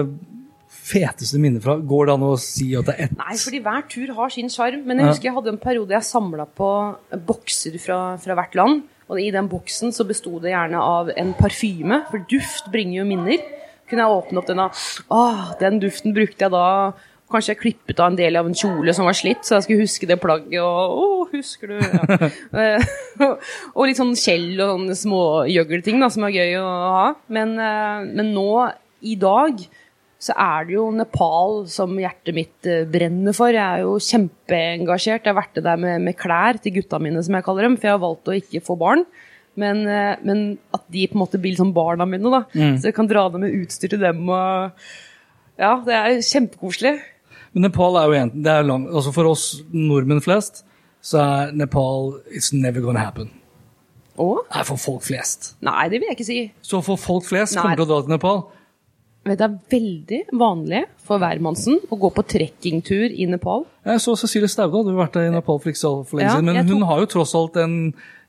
feteste 0.91 1.41
minnet 1.41 1.65
fra? 1.65 1.77
Går 1.77 2.09
det 2.09 2.15
an 2.15 2.25
å 2.31 2.33
si 2.41 2.71
at 2.79 2.89
det 2.89 2.95
er 2.95 3.09
ett? 3.09 3.19
Nei, 3.19 3.37
fordi 3.41 3.61
hver 3.65 3.85
tur 3.93 4.15
har 4.17 4.33
sin 4.33 4.53
sjarm. 4.53 4.87
Men 4.89 5.03
jeg 5.03 5.13
husker 5.13 5.31
jeg 5.31 5.37
hadde 5.37 5.53
en 5.53 5.61
periode 5.61 5.97
jeg 5.97 6.09
samla 6.09 6.49
på 6.61 6.71
bokser 7.29 7.77
fra, 7.83 8.01
fra 8.23 8.37
hvert 8.39 8.57
land. 8.59 8.83
Og 9.11 9.21
i 9.21 9.31
den 9.35 9.51
boksen 9.51 9.93
så 9.93 10.07
besto 10.09 10.39
det 10.43 10.53
gjerne 10.55 10.81
av 10.81 11.11
en 11.19 11.33
parfyme, 11.37 12.05
for 12.13 12.25
duft 12.31 12.71
bringer 12.73 13.01
jo 13.01 13.09
minner. 13.09 13.43
Kunne 13.91 14.07
jeg 14.07 14.19
åpne 14.21 14.39
opp 14.39 14.47
den 14.47 14.63
og 14.63 14.83
Åh, 15.11 15.47
den 15.61 15.81
duften 15.83 16.15
brukte 16.15 16.47
jeg 16.47 16.55
da. 16.55 16.67
Kanskje 17.31 17.53
jeg 17.55 17.61
klippet 17.61 18.01
av 18.03 18.11
en 18.11 18.19
del 18.19 18.39
av 18.41 18.49
en 18.49 18.57
kjole 18.57 18.93
som 18.97 19.07
var 19.07 19.15
slitt, 19.15 19.45
så 19.47 19.57
jeg 19.57 19.67
skulle 19.67 19.85
huske 19.85 20.09
det 20.11 20.19
plagget. 20.23 20.59
Og 20.65 20.97
å, 20.99 21.21
husker 21.35 21.75
du? 21.75 21.79
Ja. 21.79 22.31
Eh, 22.61 22.83
og 23.77 23.87
litt 23.87 23.99
sånn 23.99 24.17
skjell 24.19 24.59
og 24.59 24.73
sånne 24.73 24.95
smågjøgleting 24.99 26.01
da, 26.03 26.09
som 26.13 26.25
er 26.27 26.35
gøy 26.35 26.57
å 26.59 26.65
ha. 26.67 27.05
Men, 27.33 27.53
eh, 27.63 28.09
men 28.17 28.33
nå, 28.35 28.49
i 29.07 29.15
dag, 29.21 29.61
så 30.21 30.35
er 30.35 30.67
det 30.69 30.75
jo 30.75 30.87
Nepal 30.95 31.63
som 31.71 31.95
hjertet 32.01 32.37
mitt 32.37 32.69
eh, 32.69 32.87
brenner 32.91 33.37
for. 33.37 33.53
Jeg 33.55 33.63
er 33.63 33.85
jo 33.85 33.99
kjempeengasjert. 34.03 35.23
Jeg 35.25 35.33
har 35.33 35.39
vært 35.39 35.61
der 35.63 35.81
med, 35.81 36.01
med, 36.09 36.19
klær 36.19 36.59
til 36.63 36.75
gutta 36.81 37.01
mine, 37.03 37.23
som 37.25 37.37
jeg 37.37 37.47
kaller 37.47 37.69
dem, 37.69 37.79
for 37.79 37.91
jeg 37.91 37.97
har 37.97 38.03
valgt 38.03 38.33
å 38.33 38.39
ikke 38.41 38.65
få 38.67 38.77
barn. 38.81 39.05
Men, 39.61 39.85
men 40.25 40.43
at 40.75 40.85
de 40.93 41.07
på 41.11 41.19
en 41.19 41.25
måte 41.25 41.41
blir 41.43 41.57
som 41.59 41.73
barna 41.77 42.07
mine, 42.09 42.33
da. 42.33 42.45
Mm. 42.55 42.77
Så 42.81 42.91
jeg 42.91 42.97
kan 42.97 43.09
dra 43.11 43.27
dem 43.31 43.45
med 43.45 43.57
utstyr 43.61 43.93
til 43.93 44.03
dem 44.03 44.23
og 44.31 44.85
Ja, 45.61 45.75
det 45.85 45.97
er 45.97 46.23
kjempekoselig. 46.25 46.95
Men 47.53 47.67
Nepal 47.67 47.99
er 47.99 48.07
jo 48.07 48.19
en, 48.21 48.33
det 48.45 48.53
er 48.53 48.67
lang, 48.67 48.87
altså 48.91 49.13
For 49.15 49.31
oss 49.31 49.47
nordmenn 49.75 50.23
flest 50.23 50.65
så 51.01 51.21
er 51.25 51.53
Nepal 51.57 52.19
It's 52.29 52.53
never 52.53 52.83
gonna 52.85 53.01
happen. 53.01 53.31
Og? 54.21 54.43
Nei, 54.53 54.65
for 54.69 54.81
folk 54.81 55.05
flest. 55.07 55.55
Nei, 55.65 55.89
det 55.89 56.01
vil 56.01 56.11
jeg 56.11 56.19
ikke 56.19 56.29
si. 56.29 56.41
Så 56.61 56.83
for 56.85 57.01
folk 57.01 57.25
flest 57.25 57.57
Nei. 57.57 57.63
kommer 57.63 57.81
til 57.81 57.87
å 57.87 57.89
dra 57.89 58.01
til 58.05 58.13
Nepal? 58.13 58.43
Men 59.25 59.37
Det 59.37 59.47
er 59.47 59.57
veldig 59.73 60.21
vanlig 60.41 60.83
for 61.05 61.21
hvermannsen 61.21 61.81
å 61.93 61.99
gå 62.01 62.09
på 62.17 62.25
trekkingtur 62.35 63.13
i 63.13 63.27
Nepal. 63.29 63.67
Jeg 63.85 64.01
så 64.05 64.15
Cecilie 64.17 64.49
Stauda, 64.49 64.81
du 64.85 64.95
har 64.95 65.03
vært 65.03 65.19
der 65.19 65.29
i 65.29 65.35
Nepal 65.35 65.61
for 65.61 65.73
ikke 65.73 65.81
så 65.83 65.93
lenge 66.17 66.29
ja, 66.29 66.37
siden. 66.39 66.49
Men 66.49 66.61
tok... 66.63 66.73
hun 66.73 66.87
har 66.89 67.03
jo 67.03 67.11
tross 67.17 67.35
alt 67.37 67.59
en 67.61 67.75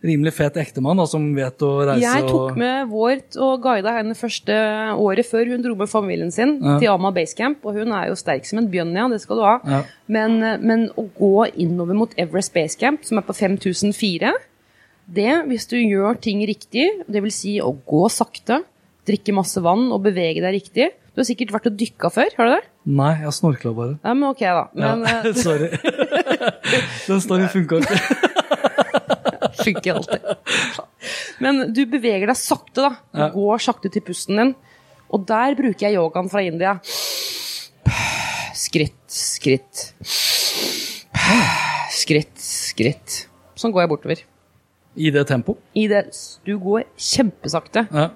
rimelig 0.06 0.34
fet 0.36 0.58
ektemann 0.62 1.00
da, 1.00 1.06
som 1.10 1.26
vet 1.36 1.64
å 1.66 1.72
reise. 1.86 2.04
Jeg 2.04 2.28
tok 2.28 2.58
med 2.60 2.90
Vårt 2.92 3.38
og 3.42 3.62
guida 3.64 3.94
henne 4.00 4.18
første 4.18 4.56
året 4.98 5.28
før 5.30 5.52
hun 5.54 5.66
dro 5.66 5.76
med 5.78 5.92
familien 5.92 6.34
sin 6.34 6.58
ja. 6.58 6.78
til 6.82 6.94
Ama 6.94 7.14
Basecamp. 7.16 7.62
Og 7.66 7.78
hun 7.78 7.94
er 7.96 8.10
jo 8.10 8.18
sterk 8.20 8.48
som 8.50 8.62
en 8.62 8.70
bjønn, 8.72 8.96
ja, 8.98 9.08
det 9.12 9.22
skal 9.24 9.42
du 9.42 9.46
ha. 9.46 9.58
Ja. 9.62 9.84
Men, 10.12 10.40
men, 10.64 10.88
å 10.98 11.06
gå 11.18 11.36
innover 11.54 11.98
mot 11.98 12.16
Everest 12.20 12.54
Basecamp, 12.56 13.06
som 13.08 13.22
er 13.22 13.28
på 13.28 13.38
5004 13.38 14.34
det, 15.12 15.32
hvis 15.50 15.68
du 15.68 15.78
gjør 15.80 16.20
ting 16.24 16.44
riktig, 16.48 16.88
dvs. 17.12 17.38
Si 17.42 17.56
å 17.64 17.72
gå 17.74 18.06
sakte, 18.14 18.62
drikke 19.08 19.34
masse 19.36 19.62
vann 19.64 19.90
og 19.92 20.04
bevege 20.06 20.44
deg 20.44 20.56
riktig. 20.56 20.92
Du 21.12 21.20
har 21.20 21.28
sikkert 21.28 21.52
vært 21.52 21.68
og 21.68 21.80
dykka 21.80 22.12
før, 22.14 22.30
har 22.38 22.48
du 22.48 22.54
det? 22.54 22.62
Nei, 22.98 23.12
jeg 23.26 23.34
snorkla 23.36 23.74
bare. 23.76 23.98
Ja, 24.00 24.14
men 24.16 24.30
ok, 24.30 24.46
da. 24.46 24.64
Men, 24.78 25.04
ja, 25.04 25.34
sorry. 25.46 25.68
Den 27.10 27.24
storyen 27.26 27.52
funka 27.52 27.82
ikke. 27.84 29.18
Funker 29.60 30.00
alltid. 30.00 30.22
Men 31.44 31.74
du 31.76 31.84
beveger 31.90 32.30
deg 32.30 32.40
sakte, 32.40 32.88
da. 32.88 32.92
Du 33.12 33.36
går 33.36 33.64
sakte 33.64 33.92
til 33.92 34.04
pusten 34.06 34.40
din. 34.40 34.54
Og 35.12 35.26
der 35.28 35.58
bruker 35.60 35.88
jeg 35.90 35.98
yogaen 36.00 36.30
fra 36.32 36.44
India. 36.46 36.78
Skritt, 38.56 39.00
skritt. 39.12 39.88
Skritt, 41.92 42.36
skritt. 42.40 43.26
Sånn 43.60 43.74
går 43.76 43.84
jeg 43.84 43.92
bortover. 43.92 44.24
I 44.96 45.12
det 45.14 45.26
tempoet? 45.30 45.60
I 45.78 45.86
det. 45.92 46.06
Du 46.48 46.56
går 46.60 46.86
kjempesakte. 47.00 47.86
Ja. 47.92 48.10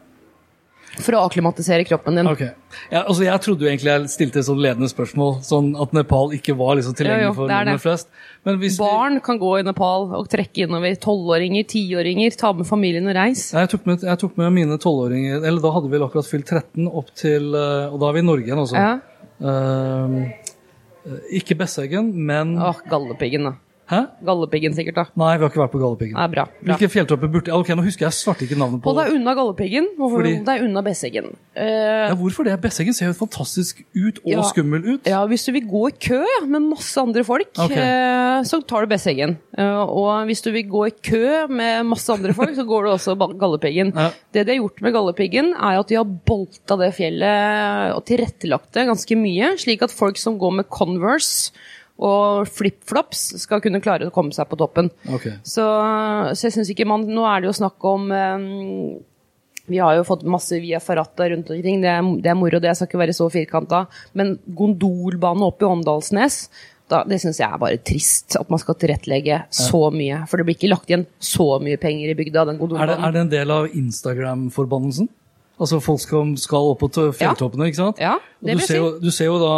For 0.95 1.17
å 1.17 1.25
akklimatisere 1.27 1.83
kroppen 1.87 2.19
din. 2.19 2.27
Okay. 2.29 2.53
Ja, 2.87 3.01
altså 3.01 3.25
jeg 3.25 3.41
trodde 3.43 3.65
jo 3.65 3.69
egentlig 3.71 3.91
jeg 3.91 4.11
stilte 4.13 4.39
et 4.41 4.47
sånn 4.47 4.61
ledende 4.63 4.87
spørsmål, 4.91 5.39
sånn 5.43 5.73
at 5.81 5.95
Nepal 5.95 6.31
ikke 6.37 6.55
var 6.59 6.77
liksom 6.79 6.95
tilgjengelig 6.95 7.33
for 7.35 7.51
nordmenn 7.51 7.81
flest. 7.83 8.07
Barn 8.45 9.17
vi... 9.17 9.23
kan 9.25 9.39
gå 9.41 9.51
i 9.59 9.65
Nepal 9.67 10.07
og 10.15 10.29
trekke 10.31 10.65
innover. 10.67 10.95
Tolvåringer, 11.03 11.67
tiåringer. 11.71 12.37
Ta 12.39 12.53
med 12.55 12.69
familien 12.69 13.11
og 13.11 13.17
reis. 13.17 13.49
Jeg 13.55 13.71
tok 13.73 13.89
med, 13.89 14.07
jeg 14.07 14.21
tok 14.23 14.39
med 14.39 14.55
mine 14.55 14.79
tolvåringer, 14.81 15.41
eller 15.41 15.59
da 15.63 15.73
hadde 15.75 15.91
vi 15.91 15.97
vel 15.97 16.07
akkurat 16.07 16.29
fylt 16.29 16.47
13, 16.47 16.87
opp 16.87 17.11
til 17.17 17.51
eh, 17.57 17.91
Og 17.91 17.99
da 18.01 18.09
er 18.09 18.17
vi 18.17 18.23
i 18.23 18.29
Norge 18.29 18.47
igjen, 18.47 18.63
altså. 18.63 18.79
Ja. 18.79 18.95
Uh, 19.35 20.45
ikke 21.35 21.57
Besseggen, 21.59 22.13
men 22.15 22.55
Åh, 22.61 22.79
Galdhøpiggen, 22.89 23.49
da. 23.49 23.57
Hæ? 23.85 23.99
Galdhøpiggen, 24.25 24.73
sikkert. 24.73 24.95
da. 24.97 25.03
Nei, 25.13 25.35
vi 25.37 25.45
har 25.45 25.51
ikke 25.51 25.61
vært 25.61 25.73
på 25.75 25.79
Galdhøpiggen. 25.81 26.15
Nei, 26.17 26.25
bra, 26.33 26.47
bra. 26.49 26.73
Hvilke 26.73 26.89
fjelltopper 26.89 27.29
burde 27.29 27.53
Ok, 27.53 27.69
Nå 27.77 27.83
husker 27.85 28.07
jeg 28.07 28.17
svarte 28.17 28.47
ikke 28.47 28.57
navnet 28.57 28.81
på 28.81 28.93
det 28.97 29.03
er 29.05 29.13
unna 29.13 29.35
Galdhøpiggen, 29.37 29.91
og 29.99 30.15
Fordi... 30.15 30.31
det 30.47 30.55
er 30.55 30.63
unna 30.65 30.81
Besseggen. 30.85 31.27
Uh, 31.53 31.65
ja, 32.09 32.15
hvorfor 32.17 32.47
det? 32.47 32.55
Besseggen 32.63 32.97
ser 32.97 33.11
jo 33.11 33.17
fantastisk 33.19 33.83
ut, 33.93 34.23
og 34.23 34.31
ja, 34.31 34.45
skummel 34.49 34.87
ut. 34.87 35.09
Ja, 35.11 35.21
Hvis 35.29 35.45
du 35.45 35.51
vil 35.53 35.67
gå 35.69 35.83
i 35.91 35.93
kø 36.07 36.23
med 36.47 36.65
masse 36.71 36.97
andre 37.01 37.25
folk, 37.27 37.51
okay. 37.53 37.85
uh, 37.85 38.39
så 38.47 38.61
tar 38.65 38.87
du 38.87 38.93
Besseggen. 38.95 39.37
Uh, 39.53 39.85
og 39.85 40.25
hvis 40.31 40.41
du 40.41 40.49
vil 40.55 40.65
gå 40.71 40.87
i 40.89 40.95
kø 41.05 41.45
med 41.53 41.85
masse 41.91 42.09
andre 42.09 42.33
folk, 42.33 42.57
så 42.57 42.65
går 42.65 42.89
du 42.89 42.93
også 42.95 43.17
Galdhøpiggen. 43.21 43.93
Ja. 43.93 44.09
Det 44.33 44.47
de 44.47 44.55
har 44.55 44.61
gjort 44.63 44.81
med 44.81 44.97
Galdhøpiggen, 44.97 45.53
er 45.53 45.83
at 45.83 45.93
de 45.93 46.01
har 46.01 46.09
bolta 46.09 46.81
det 46.81 46.89
fjellet 46.97 47.93
og 47.93 48.01
tilrettelagt 48.09 48.73
det 48.73 48.89
ganske 48.89 49.21
mye, 49.21 49.53
slik 49.61 49.85
at 49.85 49.93
folk 49.93 50.17
som 50.17 50.41
går 50.41 50.61
med 50.63 50.71
Converse 50.73 51.53
og 51.95 52.49
flipflops 52.51 53.27
skal 53.39 53.61
kunne 53.63 53.79
klare 53.83 54.09
å 54.09 54.13
komme 54.13 54.35
seg 54.35 54.49
på 54.51 54.59
toppen. 54.59 54.89
Okay. 55.07 55.37
Så, 55.47 55.63
så, 56.33 56.47
jeg 56.47 56.55
syns 56.57 56.71
ikke 56.73 56.87
man 56.89 57.05
Nå 57.07 57.23
er 57.29 57.43
det 57.43 57.51
jo 57.51 57.55
snakk 57.55 57.85
om 57.87 58.09
um, 58.11 58.97
vi 59.65 59.79
har 59.81 59.95
jo 59.97 60.05
fått 60.05 60.25
masse 60.29 60.59
via 60.61 60.81
Farata 60.83 61.29
rundt 61.31 61.49
omkring, 61.49 61.81
det 61.81 61.89
er, 61.89 62.05
det 62.21 62.29
er 62.29 62.37
moro, 62.37 62.59
det 62.61 62.75
skal 62.77 62.89
ikke 62.89 63.01
være 63.01 63.15
så 63.17 63.29
firkanta. 63.33 63.85
Men 64.13 64.35
gondolbane 64.45 65.47
opp 65.47 65.63
i 65.63 65.69
Åndalsnes, 65.69 66.43
da, 66.91 66.99
det 67.09 67.17
syns 67.23 67.39
jeg 67.41 67.49
er 67.49 67.61
bare 67.61 67.79
trist. 67.81 68.35
At 68.37 68.51
man 68.53 68.61
skal 68.61 68.77
tilrettelegge 68.77 69.39
så 69.49 69.87
mye. 69.93 70.21
For 70.29 70.37
det 70.37 70.45
blir 70.45 70.59
ikke 70.59 70.69
lagt 70.69 70.91
igjen 70.91 71.07
så 71.17 71.55
mye 71.63 71.79
penger 71.81 72.11
i 72.13 72.17
bygda. 72.17 72.45
den 72.51 72.61
er 72.61 72.91
det, 72.91 72.99
er 72.99 73.15
det 73.15 73.23
en 73.23 73.31
del 73.31 73.55
av 73.55 73.71
Instagram-forbannelsen? 73.73 75.09
Altså 75.55 75.79
folk 75.79 76.01
skal, 76.03 76.35
skal 76.37 76.73
opp 76.73 76.83
på 76.83 76.91
fjelltoppene, 77.15 77.65
ja. 77.65 77.71
ikke 77.71 77.79
sant? 77.79 78.03
Ja, 78.03 78.17
det 78.43 78.57
vil 78.59 78.67
si. 78.67 78.79
du 79.01 79.09
ser 79.15 79.31
jo 79.31 79.39
da 79.39 79.55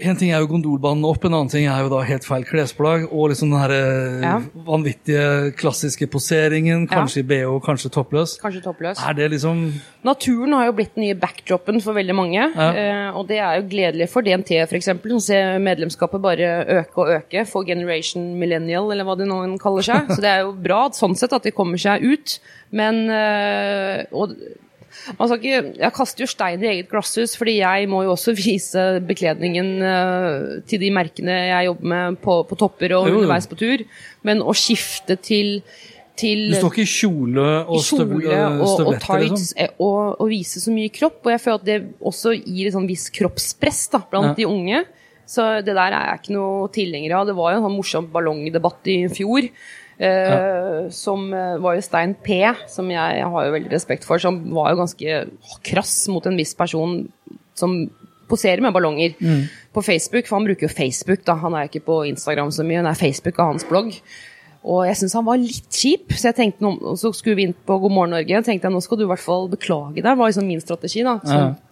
en 0.00 0.18
ting 0.18 0.30
er 0.32 0.42
jo 0.42 0.48
gondolbanen 0.50 1.04
opp, 1.08 1.24
en 1.26 1.34
annen 1.34 1.50
ting 1.52 1.66
er 1.70 1.84
jo 1.84 1.90
da 1.92 2.02
helt 2.06 2.26
feil 2.26 2.44
klesplagg. 2.46 3.06
Og 3.10 3.30
liksom 3.32 3.52
den 3.52 3.60
her 3.60 3.74
eh, 3.74 4.24
ja. 4.24 4.34
vanvittige 4.66 5.52
klassiske 5.58 6.08
poseringen. 6.12 6.86
Kanskje 6.90 7.22
ja. 7.22 7.24
i 7.24 7.28
BH, 7.30 7.54
kanskje 7.66 7.92
toppløs. 7.94 8.36
Kanskje 8.42 8.62
toppløs. 8.64 9.00
Er 9.02 9.16
det 9.18 9.30
liksom 9.36 9.68
Naturen 10.06 10.54
har 10.54 10.68
jo 10.68 10.74
blitt 10.78 10.92
den 10.94 11.02
nye 11.02 11.16
backdropen 11.18 11.80
for 11.82 11.98
veldig 11.98 12.14
mange. 12.14 12.42
Ja. 12.42 12.68
Eh, 12.70 13.16
og 13.18 13.26
det 13.30 13.40
er 13.42 13.60
jo 13.60 13.66
gledelig 13.72 14.10
for 14.12 14.26
DNT 14.26 14.52
f.eks., 14.66 14.92
som 14.92 15.22
ser 15.22 15.56
medlemskapet 15.62 16.22
bare 16.22 16.52
øke 16.80 17.02
og 17.02 17.14
øke. 17.16 17.46
For 17.50 17.66
Generation 17.66 18.34
Millennial, 18.40 18.92
eller 18.94 19.08
hva 19.08 19.16
det 19.18 19.26
nå 19.30 19.40
kaller 19.62 19.86
seg. 19.86 20.06
Så 20.14 20.20
det 20.22 20.30
er 20.30 20.44
jo 20.44 20.54
bra 20.54 20.86
sånn 20.94 21.18
sett 21.18 21.34
at 21.36 21.48
de 21.48 21.54
kommer 21.56 21.80
seg 21.80 22.06
ut. 22.06 22.38
Men 22.76 23.06
eh, 23.10 24.06
og 24.14 24.36
ikke, 25.36 25.58
jeg 25.78 25.92
kaster 25.96 26.24
jo 26.24 26.30
stein 26.30 26.62
i 26.64 26.70
eget 26.70 26.88
glasshus, 26.90 27.36
fordi 27.38 27.58
jeg 27.60 27.88
må 27.90 28.02
jo 28.06 28.14
også 28.14 28.34
vise 28.38 28.86
bekledningen 29.06 29.74
uh, 29.82 30.62
til 30.68 30.82
de 30.82 30.92
merkene 30.94 31.36
jeg 31.50 31.68
jobber 31.70 31.92
med 31.92 32.22
på, 32.24 32.40
på 32.48 32.58
topper 32.58 32.96
og 32.98 33.10
underveis 33.12 33.50
på 33.50 33.58
tur. 33.60 33.84
Men 34.26 34.42
å 34.44 34.56
skifte 34.56 35.18
til 35.20 35.60
til, 36.16 36.46
du 36.48 36.56
står 36.56 36.72
ikke 36.72 36.84
i 36.86 36.88
kjole 36.88 37.46
og, 37.68 37.80
støvletter? 37.84 38.60
og, 38.64 38.78
og 38.88 38.94
tights 39.02 39.50
liksom. 39.50 39.58
Eh, 39.60 39.72
og, 39.84 40.14
og, 40.14 40.28
vise 40.30 40.62
så 40.62 40.72
mye 40.72 40.92
kropp. 40.94 41.18
Og 41.26 41.34
jeg 41.34 41.42
føler 41.44 41.58
at 41.60 41.66
det 41.68 41.78
også 42.00 42.32
gir 42.38 42.68
et 42.70 42.76
sånn 42.76 42.88
viss 42.88 43.10
kroppspress 43.12 43.82
da, 43.92 44.00
blant 44.10 44.32
ja. 44.32 44.36
de 44.38 44.46
unge. 44.48 44.84
Så 45.28 45.44
det 45.66 45.74
der 45.74 45.90
er 45.90 46.12
jeg 46.12 46.22
ikke 46.22 46.36
noe 46.36 46.70
tilhenger 46.72 47.18
av. 47.18 47.26
Det 47.28 47.36
var 47.36 47.52
jo 47.52 47.60
en 47.60 47.66
sånn 47.66 47.76
morsom 47.76 48.08
ballongdebatt 48.14 48.92
i 48.92 48.96
fjor 49.12 49.50
ja. 50.04 50.88
Som 50.92 51.30
eh, 51.34 51.56
var 51.62 51.76
jo 51.78 51.84
Stein 51.84 52.14
P, 52.20 52.42
som 52.68 52.90
jeg, 52.92 53.18
jeg, 53.20 53.28
har 53.32 53.46
jo 53.46 53.54
veldig 53.54 53.72
respekt 53.72 54.04
for, 54.08 54.20
som 54.22 54.42
var 54.54 54.72
jo 54.72 54.82
ganske 54.82 55.20
krass 55.66 55.94
mot 56.12 56.26
en 56.28 56.36
viss 56.36 56.52
person 56.58 57.00
som 57.56 57.78
poserer 58.28 58.60
med 58.60 58.74
ballonger 58.74 59.14
mm. 59.18 59.42
på 59.72 59.82
Facebook. 59.82 60.28
For 60.28 60.36
han 60.36 60.48
bruker 60.48 60.68
jo 60.68 60.72
Facebook, 60.74 61.24
da. 61.26 61.38
Han 61.40 61.56
er 61.56 61.70
ikke 61.70 61.86
på 61.86 62.02
Instagram 62.10 62.52
så 62.52 62.66
mye, 62.66 62.84
det 62.84 62.92
er 62.92 63.04
Facebook 63.06 63.40
av 63.40 63.54
hans 63.54 63.66
blogg. 63.68 63.94
Og 64.66 64.82
jeg 64.88 64.98
syns 64.98 65.14
han 65.14 65.26
var 65.28 65.38
litt 65.38 65.68
kjip, 65.70 66.10
så 66.10 66.32
jeg 66.32 66.38
tenkte, 66.40 66.72
så 66.98 67.12
skulle 67.14 67.38
vi 67.38 67.46
inn 67.48 67.54
på 67.54 67.78
God 67.84 67.94
morgen 67.94 68.16
Norge. 68.16 68.42
tenkte 68.42 68.66
jeg 68.66 68.74
nå 68.74 68.82
skal 68.82 68.98
du 68.98 69.04
i 69.06 69.10
hvert 69.12 69.22
fall 69.22 69.46
beklage 69.52 70.02
deg, 70.02 70.18
var 70.18 70.32
liksom 70.32 70.48
min 70.48 70.62
strategi. 70.62 71.04
da. 71.06 71.20
Så, 71.22 71.38
ja. 71.38 71.65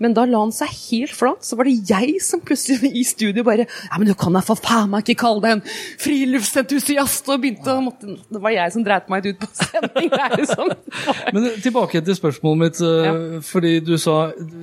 Men 0.00 0.14
da 0.16 0.24
la 0.28 0.40
han 0.42 0.52
seg 0.54 0.72
helt 0.72 1.14
flat. 1.14 1.44
Så 1.44 1.58
var 1.58 1.68
det 1.68 1.76
jeg 1.88 2.18
som 2.24 2.42
plutselig 2.44 2.90
i 2.96 3.04
studio 3.06 3.44
bare 3.46 3.66
Ja, 3.66 3.98
men 3.98 4.08
du 4.08 4.14
kan 4.18 4.36
da 4.36 4.42
for 4.44 4.58
faen 4.60 4.90
meg 4.92 5.04
ikke 5.04 5.20
kalle 5.24 5.44
deg 5.44 5.56
en 5.58 5.64
friluftsentusiast! 6.00 7.28
Og 7.30 7.42
begynte 7.42 7.74
å 7.74 7.84
måtte 7.84 8.16
Det 8.30 8.42
var 8.42 8.54
jeg 8.54 8.74
som 8.74 8.86
dreit 8.86 9.10
meg 9.12 9.28
ut 9.28 9.40
på 9.40 9.50
sending. 9.60 10.10
Sånn. 10.50 10.72
men 11.34 11.48
tilbake 11.62 12.02
til 12.06 12.16
spørsmålet 12.16 12.62
mitt. 12.64 12.82
Eh, 12.84 13.08
ja. 13.08 13.14
Fordi 13.50 13.74
du 13.84 13.94
sa 14.00 14.18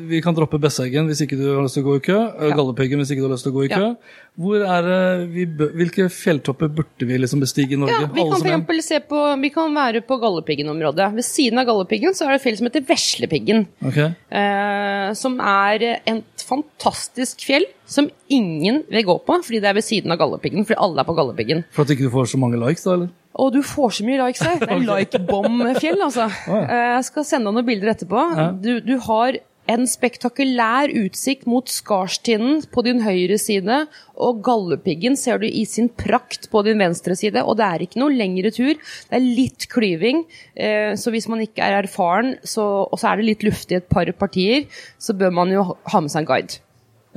vi 0.09 0.21
kan 0.23 0.35
droppe 0.37 0.59
Besseggen 0.61 1.09
hvis 1.09 1.23
ikke 1.25 1.39
du 1.39 1.45
har 1.51 1.61
lyst 1.65 1.77
til 1.77 1.85
å 1.85 1.91
gå 1.91 1.99
i 1.99 2.05
kø. 2.09 2.17
Ja. 2.17 2.53
Galdhøpiggen 2.57 3.03
hvis 3.03 3.13
ikke 3.13 3.25
du 3.25 3.29
har 3.29 3.35
lyst 3.35 3.47
til 3.47 3.53
å 3.53 3.59
gå 3.59 3.67
i 3.67 3.71
kø. 3.73 3.83
Ja. 3.93 4.25
Hvor 4.37 4.61
er 4.61 5.23
vi, 5.31 5.47
hvilke 5.49 6.05
fjelltopper 6.13 6.69
burde 6.69 7.05
vi 7.09 7.17
liksom 7.17 7.41
bestige 7.41 7.73
i 7.73 7.79
Norge? 7.81 7.95
Ja, 8.03 8.09
vi, 8.11 8.21
kan 8.21 8.35
for 8.35 8.45
eksempel 8.45 8.81
se 8.85 8.99
på, 9.01 9.21
vi 9.41 9.49
kan 9.53 9.73
være 9.73 10.03
på 10.05 10.19
Galdhøpiggen-området. 10.21 11.07
Ved 11.15 11.25
siden 11.25 11.57
av 11.57 11.65
Galdhøpiggen 11.65 12.13
så 12.13 12.27
er 12.27 12.35
det 12.35 12.37
et 12.37 12.45
fjell 12.45 12.59
som 12.59 12.69
heter 12.69 12.85
Veslepiggen. 12.85 13.65
Okay. 13.89 14.11
Eh, 14.29 15.07
som 15.17 15.39
er 15.41 15.87
et 15.97 16.45
fantastisk 16.45 17.41
fjell 17.47 17.65
som 17.89 18.11
ingen 18.29 18.83
vil 18.91 19.07
gå 19.07 19.17
på 19.25 19.39
fordi 19.47 19.61
det 19.63 19.71
er 19.71 19.79
ved 19.79 19.87
siden 19.87 20.13
av 20.13 20.21
Galdhøpiggen. 20.21 20.69
Fordi 20.69 20.79
alle 20.85 21.01
er 21.01 21.09
på 21.09 21.17
Galdhøpiggen. 21.17 21.65
For 21.73 21.87
at 21.87 21.95
ikke 21.95 22.05
du 22.05 22.13
får 22.13 22.29
så 22.35 22.41
mange 22.41 22.61
likes, 22.61 22.85
da? 22.85 22.93
eller? 22.99 23.11
Og 23.37 23.51
du 23.53 23.59
får 23.65 23.97
så 23.97 24.05
mye 24.05 24.21
likes 24.21 24.45
her. 24.45 24.61
Det 24.61 24.69
er 24.69 24.85
like-bom-fjell, 24.91 25.97
altså. 25.97 26.29
Oh, 26.45 26.61
ja. 26.61 26.63
Eh, 26.63 26.87
jeg 26.99 27.09
skal 27.09 27.25
sende 27.33 27.49
deg 27.49 27.57
noen 27.57 27.69
bilder 27.73 27.95
etterpå. 27.95 28.29
Du, 28.61 28.73
du 28.85 28.95
har 29.09 29.41
en 29.71 29.87
spektakulær 29.89 30.91
utsikt 31.03 31.47
mot 31.49 31.67
Skarstinden 31.71 32.63
på 32.71 32.83
din 32.87 33.01
høyre 33.03 33.37
side, 33.41 33.83
og 34.15 34.41
Galdhøpiggen 34.45 35.17
ser 35.19 35.41
du 35.41 35.47
i 35.47 35.65
sin 35.67 35.89
prakt 35.89 36.49
på 36.51 36.63
din 36.67 36.79
venstre 36.81 37.17
side. 37.19 37.43
Og 37.43 37.59
det 37.59 37.67
er 37.67 37.85
ikke 37.85 38.01
noe 38.01 38.15
lengre 38.15 38.51
tur, 38.55 38.73
det 38.77 39.19
er 39.19 39.27
litt 39.27 39.67
klyving. 39.71 40.23
Eh, 40.55 40.95
så 40.99 41.13
hvis 41.13 41.29
man 41.31 41.43
ikke 41.43 41.65
er 41.65 41.81
erfaren, 41.83 42.35
så, 42.47 42.65
og 42.87 42.99
så 42.99 43.11
er 43.11 43.19
det 43.19 43.29
litt 43.31 43.47
luftig 43.47 43.81
et 43.81 43.91
par 43.91 44.09
partier, 44.17 44.67
så 44.97 45.15
bør 45.17 45.35
man 45.43 45.53
jo 45.53 45.69
ha 45.73 46.03
med 46.03 46.13
seg 46.13 46.23
en 46.23 46.31
guide. 46.31 46.61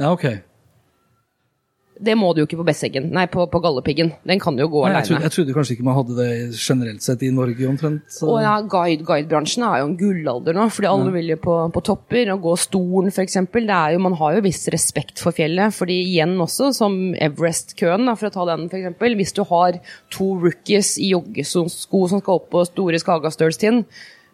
Ja, 0.01 0.13
ok. 0.13 0.50
Det 2.03 2.15
må 2.17 2.31
du 2.35 2.41
jo 2.41 2.47
ikke 2.47 2.57
på 2.57 2.65
Besseggen, 2.65 3.11
nei, 3.13 3.27
på, 3.29 3.45
på 3.53 3.61
Gallepiggen. 3.61 4.13
Den 4.25 4.41
kan 4.41 4.57
du 4.57 4.63
jo 4.63 4.69
gå 4.73 4.87
aleine. 4.89 5.05
jeg, 5.05 5.21
jeg 5.27 5.33
trodde 5.35 5.53
kanskje 5.57 5.75
ikke 5.77 5.85
man 5.85 5.97
hadde 5.99 6.15
det 6.17 6.29
generelt 6.57 7.03
sett 7.05 7.23
i 7.27 7.29
Norge 7.31 7.67
omtrent. 7.69 8.03
så- 8.09 8.29
Og 8.33 8.39
ja, 8.41 8.55
guide, 8.63 9.05
Guidebransjen 9.05 9.65
er 9.69 9.81
jo 9.83 9.89
en 9.91 9.97
gullalder 10.01 10.57
nå, 10.57 10.65
fordi 10.73 10.89
alle 10.89 11.13
vil 11.13 11.29
jo 11.35 11.37
på, 11.37 11.57
på 11.75 11.83
topper. 11.85 12.31
og 12.33 12.41
gå 12.47 12.55
stolen 12.59 13.11
f.eks. 13.13 13.37
Man 14.01 14.15
har 14.17 14.35
jo 14.39 14.41
viss 14.41 14.65
respekt 14.73 15.19
for 15.21 15.33
fjellet. 15.37 15.75
fordi 15.77 15.99
igjen 16.15 16.39
også, 16.41 16.73
som 16.75 17.15
Everest-køen, 17.15 18.09
for 18.17 18.31
å 18.31 18.33
ta 18.33 18.45
den 18.57 18.69
f.eks. 18.71 18.97
Hvis 19.21 19.35
du 19.37 19.45
har 19.45 19.79
to 20.11 20.31
rookies 20.41 20.97
i 20.99 21.11
joggesko 21.13 21.69
som 22.09 22.21
skal 22.21 22.35
opp 22.41 22.49
på 22.51 22.65
store 22.67 22.99
Skagastølstind, 22.99 23.85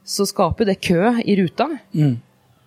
så 0.07 0.23
skaper 0.29 0.65
det 0.71 0.81
kø 0.87 1.01
i 1.27 1.35
ruta. 1.43 1.67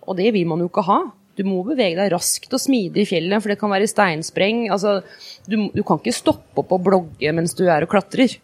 Og 0.08 0.18
det 0.18 0.34
vil 0.34 0.46
man 0.50 0.60
jo 0.60 0.68
ikke 0.68 0.84
ha. 0.84 1.00
Du 1.40 1.46
må 1.48 1.62
bevege 1.64 1.96
deg 1.96 2.12
raskt 2.12 2.52
og 2.52 2.60
smidig 2.60 3.06
i 3.06 3.08
fjellet, 3.08 3.40
for 3.40 3.54
det 3.54 3.60
kan 3.62 3.72
være 3.72 3.88
steinspreng. 3.88 4.66
Altså, 4.76 4.98
du, 5.48 5.56
du 5.72 5.82
kan 5.88 6.02
ikke 6.02 6.12
stoppe 6.18 6.60
opp 6.66 6.74
og 6.76 6.84
blogge 6.84 7.32
mens 7.38 7.56
du 7.56 7.64
er 7.72 7.86
og 7.88 7.92
klatrer. 7.94 8.36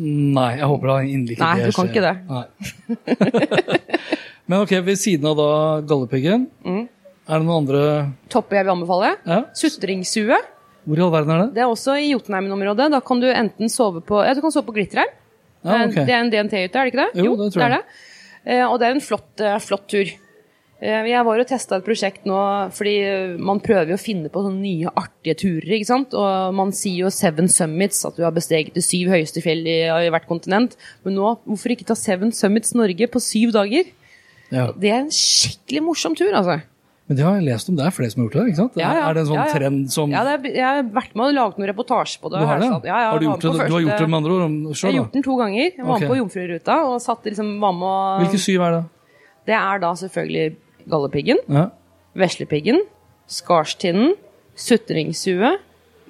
Nei, 0.00 0.48
jeg 0.58 0.66
håper 0.72 0.90
da 0.90 0.94
inderlig 1.06 1.36
ikke 1.36 1.44
Nei, 1.44 1.68
du 1.68 1.76
kan 1.76 1.90
ikke 1.92 2.06
det. 2.08 2.14
Men 4.50 4.60
ok, 4.64 4.72
ved 4.84 4.98
siden 5.00 5.28
av 5.30 5.36
da 5.38 5.50
gallepiggen, 5.88 6.48
Mm. 6.64 6.82
er 7.28 7.38
det 7.40 7.46
noen 7.46 7.60
andre 7.62 7.82
Topper 8.32 8.58
jeg 8.58 8.66
vil 8.66 8.74
anbefale. 8.74 9.12
ja? 9.24 9.38
Sutringssue. 9.56 10.36
Hvor 10.84 10.98
i 10.98 11.04
all 11.04 11.12
verden 11.14 11.30
er 11.32 11.38
det? 11.44 11.54
Det 11.56 11.62
er 11.64 11.70
også 11.72 11.94
i 11.96 12.10
Jotunheimen-området. 12.12 12.90
Da 12.92 13.00
kan 13.00 13.20
du 13.22 13.28
enten 13.30 13.70
sove 13.72 14.02
på 14.04 14.18
Ja, 14.26 14.34
du 14.36 14.42
kan 14.44 14.52
sove 14.52 14.66
på 14.68 14.74
Glitterheim. 14.76 15.08
Ja, 15.64 15.78
okay. 15.86 16.04
Det 16.04 16.12
er 16.12 16.20
en 16.20 16.30
DNT-hytte, 16.32 16.76
er 16.76 16.84
det 16.84 16.92
ikke 16.92 17.04
det? 17.06 17.24
Jo, 17.24 17.36
det 17.40 17.52
tror 17.54 17.62
jeg. 17.62 17.70
er 17.70 17.76
det. 17.78 17.84
Eh, 18.44 18.64
Og 18.68 18.78
det 18.80 18.86
er 18.88 18.92
en 18.98 19.00
flott, 19.00 19.40
eh, 19.40 19.58
flott 19.64 19.86
tur. 19.88 20.04
Eh, 20.82 21.06
Jeg 21.08 21.24
var 21.24 21.40
og 21.40 21.46
testa 21.48 21.78
et 21.78 21.86
prosjekt 21.86 22.26
nå, 22.28 22.38
fordi 22.74 22.94
eh, 23.06 23.36
man 23.38 23.60
prøver 23.62 23.94
jo 23.94 23.98
å 23.98 24.02
finne 24.02 24.30
på 24.32 24.42
sånne 24.44 24.60
nye, 24.60 24.90
artige 24.98 25.36
turer. 25.44 25.70
ikke 25.78 25.88
sant? 25.90 26.14
Og 26.18 26.54
man 26.58 26.74
sier 26.76 27.06
jo 27.06 27.12
Seven 27.14 27.48
Summits, 27.48 28.02
at 28.08 28.18
du 28.18 28.24
har 28.26 28.34
besteget 28.34 28.74
de 28.74 28.82
syv 28.84 29.12
høyeste 29.14 29.42
fjell 29.44 29.64
i, 29.66 29.78
i 29.86 30.12
hvert 30.12 30.28
kontinent. 30.30 30.76
Men 31.06 31.16
nå, 31.18 31.36
hvorfor 31.46 31.74
ikke 31.76 31.86
ta 31.88 31.96
Seven 31.98 32.34
Summits 32.34 32.74
Norge 32.74 33.08
på 33.10 33.22
syv 33.22 33.54
dager? 33.56 33.90
Ja. 34.52 34.70
Det 34.76 34.90
er 34.92 35.02
en 35.04 35.12
skikkelig 35.14 35.82
morsom 35.86 36.14
tur, 36.18 36.34
altså. 36.34 36.60
Men 37.04 37.18
det 37.18 37.24
har 37.26 37.34
jeg 37.36 37.44
lest 37.44 37.68
om, 37.68 37.76
det 37.76 37.84
er 37.84 37.92
flere 37.92 38.12
som 38.12 38.22
har 38.22 38.28
gjort 38.30 38.36
det? 38.38 38.44
ikke 38.48 38.58
sant? 38.62 38.76
Ja, 38.80 38.90
ja. 38.96 39.00
Er 39.10 39.16
det 39.16 39.22
en 39.24 39.28
sånn 39.28 39.36
Ja, 39.36 39.44
trend 39.52 39.80
som 39.92 40.12
Ja, 40.14 40.22
er, 40.24 40.46
jeg 40.48 40.64
har 40.64 40.78
vært 40.88 41.12
med 41.12 41.26
og 41.26 41.34
laget 41.36 41.58
noen 41.60 41.68
reportasje 41.68 42.20
på 42.22 42.30
det. 42.32 42.40
Du 42.40 42.48
har 42.48 42.62
det? 42.62 42.70
Ja, 42.88 43.00
ja, 43.02 43.10
har 43.12 43.20
du, 43.20 43.26
gjort 43.28 43.44
det, 43.44 43.52
du 43.52 43.74
har 43.76 43.82
gjort 43.84 44.00
det 44.00 44.08
med 44.08 44.18
andre 44.22 44.32
ord 44.32 44.46
Selv, 44.48 44.72
Jeg 44.72 44.88
har 44.88 44.96
gjort 45.02 45.18
den 45.18 45.26
to 45.26 45.36
ganger. 45.36 45.66
Jeg 45.68 45.84
var 45.84 45.90
okay. 45.98 46.06
med 46.06 46.12
på 46.14 46.18
Jomfruruta 46.22 46.78
og 46.88 46.96
satt 47.04 47.28
liksom, 47.28 47.50
var 47.60 47.76
med 47.76 47.90
og 47.90 48.24
Hvilke 48.24 48.40
syv 48.40 48.64
er 48.64 48.76
det? 48.78 48.82
Det 49.44 49.56
er 49.58 49.82
da 49.84 49.90
selvfølgelig 50.00 50.46
Galdhøpiggen, 50.90 51.38
Ja. 51.50 51.66
Veslepiggen, 52.14 52.80
Skarstinnen, 53.26 54.14
Sutringshue, 54.56 55.56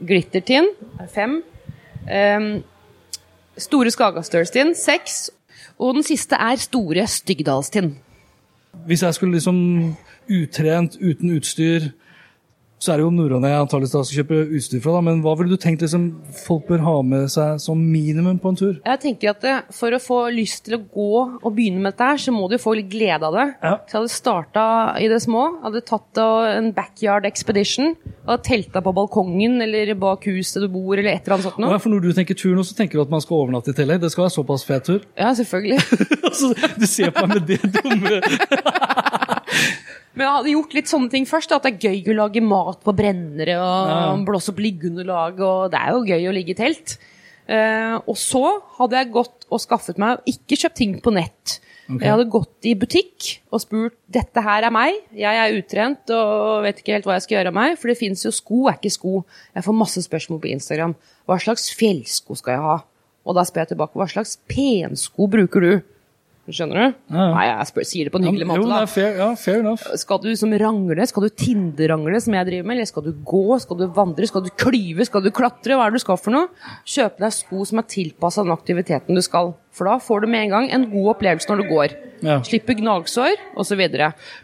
Glittertind, 0.07 0.67
er 1.01 1.07
fem. 1.09 1.43
Um, 2.05 2.65
store 3.57 3.91
Skagastølstind, 3.91 4.75
seks. 4.75 5.31
Og 5.79 5.95
den 5.95 6.03
siste 6.03 6.37
er 6.37 6.57
Store 6.61 7.07
Styggdalstind. 7.07 7.95
Hvis 8.87 9.03
jeg 9.03 9.15
skulle 9.15 9.33
liksom 9.35 9.97
utrent, 10.29 10.97
uten 11.01 11.37
utstyr, 11.37 11.81
så 12.85 12.93
er 12.93 13.01
det 13.01 13.07
jo 13.07 13.13
norrøne 13.15 13.49
jeg 13.49 13.63
antakeligvis 13.65 13.93
skal 13.95 14.19
kjøpe 14.21 14.41
utstyr 14.59 14.83
fra, 14.85 14.95
da. 14.99 15.03
Men 15.07 15.23
hva 15.25 15.33
ville 15.39 15.57
du 15.57 15.61
tenkt 15.61 15.85
liksom 15.85 16.05
folk 16.45 16.67
bør 16.69 16.83
ha 16.85 16.95
med 17.07 17.31
seg 17.33 17.61
som 17.63 17.81
minimum 17.81 18.41
på 18.43 18.53
en 18.53 18.59
tur? 18.61 18.75
Jeg 18.85 19.01
tenker 19.03 19.33
at 19.33 19.73
For 19.75 19.95
å 19.95 20.01
få 20.03 20.19
lyst 20.35 20.67
til 20.67 20.77
å 20.77 20.83
gå 20.83 21.09
og 21.41 21.49
begynne 21.57 21.81
med 21.81 21.95
dette, 21.95 22.11
her, 22.13 22.21
så 22.21 22.35
må 22.35 22.49
du 22.51 22.59
få 22.61 22.75
litt 22.79 22.91
glede 22.93 23.25
av 23.29 23.37
det. 23.39 23.47
Ja. 23.63 23.75
Så 23.89 23.97
jeg 23.97 24.01
hadde 24.03 24.15
starta 24.15 24.65
i 25.01 25.09
det 25.13 25.21
små. 25.25 25.45
Hadde 25.65 25.85
tatt 25.89 26.21
en 26.21 26.71
backyard 26.77 27.29
expedition. 27.29 27.95
Hadde 28.27 28.45
telta 28.47 28.83
på 28.85 28.95
balkongen 28.97 29.61
eller 29.65 29.95
bak 30.01 30.29
huset 30.29 30.61
du 30.65 30.69
bor, 30.73 30.95
eller 30.97 31.15
et 31.15 31.25
eller 31.25 31.39
annet 31.39 31.49
sånt 31.49 31.63
noe. 31.63 31.73
ja, 31.73 31.81
for 31.81 31.95
Når 31.95 32.05
du 32.05 32.13
tenker 32.17 32.39
tur 32.39 32.55
nå, 32.59 32.67
så 32.67 32.77
tenker 32.77 33.01
du 33.01 33.05
at 33.07 33.13
man 33.13 33.25
skal 33.25 33.41
overnatte 33.45 33.73
i 33.73 33.79
tillegg. 33.79 34.03
Det 34.05 34.13
skal 34.13 34.27
være 34.27 34.37
såpass 34.37 34.67
fet 34.69 34.89
tur. 34.91 35.01
Ja, 35.17 35.33
selvfølgelig. 35.37 35.81
altså, 36.29 36.53
du 36.77 36.87
ser 36.91 37.15
på 37.15 37.27
meg 37.29 37.35
med 37.35 37.49
det 37.49 37.61
dumme 37.75 38.21
Men 40.15 40.27
jeg 40.27 40.35
hadde 40.37 40.53
gjort 40.55 40.75
litt 40.77 40.91
sånne 40.91 41.11
ting 41.11 41.25
først. 41.27 41.49
da, 41.51 41.57
At 41.57 41.63
det 41.67 41.75
er 41.75 41.91
gøy 41.91 42.13
å 42.15 42.17
lage 42.23 42.43
mat 42.43 42.81
på 42.85 42.95
brennere 42.95 43.57
og 43.59 43.89
Ja. 43.89 44.25
blåse 44.25 44.51
opp 44.53 44.59
liggeunderlag. 44.63 45.41
og 45.41 45.71
Det 45.73 45.81
er 45.81 45.91
jo 45.91 46.05
gøy 46.05 46.29
å 46.31 46.35
ligge 46.35 46.51
i 46.51 46.55
telt. 46.55 46.99
Uh, 47.45 48.01
og 48.09 48.17
så 48.17 48.63
hadde 48.79 48.97
jeg 48.97 49.13
gått 49.13 49.45
og 49.53 49.61
skaffet 49.61 49.99
meg 49.99 50.19
Ikke 50.27 50.57
kjøpt 50.57 50.75
ting 50.77 50.95
på 51.03 51.13
nett. 51.13 51.59
Okay. 51.85 52.07
Jeg 52.07 52.15
hadde 52.15 52.31
gått 52.33 52.65
i 52.65 52.73
butikk 52.75 53.41
og 53.53 53.61
spurt 53.61 53.93
dette 54.11 54.41
her 54.41 54.65
er 54.65 54.71
meg. 54.73 54.95
Jeg 55.13 55.37
er 55.37 55.53
utrent 55.61 56.09
og 56.09 56.63
vet 56.65 56.79
ikke 56.81 56.95
helt 56.95 57.05
hva 57.05 57.19
jeg 57.19 57.23
skal 57.27 57.37
gjøre 57.37 57.49
av 57.53 57.59
meg. 57.59 57.77
For 57.77 57.89
det 57.89 57.99
fins 57.99 58.23
jo 58.25 58.31
sko, 58.33 58.69
er 58.71 58.79
ikke 58.79 58.95
sko. 58.95 59.25
Jeg 59.55 59.65
får 59.67 59.77
masse 59.77 60.01
spørsmål 60.01 60.41
på 60.41 60.53
Instagram. 60.55 60.95
Hva 61.29 61.37
slags 61.43 61.69
fjellsko 61.77 62.39
skal 62.39 62.55
jeg 62.57 62.63
ha? 62.65 62.79
Og 63.27 63.35
da 63.37 63.45
spør 63.45 63.67
jeg 63.67 63.77
tilbake 63.77 64.01
hva 64.01 64.09
slags 64.09 64.39
pensko 64.49 65.29
bruker 65.29 65.61
du? 65.61 65.83
Skjønner 66.45 66.77
du? 66.77 66.97
Ja. 67.09 67.25
Nei, 67.33 67.45
jeg 67.49 67.67
spør, 67.71 67.85
sier 67.89 68.05
det 68.05 68.13
på 68.13 68.19
en 68.21 68.27
hyggelig 68.29 68.47
måte, 68.51 68.67
da. 68.69 68.83
er 68.85 68.89
fair, 68.93 69.15
ja, 69.17 69.29
fair 69.41 69.63
enough. 69.63 69.85
Skal 69.97 70.19
du 70.21 70.27
som 70.37 70.51
rangle, 70.61 71.07
skal 71.09 71.25
du 71.25 71.31
Tinder-rangle 71.41 72.19
som 72.21 72.35
jeg 72.37 72.49
driver 72.51 72.67
med, 72.69 72.77
eller 72.77 72.89
skal 72.91 73.05
du 73.07 73.13
gå, 73.25 73.41
skal 73.65 73.79
du 73.81 73.85
vandre, 73.97 74.27
skal 74.29 74.43
du 74.45 74.51
klyve, 74.61 75.07
skal 75.09 75.23
du 75.25 75.31
klatre, 75.33 75.73
hva 75.79 75.87
er 75.87 75.95
det 75.95 76.03
du 76.03 76.05
skal 76.05 76.19
for 76.21 76.35
noe? 76.37 76.51
Kjøpe 76.85 77.25
deg 77.25 77.33
sko 77.33 77.65
som 77.71 77.81
er 77.81 77.87
tilpassa 77.89 78.45
den 78.45 78.53
aktiviteten 78.53 79.17
du 79.17 79.23
skal, 79.25 79.55
for 79.73 79.89
da 79.89 79.95
får 80.05 80.27
du 80.27 80.29
med 80.35 80.45
en 80.45 80.53
gang 80.53 80.69
en 80.77 80.85
god 80.93 81.15
opplevelse 81.15 81.49
når 81.49 81.63
du 81.63 81.71
går. 81.71 81.95
Ja. 82.25 82.37
Slipper 82.45 82.77
gnagsår, 82.77 83.41
osv. 83.57 83.81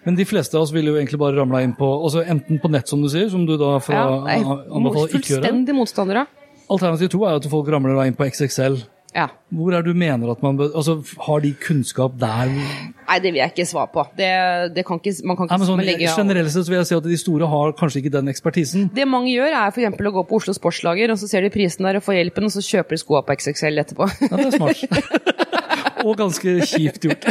Men 0.07 0.16
de 0.16 0.24
fleste 0.28 0.57
av 0.57 0.64
oss 0.64 0.72
ville 0.72 0.94
jo 0.94 0.96
egentlig 0.96 1.20
bare 1.20 1.36
ramla 1.36 1.61
inn 1.66 1.74
på 1.76 1.84
altså 2.01 2.24
enten 2.24 2.62
på 2.64 2.70
nett, 2.72 2.88
som 2.88 3.05
du 3.05 3.11
sier, 3.12 3.28
som 3.28 3.44
du 3.44 3.59
da 3.61 3.74
fra, 3.84 4.07
Ja, 4.24 4.40
anbefaler 4.72 5.12
ikke 5.12 5.36
gjøre. 5.36 5.42
fullstendig 5.44 5.76
motstandere. 5.76 6.24
Alternativ 6.70 7.12
to 7.12 7.24
er 7.28 7.36
at 7.40 7.46
folk 7.51 7.68
ramler 7.68 7.92
deg 8.01 8.09
inn 8.12 8.16
på 8.16 8.24
XXL. 8.30 8.80
Ja. 9.11 9.26
Hvor 9.50 9.74
er 9.74 9.82
du 9.82 9.90
mener 9.90 10.30
at 10.30 10.42
man 10.44 10.54
bør 10.54 10.68
altså, 10.78 11.00
Har 11.26 11.40
de 11.42 11.50
kunnskap 11.58 12.12
der? 12.20 12.52
Nei, 12.52 13.16
det 13.18 13.32
vil 13.32 13.40
jeg 13.40 13.50
ikke 13.50 13.66
svare 13.66 13.90
på. 13.90 14.04
Det, 14.18 14.28
det 14.76 14.84
kan 14.86 15.00
ikke, 15.02 15.14
man 15.26 15.38
kan 15.38 15.48
ikke 15.48 15.58
Nei, 15.58 15.66
sånn, 15.66 15.82
legge 15.88 16.12
generelt 16.14 16.52
sett 16.54 16.70
vil 16.70 16.78
jeg 16.78 16.88
si 16.92 16.98
at 17.00 17.08
de 17.11 17.18
store 17.18 17.48
har 17.50 17.74
kanskje 17.80 18.04
ikke 18.04 18.12
den 18.14 18.30
ekspertisen. 18.30 18.86
Det 18.94 19.08
mange 19.11 19.32
gjør, 19.32 19.50
er 19.50 19.74
f.eks. 19.74 19.98
å 19.98 20.14
gå 20.14 20.24
på 20.30 20.38
Oslo 20.38 20.54
Sportslager, 20.54 21.11
og 21.11 21.18
så 21.18 21.30
ser 21.30 21.42
de 21.42 21.50
prisen 21.54 21.88
der 21.88 21.98
og 21.98 22.06
får 22.06 22.20
hjelpen, 22.20 22.46
og 22.46 22.54
så 22.54 22.62
kjøper 22.62 22.94
de 22.94 23.02
skoa 23.02 23.24
på 23.26 23.38
XXL 23.40 23.82
etterpå. 23.82 24.11
Ja, 24.28 24.30
det 24.36 24.46
er 24.52 24.58
smart. 24.61 25.48
Og 26.06 26.14
ganske 26.16 26.54
kjipt 26.64 27.04
gjort. 27.04 27.26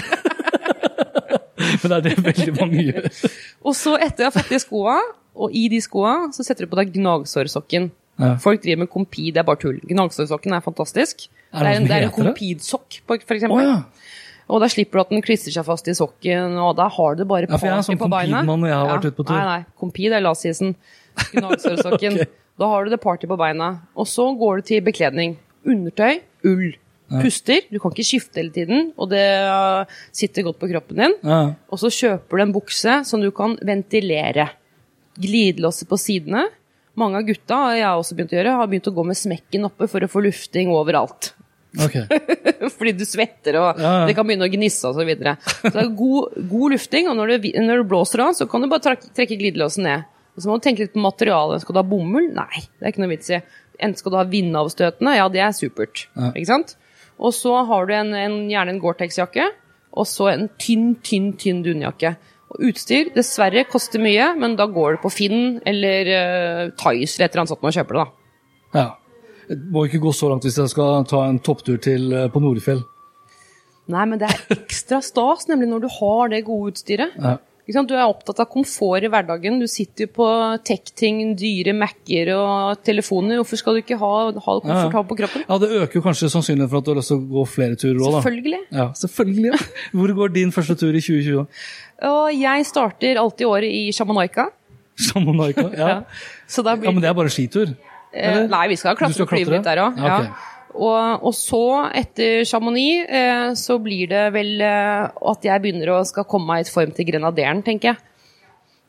Men 1.81 1.89
det 1.89 1.95
er 1.95 2.03
det 2.05 2.11
veldig 2.21 2.53
mange 2.59 2.83
gjør. 2.85 3.07
Og 3.65 3.73
så 3.77 3.95
etter 3.97 4.27
å 4.27 4.29
ha 4.29 4.35
fått 4.35 4.51
de 4.53 4.59
skoa, 4.61 4.99
og 5.39 5.55
i 5.55 5.65
de 5.71 5.79
skoa, 5.81 6.27
så 6.35 6.45
setter 6.45 6.67
du 6.67 6.71
på 6.73 6.77
deg 6.79 6.91
gnagsårsokken. 6.99 7.89
Ja. 8.19 8.33
Folk 8.43 8.61
driver 8.63 8.83
med 8.83 8.91
kompi, 8.91 9.29
det 9.31 9.41
er 9.41 9.47
bare 9.47 9.61
tull. 9.61 9.79
Gnagsårsokken 9.87 10.55
er 10.55 10.63
fantastisk. 10.65 11.29
Er 11.53 11.63
det 11.63 11.69
det, 11.69 11.69
er 11.69 11.79
en, 11.79 11.87
det 11.87 11.97
er 11.97 12.07
en 12.09 12.15
kompidsokk, 12.15 13.01
for 13.07 13.37
eksempel. 13.37 13.63
ja. 13.65 13.77
Og 14.49 14.63
da 14.63 14.69
slipper 14.71 14.97
du 14.97 15.03
at 15.03 15.11
den 15.13 15.21
klistrer 15.21 15.53
seg 15.53 15.65
fast 15.67 15.87
i 15.91 15.93
sokken, 15.93 16.55
og 16.57 16.73
da 16.79 16.87
har 16.89 17.17
du 17.19 17.21
bare 17.29 17.45
Ja, 17.45 17.53
er 17.53 17.61
party 17.61 17.91
sånn 17.91 17.99
på 18.01 18.09
beina. 18.09 18.41
jeg 18.41 18.73
har 18.73 18.91
vært 18.95 19.05
ute 19.05 19.17
på 19.19 19.25
tur. 19.29 19.37
Nei, 19.37 19.45
nei, 19.45 19.77
kompid 19.77 20.15
er 20.17 20.25
lasisen. 20.25 20.73
Gnagsårsokken. 21.35 22.17
okay. 22.17 22.31
Da 22.59 22.67
har 22.71 22.85
du 22.85 22.91
det 22.91 22.99
party 23.03 23.29
på 23.29 23.37
beina. 23.39 23.69
Og 23.95 24.09
så 24.09 24.25
går 24.39 24.59
du 24.59 24.69
til 24.71 24.81
bekledning. 24.83 25.37
Undertøy, 25.69 26.23
ull. 26.49 26.71
Puster, 27.09 27.63
du 27.73 27.79
kan 27.81 27.93
ikke 27.93 28.05
skifte 28.05 28.37
hele 28.37 28.53
tiden, 28.53 28.91
og 29.01 29.09
det 29.09 29.23
uh, 29.49 29.89
sitter 30.13 30.45
godt 30.45 30.59
på 30.61 30.69
kroppen 30.69 30.99
din. 31.01 31.15
Ja. 31.25 31.39
Og 31.73 31.81
så 31.81 31.89
kjøper 31.93 32.37
du 32.37 32.43
en 32.43 32.53
bukse 32.53 32.99
som 33.09 33.23
du 33.23 33.31
kan 33.33 33.55
ventilere. 33.65 34.45
Glidelåser 35.19 35.89
på 35.89 35.97
sidene. 35.97 36.45
Mange 36.97 37.19
av 37.21 37.27
gutta, 37.27 37.59
jeg 37.77 37.85
har 37.85 37.99
også 37.99 38.15
begynt 38.17 38.33
å 38.33 38.39
gjøre, 38.39 38.55
har 38.59 38.67
begynt 38.71 38.89
å 38.89 38.95
gå 38.95 39.03
med 39.07 39.17
smekken 39.17 39.67
oppe 39.69 39.87
for 39.91 40.03
å 40.03 40.09
få 40.11 40.23
lufting 40.25 40.71
overalt. 40.73 41.33
Okay. 41.85 42.07
Fordi 42.79 42.95
du 42.97 43.05
svetter, 43.05 43.59
og 43.61 43.77
Ja, 43.77 43.91
ja. 44.01 44.05
det 44.09 44.15
kan 44.17 44.25
begynne 44.25 44.47
å 44.47 44.51
gnisse 44.51 44.89
og 44.89 44.97
Så, 44.97 45.05
videre. 45.05 45.35
så 45.45 45.69
det 45.69 45.83
er 45.83 45.91
god, 45.99 46.39
god 46.49 46.73
lufting, 46.73 47.09
og 47.11 47.19
når 47.19 47.35
det, 47.35 47.53
når 47.61 47.83
det 47.83 47.89
blåser 47.91 48.23
av, 48.25 48.33
så 48.33 48.47
kan 48.49 48.65
du 48.65 48.69
bare 48.71 48.83
trekke, 48.87 49.11
trekke 49.15 49.37
glidelåsen 49.37 49.85
ned. 49.85 50.07
Og 50.33 50.41
så 50.43 50.49
må 50.49 50.57
du 50.57 50.65
tenke 50.65 50.85
litt 50.85 50.95
på 50.95 51.03
materialet. 51.03 51.61
Skal 51.61 51.75
du 51.75 51.81
ha 51.81 51.85
bomull? 51.85 52.29
Nei, 52.33 52.63
det 52.79 52.87
er 52.87 52.93
ikke 52.93 53.03
noe 53.03 53.13
vits 53.13 53.29
i. 53.35 53.41
Enten 53.79 53.99
skal 54.01 54.13
du 54.15 54.17
ha 54.19 54.25
vindavstøtende, 54.27 55.15
ja, 55.19 55.27
det 55.31 55.41
er 55.45 55.53
supert. 55.55 56.07
Ja. 56.17 56.31
Ikke 56.33 56.49
sant? 56.49 56.75
Og 57.19 57.33
så 57.35 57.53
har 57.67 57.85
du 57.87 57.93
en, 57.95 58.13
en, 58.15 58.37
gjerne 58.51 58.73
en 58.75 58.81
Gore-Tex-jakke, 58.81 59.49
og 59.99 60.07
så 60.07 60.29
en 60.31 60.47
tynn, 60.61 60.93
tynn, 61.03 61.33
tynn 61.39 61.61
dunjakke. 61.65 62.13
Og 62.49 62.69
utstyr 62.71 63.11
dessverre 63.13 63.65
koster 63.69 64.01
mye, 64.01 64.31
men 64.39 64.55
da 64.57 64.65
går 64.69 64.97
det 64.97 65.03
på 65.03 65.11
Finn 65.13 65.59
eller 65.69 66.09
uh, 66.09 66.63
Thais 66.79 67.17
eller 67.17 67.27
et 67.27 67.35
eller 67.35 67.43
annet 67.43 67.53
sånt 67.53 67.65
man 67.67 67.75
kjøper 67.75 67.99
det, 67.99 68.05
da. 68.05 68.81
ja. 68.81 68.87
Jeg 69.49 69.65
må 69.73 69.81
ikke 69.87 69.97
gå 70.03 70.11
så 70.13 70.27
langt 70.29 70.43
hvis 70.45 70.59
jeg 70.61 70.69
skal 70.69 71.05
ta 71.09 71.23
en 71.25 71.39
topptur 71.41 71.79
til, 71.81 72.11
uh, 72.13 72.27
på 72.29 72.41
Norefjell. 72.41 72.83
Nei, 73.89 74.05
men 74.05 74.19
det 74.21 74.29
er 74.29 74.57
ekstra 74.59 74.99
stas 75.01 75.47
nemlig 75.49 75.69
når 75.71 75.85
du 75.85 75.93
har 75.99 76.29
det 76.33 76.43
gode 76.45 76.75
utstyret. 76.75 77.15
Ja. 77.17 77.37
Du 77.69 77.91
er 77.93 78.07
opptatt 78.07 78.39
av 78.41 78.47
komfort 78.49 79.05
i 79.05 79.09
hverdagen. 79.13 79.59
Du 79.61 79.67
sitter 79.69 80.07
jo 80.07 80.13
på 80.15 80.27
tech-ting, 80.65 81.35
dyre 81.37 81.75
Mac-er 81.77 82.31
og 82.33 82.79
telefoner. 82.85 83.37
Hvorfor 83.37 83.61
skal 83.61 83.77
du 83.77 83.81
ikke 83.83 83.97
ha, 84.01 84.13
ha 84.31 84.31
det 84.31 84.41
komfortabelt 84.41 85.09
på 85.11 85.17
kroppen? 85.19 85.43
Ja, 85.45 85.57
Det 85.61 85.69
øker 85.83 85.99
jo 85.99 86.01
kanskje 86.07 86.31
sannsynligheten 86.33 86.71
for 86.71 86.81
at 86.81 86.87
du 86.87 86.91
har 86.95 86.97
lyst 86.97 87.13
til 87.13 87.19
å 87.19 87.27
gå 87.35 87.43
flere 87.45 87.77
turer 87.77 87.99
òg, 88.01 88.15
da. 88.15 88.23
Selvfølgelig. 88.23 88.61
Ja, 88.73 88.87
selvfølgelig. 89.03 89.61
Hvor 89.99 90.15
går 90.17 90.33
din 90.39 90.55
første 90.55 90.77
tur 90.81 90.89
i 90.89 91.03
2020? 91.03 91.45
Og 92.07 92.31
jeg 92.35 92.65
starter 92.69 93.19
alltid 93.19 93.47
året 93.49 93.73
i 93.75 93.89
Jamaica. 93.91 94.49
Jamaica, 95.09 95.67
ja. 95.77 95.87
ja. 95.87 95.97
Blir... 96.05 96.85
ja. 96.85 96.91
Men 96.91 97.01
det 97.03 97.09
er 97.11 97.17
bare 97.17 97.33
skitur? 97.33 97.73
Eh, 98.09 98.45
nei, 98.49 98.63
vi 98.71 98.77
skal 98.79 98.97
klatre 98.97 99.25
og 99.25 99.29
flyve 99.31 99.57
litt 99.57 99.67
der 99.67 99.83
òg. 99.83 99.99
Ja, 99.99 100.19
okay. 100.19 100.55
Og, 100.79 101.25
og, 101.25 101.33
så, 101.33 101.63
etter 101.97 102.43
Chamonix, 102.47 103.07
eh, 103.09 103.47
så 103.57 103.79
blir 103.81 104.09
det 104.11 104.27
vel 104.35 104.61
eh, 104.61 105.09
at 105.31 105.45
jeg 105.45 105.63
begynner 105.63 105.95
å 105.95 106.03
skal 106.07 106.27
komme 106.29 106.53
meg 106.53 106.67
i 106.67 106.71
form 106.71 106.93
til 106.95 107.07
grenaderen, 107.09 107.63
tenker 107.65 107.93
jeg. 107.93 108.01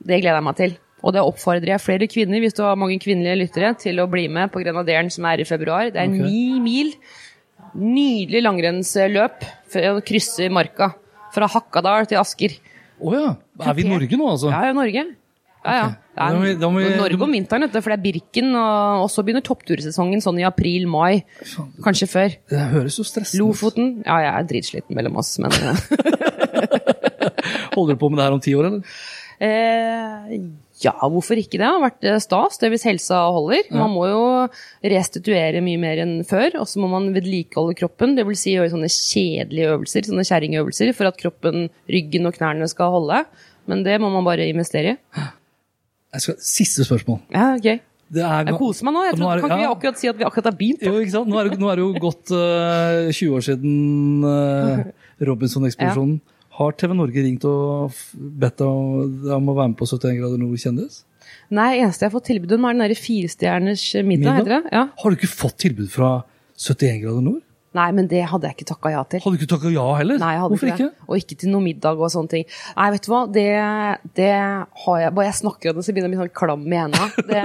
Det 0.00 0.20
gleder 0.20 0.38
jeg 0.38 0.46
meg 0.46 0.58
til. 0.60 0.76
Og 1.00 1.14
det 1.16 1.24
oppfordrer 1.24 1.72
jeg 1.72 1.82
flere 1.82 2.08
kvinner, 2.12 2.42
hvis 2.42 2.56
du 2.56 2.62
har 2.66 2.76
mange 2.78 3.00
kvinnelige 3.00 3.38
lyttere, 3.40 3.72
til 3.80 4.02
å 4.02 4.08
bli 4.12 4.26
med 4.32 4.52
på 4.52 4.60
grenaderen 4.62 5.08
som 5.12 5.26
er 5.30 5.40
i 5.40 5.48
februar. 5.48 5.88
Det 5.92 6.02
er 6.02 6.12
okay. 6.12 6.28
ni 6.28 6.60
mil. 6.60 6.92
Nydelig 7.80 8.42
langrennsløp 8.44 9.44
for 9.72 9.94
å 9.94 10.04
krysse 10.04 10.50
marka. 10.52 10.92
Fra 11.32 11.48
Hakadal 11.48 12.08
til 12.10 12.20
Asker. 12.20 12.56
Å 13.00 13.16
ja. 13.16 13.32
Er 13.64 13.76
vi 13.76 13.86
i 13.86 13.90
Norge 13.90 14.20
nå, 14.20 14.28
altså? 14.34 14.52
Ja, 14.52 14.68
i 14.68 14.76
Norge. 14.76 15.04
Ja, 15.60 15.72
ja. 15.76 15.88
ja 16.16 16.26
vi, 16.40 16.54
vi, 16.56 16.90
Norge 16.96 17.24
om 17.26 17.34
vinteren, 17.36 17.68
for 17.68 17.92
det 17.92 17.98
er 17.98 18.04
Birken, 18.04 18.54
og, 18.56 19.04
og 19.04 19.08
så 19.12 19.24
begynner 19.24 19.44
topptursesongen 19.44 20.22
sånn 20.24 20.40
i 20.40 20.46
april-mai. 20.48 21.22
Kanskje 21.84 22.08
før. 22.08 22.36
Det 22.48 22.60
høres 22.72 22.96
jo 23.00 23.04
stressende 23.04 23.42
ut. 23.42 23.50
Lofoten. 23.50 23.90
Ja, 24.06 24.20
jeg 24.24 24.32
er 24.32 24.48
dritsliten 24.54 24.96
mellom 24.96 25.20
oss, 25.20 25.34
men 25.42 25.52
Holder 27.74 27.94
du 27.94 28.00
på 28.00 28.08
med 28.10 28.18
det 28.18 28.24
her 28.24 28.34
om 28.36 28.42
ti 28.42 28.54
år, 28.56 28.70
eller? 28.70 29.00
Eh, 29.40 30.32
ja, 30.84 30.92
hvorfor 31.00 31.38
ikke 31.40 31.56
det? 31.56 31.62
Det 31.62 31.68
har 31.68 31.82
vært 31.82 32.06
eh, 32.08 32.18
stas, 32.20 32.58
det 32.60 32.70
hvis 32.74 32.84
helsa 32.88 33.22
holder. 33.32 33.70
Man 33.72 33.92
må 33.94 34.06
jo 34.10 34.22
restituere 34.92 35.62
mye 35.64 35.80
mer 35.80 36.02
enn 36.04 36.14
før, 36.28 36.60
og 36.60 36.68
så 36.68 36.82
må 36.82 36.90
man 36.92 37.10
vedlikeholde 37.16 37.76
kroppen. 37.78 38.16
Det 38.18 38.26
vil 38.28 38.38
si 38.38 38.54
gjøre 38.56 38.72
sånne 38.74 38.90
kjedelige 38.92 39.74
øvelser, 39.74 40.08
sånne 40.08 40.26
kjerringøvelser, 40.28 40.92
for 40.96 41.10
at 41.10 41.20
kroppen, 41.20 41.70
ryggen 41.90 42.28
og 42.28 42.36
knærne 42.36 42.68
skal 42.70 42.92
holde. 42.96 43.22
Men 43.70 43.84
det 43.86 44.00
må 44.02 44.12
man 44.12 44.26
bare 44.28 44.48
investere 44.50 44.96
i. 44.96 45.28
Skal, 46.20 46.40
siste 46.42 46.84
spørsmål. 46.84 47.22
Ja, 47.32 47.54
ok. 47.56 47.86
Er, 48.10 48.48
jeg 48.48 48.56
koser 48.58 48.88
meg 48.88 48.96
nå. 48.96 49.04
Jeg 49.06 49.14
tror, 49.14 49.22
nå 49.22 49.30
er, 49.30 49.40
kan 49.44 49.52
ikke 49.52 49.60
vi 49.60 49.70
akkurat 49.70 50.00
si 50.00 50.08
at 50.10 50.16
vi 50.18 50.24
akkurat 50.26 50.48
har 50.50 50.56
begynt? 50.58 50.82
Jo, 50.82 50.96
ikke 50.98 51.14
sant? 51.14 51.30
Nå 51.30 51.38
er, 51.38 51.52
nå 51.60 51.68
er 51.70 51.78
det 51.78 51.84
jo 51.84 51.90
gått 52.02 52.32
uh, 52.34 53.06
eh, 53.06 53.12
20 53.14 53.36
år 53.36 53.44
siden 53.46 54.24
uh, 54.26 54.82
Robinson-ekspedisjonen. 55.30 56.16
Ja. 56.18 56.39
Har 56.60 56.74
TV 56.76 56.92
Norge 56.92 57.22
ringt 57.24 57.44
og 57.48 57.94
bedt 58.14 58.58
deg 58.60 59.30
om 59.32 59.46
å 59.48 59.54
være 59.56 59.70
med 59.72 59.78
på 59.80 59.86
71 59.88 60.18
grader 60.18 60.40
nord 60.42 60.60
kjendis? 60.60 61.04
Nei, 61.48 61.70
eneste 61.80 62.04
jeg 62.04 62.10
har 62.10 62.16
fått 62.18 62.26
tilbud 62.28 62.52
om, 62.56 62.66
er 62.68 62.74
den 62.76 62.82
derre 62.84 62.98
firestjerners 62.98 63.84
middag, 64.04 64.10
middag? 64.10 64.40
heter 64.42 64.52
det. 64.52 64.74
Ja. 64.76 64.82
Har 65.00 65.08
du 65.08 65.16
ikke 65.16 65.30
fått 65.30 65.56
tilbud 65.64 65.88
fra 65.92 66.10
71 66.60 67.00
grader 67.06 67.24
nord? 67.24 67.40
Nei, 67.78 67.86
men 67.94 68.08
det 68.10 68.24
hadde 68.26 68.48
jeg 68.48 68.58
ikke 68.58 68.68
takka 68.72 68.90
ja 68.92 69.00
til. 69.06 69.22
Hadde 69.22 69.38
du 69.38 69.44
ikke 69.44 69.52
takka 69.54 69.70
ja 69.72 69.86
heller? 70.00 70.18
Nei, 70.20 70.30
jeg 70.34 70.42
hadde 70.42 70.56
Hvorfor 70.56 70.70
ikke, 70.72 70.86
ikke? 70.90 71.06
Og 71.06 71.22
ikke 71.22 71.36
til 71.40 71.52
noe 71.52 71.64
middag 71.64 72.02
og 72.02 72.10
sånne 72.12 72.32
ting. 72.32 72.46
Nei, 72.76 72.88
vet 72.96 73.06
du 73.06 73.10
hva, 73.12 73.20
det, 73.30 73.48
det 74.18 74.30
har 74.84 75.02
jeg 75.04 75.14
Bare 75.16 75.28
jeg 75.28 75.38
snakker 75.40 75.70
om 75.70 75.78
det, 75.78 75.84
så 75.86 75.94
begynner 75.94 76.10
jeg 76.10 76.18
å 76.18 76.18
bli 76.18 76.22
sånn 76.26 76.38
klam 76.42 76.66
i 76.66 76.80
hendene. 76.80 77.26
Det, 77.30 77.44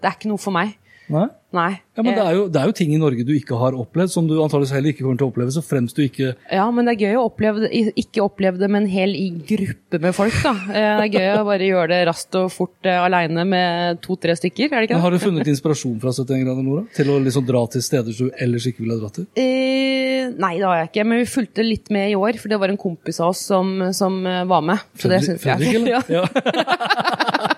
det 0.00 0.08
er 0.08 0.16
ikke 0.16 0.32
noe 0.32 0.40
for 0.40 0.56
meg. 0.56 0.72
Nei? 1.08 1.28
Nei. 1.56 1.78
Ja, 1.96 2.02
men 2.04 2.12
det 2.12 2.20
er, 2.20 2.34
jo, 2.36 2.42
det 2.52 2.58
er, 2.60 2.68
jo, 2.68 2.74
ting 2.76 2.90
i 2.92 2.98
Norge 3.00 3.24
du 3.24 3.30
ikke 3.32 3.56
har 3.56 3.76
opplevd, 3.80 4.10
som 4.12 4.26
du 4.28 4.34
antakeligvis 4.36 4.72
heller 4.76 4.92
ikke 4.92 5.04
kommer 5.06 5.16
til 5.18 5.26
å 5.26 5.30
oppleve, 5.30 5.54
så 5.54 5.62
fremst 5.64 5.96
du 5.96 6.02
ikke 6.04 6.34
Ja, 6.36 6.66
men 6.74 6.84
det 6.84 6.94
er 6.94 7.08
gøy 7.08 7.16
å 7.16 7.22
oppleve 7.30 7.62
det, 7.64 7.70
ikke 8.02 8.26
oppleve 8.26 8.60
det 8.60 8.68
med 8.68 8.84
en 8.84 8.90
hel 8.92 9.14
i 9.16 9.30
gruppe 9.48 10.00
med 10.02 10.12
folk, 10.16 10.36
da. 10.44 10.52
Eh, 10.68 10.88
det 11.00 11.06
er 11.06 11.14
gøy 11.16 11.40
å 11.40 11.46
bare 11.48 11.70
gjøre 11.70 11.88
det 11.94 12.00
raskt 12.10 12.36
og 12.38 12.50
fort 12.52 12.88
uh, 12.90 13.00
aleine 13.06 13.46
med 13.48 14.02
to-tre 14.04 14.36
stykker, 14.36 14.68
er 14.68 14.76
det 14.76 14.90
ikke 14.90 14.92
det? 14.92 15.00
Men 15.00 15.06
har 15.06 15.16
du 15.16 15.24
funnet 15.24 15.50
inspirasjon 15.54 15.96
fra 16.04 16.12
71 16.12 16.44
grader 16.44 16.66
nord. 16.68 16.84
Til 16.98 17.12
å 17.14 17.18
liksom 17.24 17.48
dra 17.48 17.64
til 17.72 17.86
steder 17.86 18.20
du 18.20 18.28
ellers 18.36 18.68
ikke 18.68 18.84
ville 18.84 19.00
dratt 19.00 19.16
til? 19.22 19.28
Eh, 19.40 20.28
nei, 20.36 20.54
det 20.60 20.68
har 20.68 20.82
jeg 20.82 20.92
ikke, 20.92 21.08
men 21.08 21.22
vi 21.24 21.30
fulgte 21.32 21.64
litt 21.64 21.88
med 21.94 22.12
i 22.12 22.18
år, 22.18 22.36
for 22.42 22.52
det 22.52 22.60
var 22.60 22.74
en 22.74 22.80
kompis 22.80 23.22
av 23.24 23.32
oss 23.32 23.46
som, 23.48 23.72
som 23.96 24.20
eh, 24.28 24.44
var 24.52 24.68
med. 24.68 24.84
Så 24.92 25.08
Fredrik, 25.08 25.32
det 25.32 25.40
Fredrik, 25.46 25.80
eller? 25.80 25.88
Ja. 25.98 26.02
ja. 26.12 27.54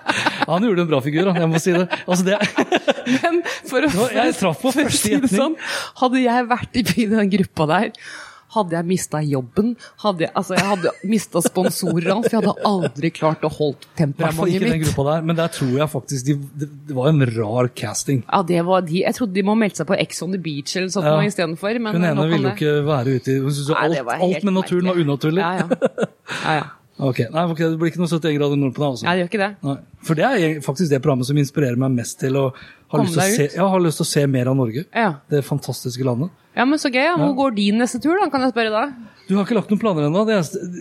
Han 0.47 0.67
gjorde 0.67 0.85
en 0.85 0.89
bra 0.89 1.03
figur, 1.05 1.29
da. 1.29 1.35
Jeg 1.41 1.51
må 1.51 1.61
si 1.61 1.75
det. 1.75 1.85
Altså, 2.05 2.25
det... 2.27 2.39
Men 3.21 3.39
for 3.69 3.87
å, 3.87 4.09
jeg 4.15 4.35
traff 4.39 4.59
på 4.63 4.73
første 4.75 5.15
gjetning. 5.15 5.31
Sånn, 5.31 5.55
hadde 6.01 6.25
jeg 6.25 6.51
vært 6.51 6.81
i 6.81 7.07
den 7.11 7.31
gruppa 7.37 7.69
der 7.71 7.95
hadde 8.51 8.75
jeg 8.75 8.87
mista 8.87 9.21
jobben, 9.23 9.73
hadde 10.03 10.25
jeg, 10.25 10.31
altså 10.39 10.57
jeg 10.57 10.67
hadde 10.67 10.91
mista 11.07 11.41
sponsorer, 11.45 12.09
for 12.17 12.27
jeg 12.27 12.41
hadde 12.41 12.65
aldri 12.67 13.11
klart 13.15 13.45
å 13.47 13.51
holde 13.53 13.87
temperamentet 13.99 14.57
mitt. 14.57 14.65
Den 14.65 14.83
gruppa 14.83 15.05
der, 15.07 15.23
men 15.29 15.39
der 15.39 15.53
tror 15.55 15.71
jeg 15.77 15.91
faktisk 15.93 16.27
de, 16.27 16.35
det 16.63 16.97
var 16.97 17.11
en 17.13 17.25
rar 17.37 17.71
casting. 17.83 18.25
Ja, 18.27 18.41
det 18.47 18.59
var 18.67 18.83
de, 18.87 18.99
Jeg 19.05 19.17
trodde 19.17 19.37
de 19.37 19.45
må 19.47 19.55
melde 19.59 19.79
seg 19.79 19.87
på 19.87 19.95
Ex 19.99 20.21
on 20.25 20.35
the 20.35 20.41
Beach 20.41 20.75
eller 20.75 20.91
sånt 20.91 21.07
ja. 21.07 21.15
istedenfor. 21.29 21.79
Hun 21.79 22.09
ene 22.11 22.27
ville 22.33 22.51
jo 22.51 22.53
ikke 22.57 22.75
være 22.87 23.15
ute 23.15 23.37
i 23.37 23.39
Hun 23.39 23.55
syntes 23.55 23.71
alt, 23.77 24.13
alt 24.17 24.47
med 24.47 24.57
naturen 24.59 24.91
var 24.91 25.01
unaturlig. 25.05 25.41
Ja, 25.41 25.51
ja. 25.63 26.07
ja, 26.43 26.59
ja. 26.59 26.69
Ok, 27.01 27.23
Nei, 27.33 27.45
okay, 27.49 27.71
Det 27.71 27.79
blir 27.81 27.89
ikke 27.91 28.01
noe 28.01 28.11
71 28.11 28.35
grader 28.37 28.59
nord 28.61 28.75
på 28.75 28.83
deg? 28.83 28.89
altså? 28.93 29.07
Nei, 29.07 29.15
det 29.15 29.23
gjør 29.23 29.31
ikke 29.31 29.41
det. 29.41 29.51
Nei. 29.65 29.77
For 30.05 30.19
det 30.19 30.27
er 30.27 30.59
faktisk 30.65 30.91
det 30.91 30.99
programmet 31.01 31.29
som 31.29 31.39
inspirerer 31.41 31.79
meg 31.81 31.95
mest 31.95 32.19
til 32.21 32.37
å 32.37 32.43
ha 32.91 33.01
lyst 33.01 33.15
til 33.15 33.23
å, 33.23 33.29
se, 33.37 33.47
ja, 33.55 33.69
lyst 33.85 34.01
til 34.01 34.05
å 34.05 34.11
se 34.11 34.25
mer 34.29 34.51
av 34.51 34.59
Norge. 34.59 34.85
Ja. 34.93 35.13
Det 35.31 35.41
fantastiske 35.47 36.05
landet. 36.05 36.33
Ja, 36.57 36.65
men 36.67 36.81
Så 36.81 36.91
gøy. 36.91 37.05
Ja. 37.05 37.15
Hvor 37.15 37.33
går 37.37 37.55
din 37.55 37.79
neste 37.79 38.01
tur, 38.03 38.17
da? 38.19 38.27
Kan 38.29 38.43
jeg 38.43 38.51
spørre 38.51 38.73
da? 38.73 38.83
Du 39.29 39.37
har 39.37 39.45
ikke 39.45 39.55
lagt 39.55 39.69
noen 39.71 39.79
planer 39.79 40.09
ennå. 40.09 40.25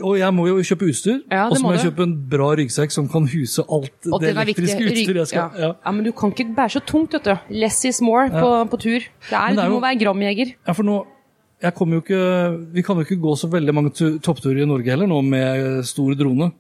Og 0.09 0.17
jeg 0.19 0.35
må 0.35 0.49
jo 0.49 0.59
kjøpe 0.67 0.89
utstyr. 0.91 1.21
Ja, 1.31 1.47
og 1.47 1.55
så 1.57 1.63
må 1.63 1.77
jeg 1.77 1.87
kjøpe 1.87 2.05
en 2.09 2.17
bra 2.33 2.49
ryggsekk 2.59 2.93
som 2.95 3.07
kan 3.13 3.29
huse 3.31 3.63
alt 3.63 3.95
det, 4.03 4.21
det 4.25 4.33
elektriske 4.35 4.83
utstyret 4.91 5.23
jeg 5.23 5.31
skal 5.31 5.55
ja. 5.55 5.71
ja. 5.71 5.95
Men 5.95 6.03
du 6.09 6.11
kan 6.17 6.35
ikke 6.35 6.49
bære 6.57 6.75
så 6.75 6.83
tungt, 6.83 7.15
vet 7.15 7.31
du. 7.31 7.55
Less 7.63 7.85
is 7.87 8.03
more 8.03 8.27
på, 8.35 8.51
på 8.73 8.83
tur. 8.83 9.07
Det 9.07 9.31
er, 9.31 9.55
det 9.55 9.63
er 9.63 9.71
du 9.71 9.79
må 9.79 9.81
være 9.85 10.01
gramjeger. 10.03 10.55
Ja, 10.67 10.75
for 10.75 10.89
nå 10.89 10.99
jo 10.99 11.07
ikke, 11.61 12.21
Vi 12.73 12.83
kan 12.83 12.97
jo 12.97 13.05
ikke 13.05 13.21
gå 13.21 13.35
så 13.37 13.51
veldig 13.53 13.75
mange 13.77 13.93
toppturer 13.93 14.63
i 14.63 14.69
Norge 14.69 14.91
heller 14.91 15.11
nå 15.11 15.21
med 15.23 15.85
stor 15.85 16.15
drone. 16.19 16.51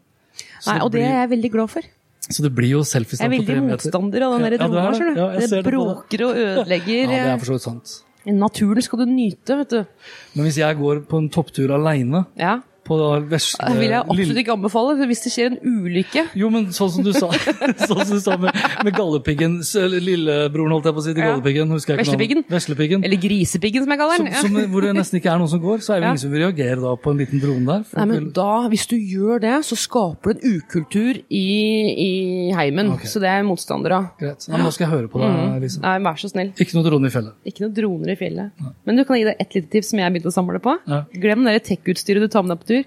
Nei, 0.66 0.76
og 0.80 0.92
det 0.92 1.02
er 1.06 1.22
jeg 1.22 1.32
veldig 1.32 1.50
glad 1.56 1.72
for. 1.72 1.88
Så 2.30 2.44
det 2.44 2.52
blir 2.54 2.76
jo 2.76 2.84
meter. 2.84 3.16
Jeg 3.16 3.26
er 3.26 3.32
veldig 3.32 3.62
motstander 3.66 4.22
av 4.26 4.36
den 4.36 4.44
der 4.44 4.58
dronen, 4.60 4.76
ja, 4.76 4.92
skjønner 4.94 5.14
du. 5.16 5.20
Ja, 5.20 5.48
det 5.50 5.64
bråker 5.66 6.24
og 6.26 6.40
ødelegger. 6.44 7.04
Ja, 7.16 7.24
det 7.24 7.32
er 7.32 7.38
for 7.40 7.50
så 7.50 7.56
vidt 7.56 7.66
sant. 7.66 7.94
Naturen 8.28 8.84
skal 8.84 9.00
du 9.00 9.06
nyte, 9.08 9.56
vet 9.62 9.72
du. 9.72 10.10
Men 10.36 10.44
hvis 10.46 10.58
jeg 10.60 10.76
går 10.76 11.00
på 11.08 11.22
en 11.22 11.30
topptur 11.32 11.72
aleine, 11.74 12.26
ja 12.38 12.58
på 12.90 12.98
vesle 13.30 13.70
Det 13.70 13.78
vil 13.78 13.94
jeg 13.94 14.02
absolutt 14.02 14.40
ikke 14.42 14.54
anbefale, 14.56 14.96
hvis 15.10 15.22
det 15.24 15.32
skjer 15.34 15.50
en 15.52 15.58
ulykke. 15.62 16.24
Jo, 16.38 16.50
men 16.52 16.68
sånn 16.74 16.90
som 16.96 17.06
du 17.06 17.12
sa, 17.14 17.30
sånn 17.90 18.02
som 18.02 18.14
du 18.16 18.22
sa 18.22 18.36
med, 18.40 18.56
med 18.86 18.96
gallepiggen, 18.96 19.60
lillebroren 19.94 20.74
holdt 20.74 20.90
jeg 20.90 20.96
på 20.96 21.02
å 21.02 21.06
si 21.06 21.14
til 21.14 21.22
ja. 21.22 21.30
gallepiggen, 21.32 21.74
husker 21.76 21.94
jeg 21.94 22.06
ikke 22.06 22.18
navnet. 22.18 22.50
Veslepiggen. 22.50 23.06
Eller 23.06 23.22
grisepiggen, 23.22 23.86
som 23.86 23.94
jeg 23.94 24.02
kaller 24.02 24.24
den. 24.24 24.32
Som, 24.34 24.56
som, 24.56 24.72
hvor 24.72 24.86
det 24.86 24.94
nesten 24.98 25.20
ikke 25.20 25.32
er 25.32 25.42
noen 25.42 25.52
som 25.52 25.62
går, 25.62 25.84
så 25.86 25.94
er 25.94 26.02
det 26.02 26.08
ja. 26.08 26.14
ingen 26.14 26.24
som 26.24 26.34
vil 26.34 26.44
reagere 26.44 26.78
da 26.82 26.94
på 27.00 27.14
en 27.14 27.22
liten 27.22 27.42
drone 27.42 27.66
der. 27.68 27.86
Nei, 28.00 28.06
men 28.10 28.30
da, 28.36 28.48
Hvis 28.72 28.86
du 28.90 28.96
gjør 28.96 29.42
det, 29.44 29.54
så 29.68 29.78
skaper 29.78 30.34
du 30.34 30.40
en 30.40 30.58
ukultur 30.58 31.20
i, 31.20 31.46
i 31.94 32.10
heimen. 32.56 32.94
Okay. 32.96 33.10
Så 33.10 33.22
det 33.22 33.30
er 33.30 33.40
jeg 33.40 33.48
motstander 33.48 33.96
av. 33.96 34.10
Greit. 34.20 34.48
Nei, 34.50 34.62
nå 34.64 34.72
skal 34.74 34.88
jeg 34.88 34.94
høre 34.96 35.12
på 35.12 35.22
deg, 35.22 35.30
mm. 35.36 35.56
Lise. 35.64 35.82
Nei, 35.84 35.96
vær 36.06 36.20
så 36.20 36.30
snill. 36.32 36.52
Ikke 36.60 36.78
noe 36.78 36.86
drone 36.86 37.10
i 37.10 37.14
fjellet. 37.14 37.38
Ikke 37.46 37.66
noe 37.66 37.74
droner 37.76 38.14
i 38.14 38.18
fjellet. 38.20 38.54
Nei. 38.64 38.74
Men 38.88 39.00
du 39.00 39.06
kan 39.08 39.20
gi 39.20 39.26
deg 39.28 39.42
ett 39.42 39.56
lite 39.58 39.72
tips 39.76 39.92
som 39.92 40.02
jeg 40.02 40.14
begynte 40.14 40.32
å 40.32 40.34
samle 40.34 40.62
på. 40.62 40.76
Glem 41.20 41.46
det 41.46 41.58
tech-utstyret 41.68 42.24
du 42.24 42.30
tar 42.32 42.46
med 42.46 42.54
deg 42.54 42.62
på 42.62 42.70
tur. 42.70 42.79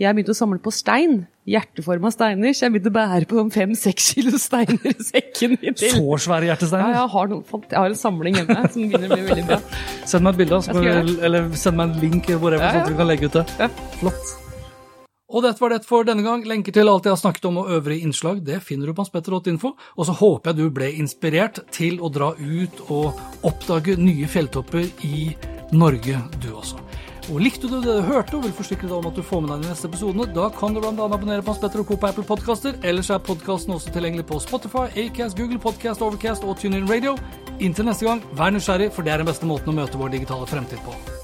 Jeg 0.00 0.10
begynte 0.16 0.34
å 0.34 0.36
samle 0.36 0.58
på 0.62 0.72
stein. 0.74 1.20
Hjerteforma 1.46 2.10
steiner. 2.10 2.54
Så 2.56 2.66
jeg 2.66 2.74
begynte 2.74 2.90
å 2.90 2.96
bære 2.96 3.28
på 3.30 3.42
fem-seks 3.54 4.08
kilo 4.14 4.38
steiner 4.42 4.90
i 4.90 4.94
sekken. 4.98 5.58
Så 5.78 6.20
svære 6.24 6.48
hjertesteiner? 6.50 6.94
Ja, 6.96 7.02
jeg 7.04 7.12
har, 7.14 7.28
noen, 7.30 7.66
jeg 7.70 7.78
har, 7.78 7.90
en 7.92 8.00
samling 8.00 8.40
hjemme 8.40 8.62
som 8.64 8.88
begynner 8.88 9.12
å 9.12 9.18
bli 9.18 9.28
veldig 9.28 9.44
bra. 9.52 9.60
Send 10.02 10.26
meg 10.26 10.34
et 10.34 10.42
bilde, 10.42 11.18
eller 11.28 11.52
send 11.58 11.78
meg 11.78 11.92
en 11.92 12.00
link, 12.02 12.32
whatever, 12.40 12.64
ja, 12.64 12.72
ja. 12.72 12.72
sånn 12.72 12.88
at 12.88 12.90
vi 12.90 12.98
kan 13.02 13.12
legge 13.12 13.30
ut 13.30 13.38
det. 13.38 13.44
Ja. 13.60 13.70
Flott. 14.00 14.34
Og 15.34 15.42
dette 15.42 15.58
var 15.58 15.72
det 15.72 15.80
for 15.86 16.06
denne 16.06 16.22
gang. 16.26 16.44
Lenker 16.46 16.74
til 16.74 16.90
alt 16.90 17.06
jeg 17.06 17.14
har 17.14 17.20
snakket 17.20 17.48
om 17.50 17.62
og 17.62 17.70
øvrige 17.74 18.06
innslag 18.06 18.42
det 18.46 18.60
finner 18.66 18.86
du 18.90 18.94
på 18.94 19.02
hanspetter.info. 19.02 19.74
Og 19.98 20.08
så 20.08 20.14
håper 20.20 20.52
jeg 20.52 20.60
du 20.60 20.74
ble 20.74 20.92
inspirert 20.98 21.62
til 21.74 21.98
å 22.02 22.10
dra 22.12 22.32
ut 22.38 22.84
og 22.88 23.46
oppdage 23.46 23.98
nye 23.98 24.30
fjelltopper 24.30 24.90
i 25.06 25.30
Norge, 25.74 26.20
du 26.42 26.52
også. 26.54 26.83
Og 27.32 27.40
Likte 27.40 27.68
du 27.70 27.78
det 27.80 27.88
du 27.88 28.04
hørte 28.04 28.36
og 28.36 28.44
vil 28.44 28.52
forsikre 28.52 28.88
deg 28.88 28.96
om 28.98 29.08
at 29.08 29.16
du 29.16 29.24
får 29.24 29.40
med 29.40 29.54
deg 29.54 29.64
de 29.64 29.70
neste 29.70 29.88
episodene, 29.88 30.26
da 30.36 30.50
kan 30.52 30.76
du 30.76 30.82
bl.a. 30.82 30.92
abonnere 30.92 31.44
på 31.44 31.54
Hans 31.54 31.62
Petter 31.62 31.80
og 31.80 31.88
Co. 31.88 31.96
på 31.96 32.10
Apple 32.10 32.26
Podkaster. 32.28 32.76
Ellers 32.84 33.08
er 33.10 33.24
podkasten 33.24 33.72
også 33.72 33.94
tilgjengelig 33.96 34.28
på 34.28 34.40
Spotify, 34.44 34.86
Acast, 35.06 35.38
Google 35.40 35.60
Podcast, 35.62 36.04
Overcast 36.04 36.44
og 36.44 36.58
TuneIn 36.60 36.88
Radio. 36.90 37.16
Inntil 37.64 37.88
neste 37.88 38.10
gang, 38.10 38.24
vær 38.36 38.52
nysgjerrig, 38.52 38.92
for 38.92 39.06
det 39.06 39.14
er 39.14 39.24
den 39.24 39.32
beste 39.32 39.48
måten 39.48 39.72
å 39.72 39.78
møte 39.80 40.00
vår 40.00 40.18
digitale 40.18 40.50
fremtid 40.50 40.84
på. 40.84 41.23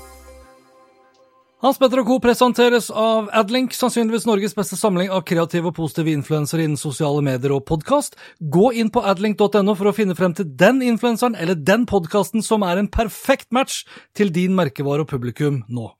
Hans 1.61 1.77
Petter 1.77 2.01
og 2.01 2.07
Co. 2.09 2.15
presenteres 2.25 2.87
av 2.89 3.27
Adlink, 3.37 3.75
sannsynligvis 3.77 4.25
Norges 4.25 4.55
beste 4.57 4.79
samling 4.81 5.11
av 5.13 5.27
kreative 5.29 5.69
og 5.69 5.75
positive 5.77 6.09
influensere 6.17 6.65
innen 6.65 6.81
sosiale 6.81 7.21
medier 7.21 7.53
og 7.53 7.67
podkast. 7.69 8.15
Gå 8.41 8.71
inn 8.81 8.89
på 8.89 9.03
adlink.no 9.05 9.75
for 9.77 9.91
å 9.91 9.93
finne 9.93 10.17
frem 10.17 10.33
til 10.33 10.49
den 10.57 10.81
influenseren 10.81 11.37
eller 11.37 11.59
den 11.61 11.85
podkasten 11.85 12.41
som 12.41 12.65
er 12.65 12.81
en 12.81 12.89
perfekt 12.89 13.53
match 13.53 13.83
til 14.17 14.33
din 14.33 14.57
merkevare 14.57 15.05
og 15.05 15.11
publikum 15.13 15.61
nå. 15.69 15.91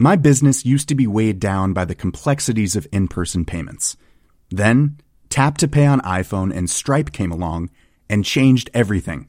My 0.00 0.16
business 0.16 0.66
used 0.66 0.88
to 0.88 0.96
be 0.96 1.06
weighed 1.06 1.38
down 1.38 1.74
by 1.74 1.84
the 1.84 1.94
complexities 1.94 2.74
of 2.74 2.88
in 2.90 3.06
person 3.06 3.44
payments. 3.44 3.96
Then, 4.50 4.98
Tap 5.30 5.58
to 5.58 5.68
Pay 5.68 5.86
on 5.86 6.00
iPhone 6.00 6.50
and 6.50 6.68
Stripe 6.68 7.12
came 7.12 7.30
along 7.30 7.70
and 8.10 8.24
changed 8.24 8.68
everything. 8.74 9.28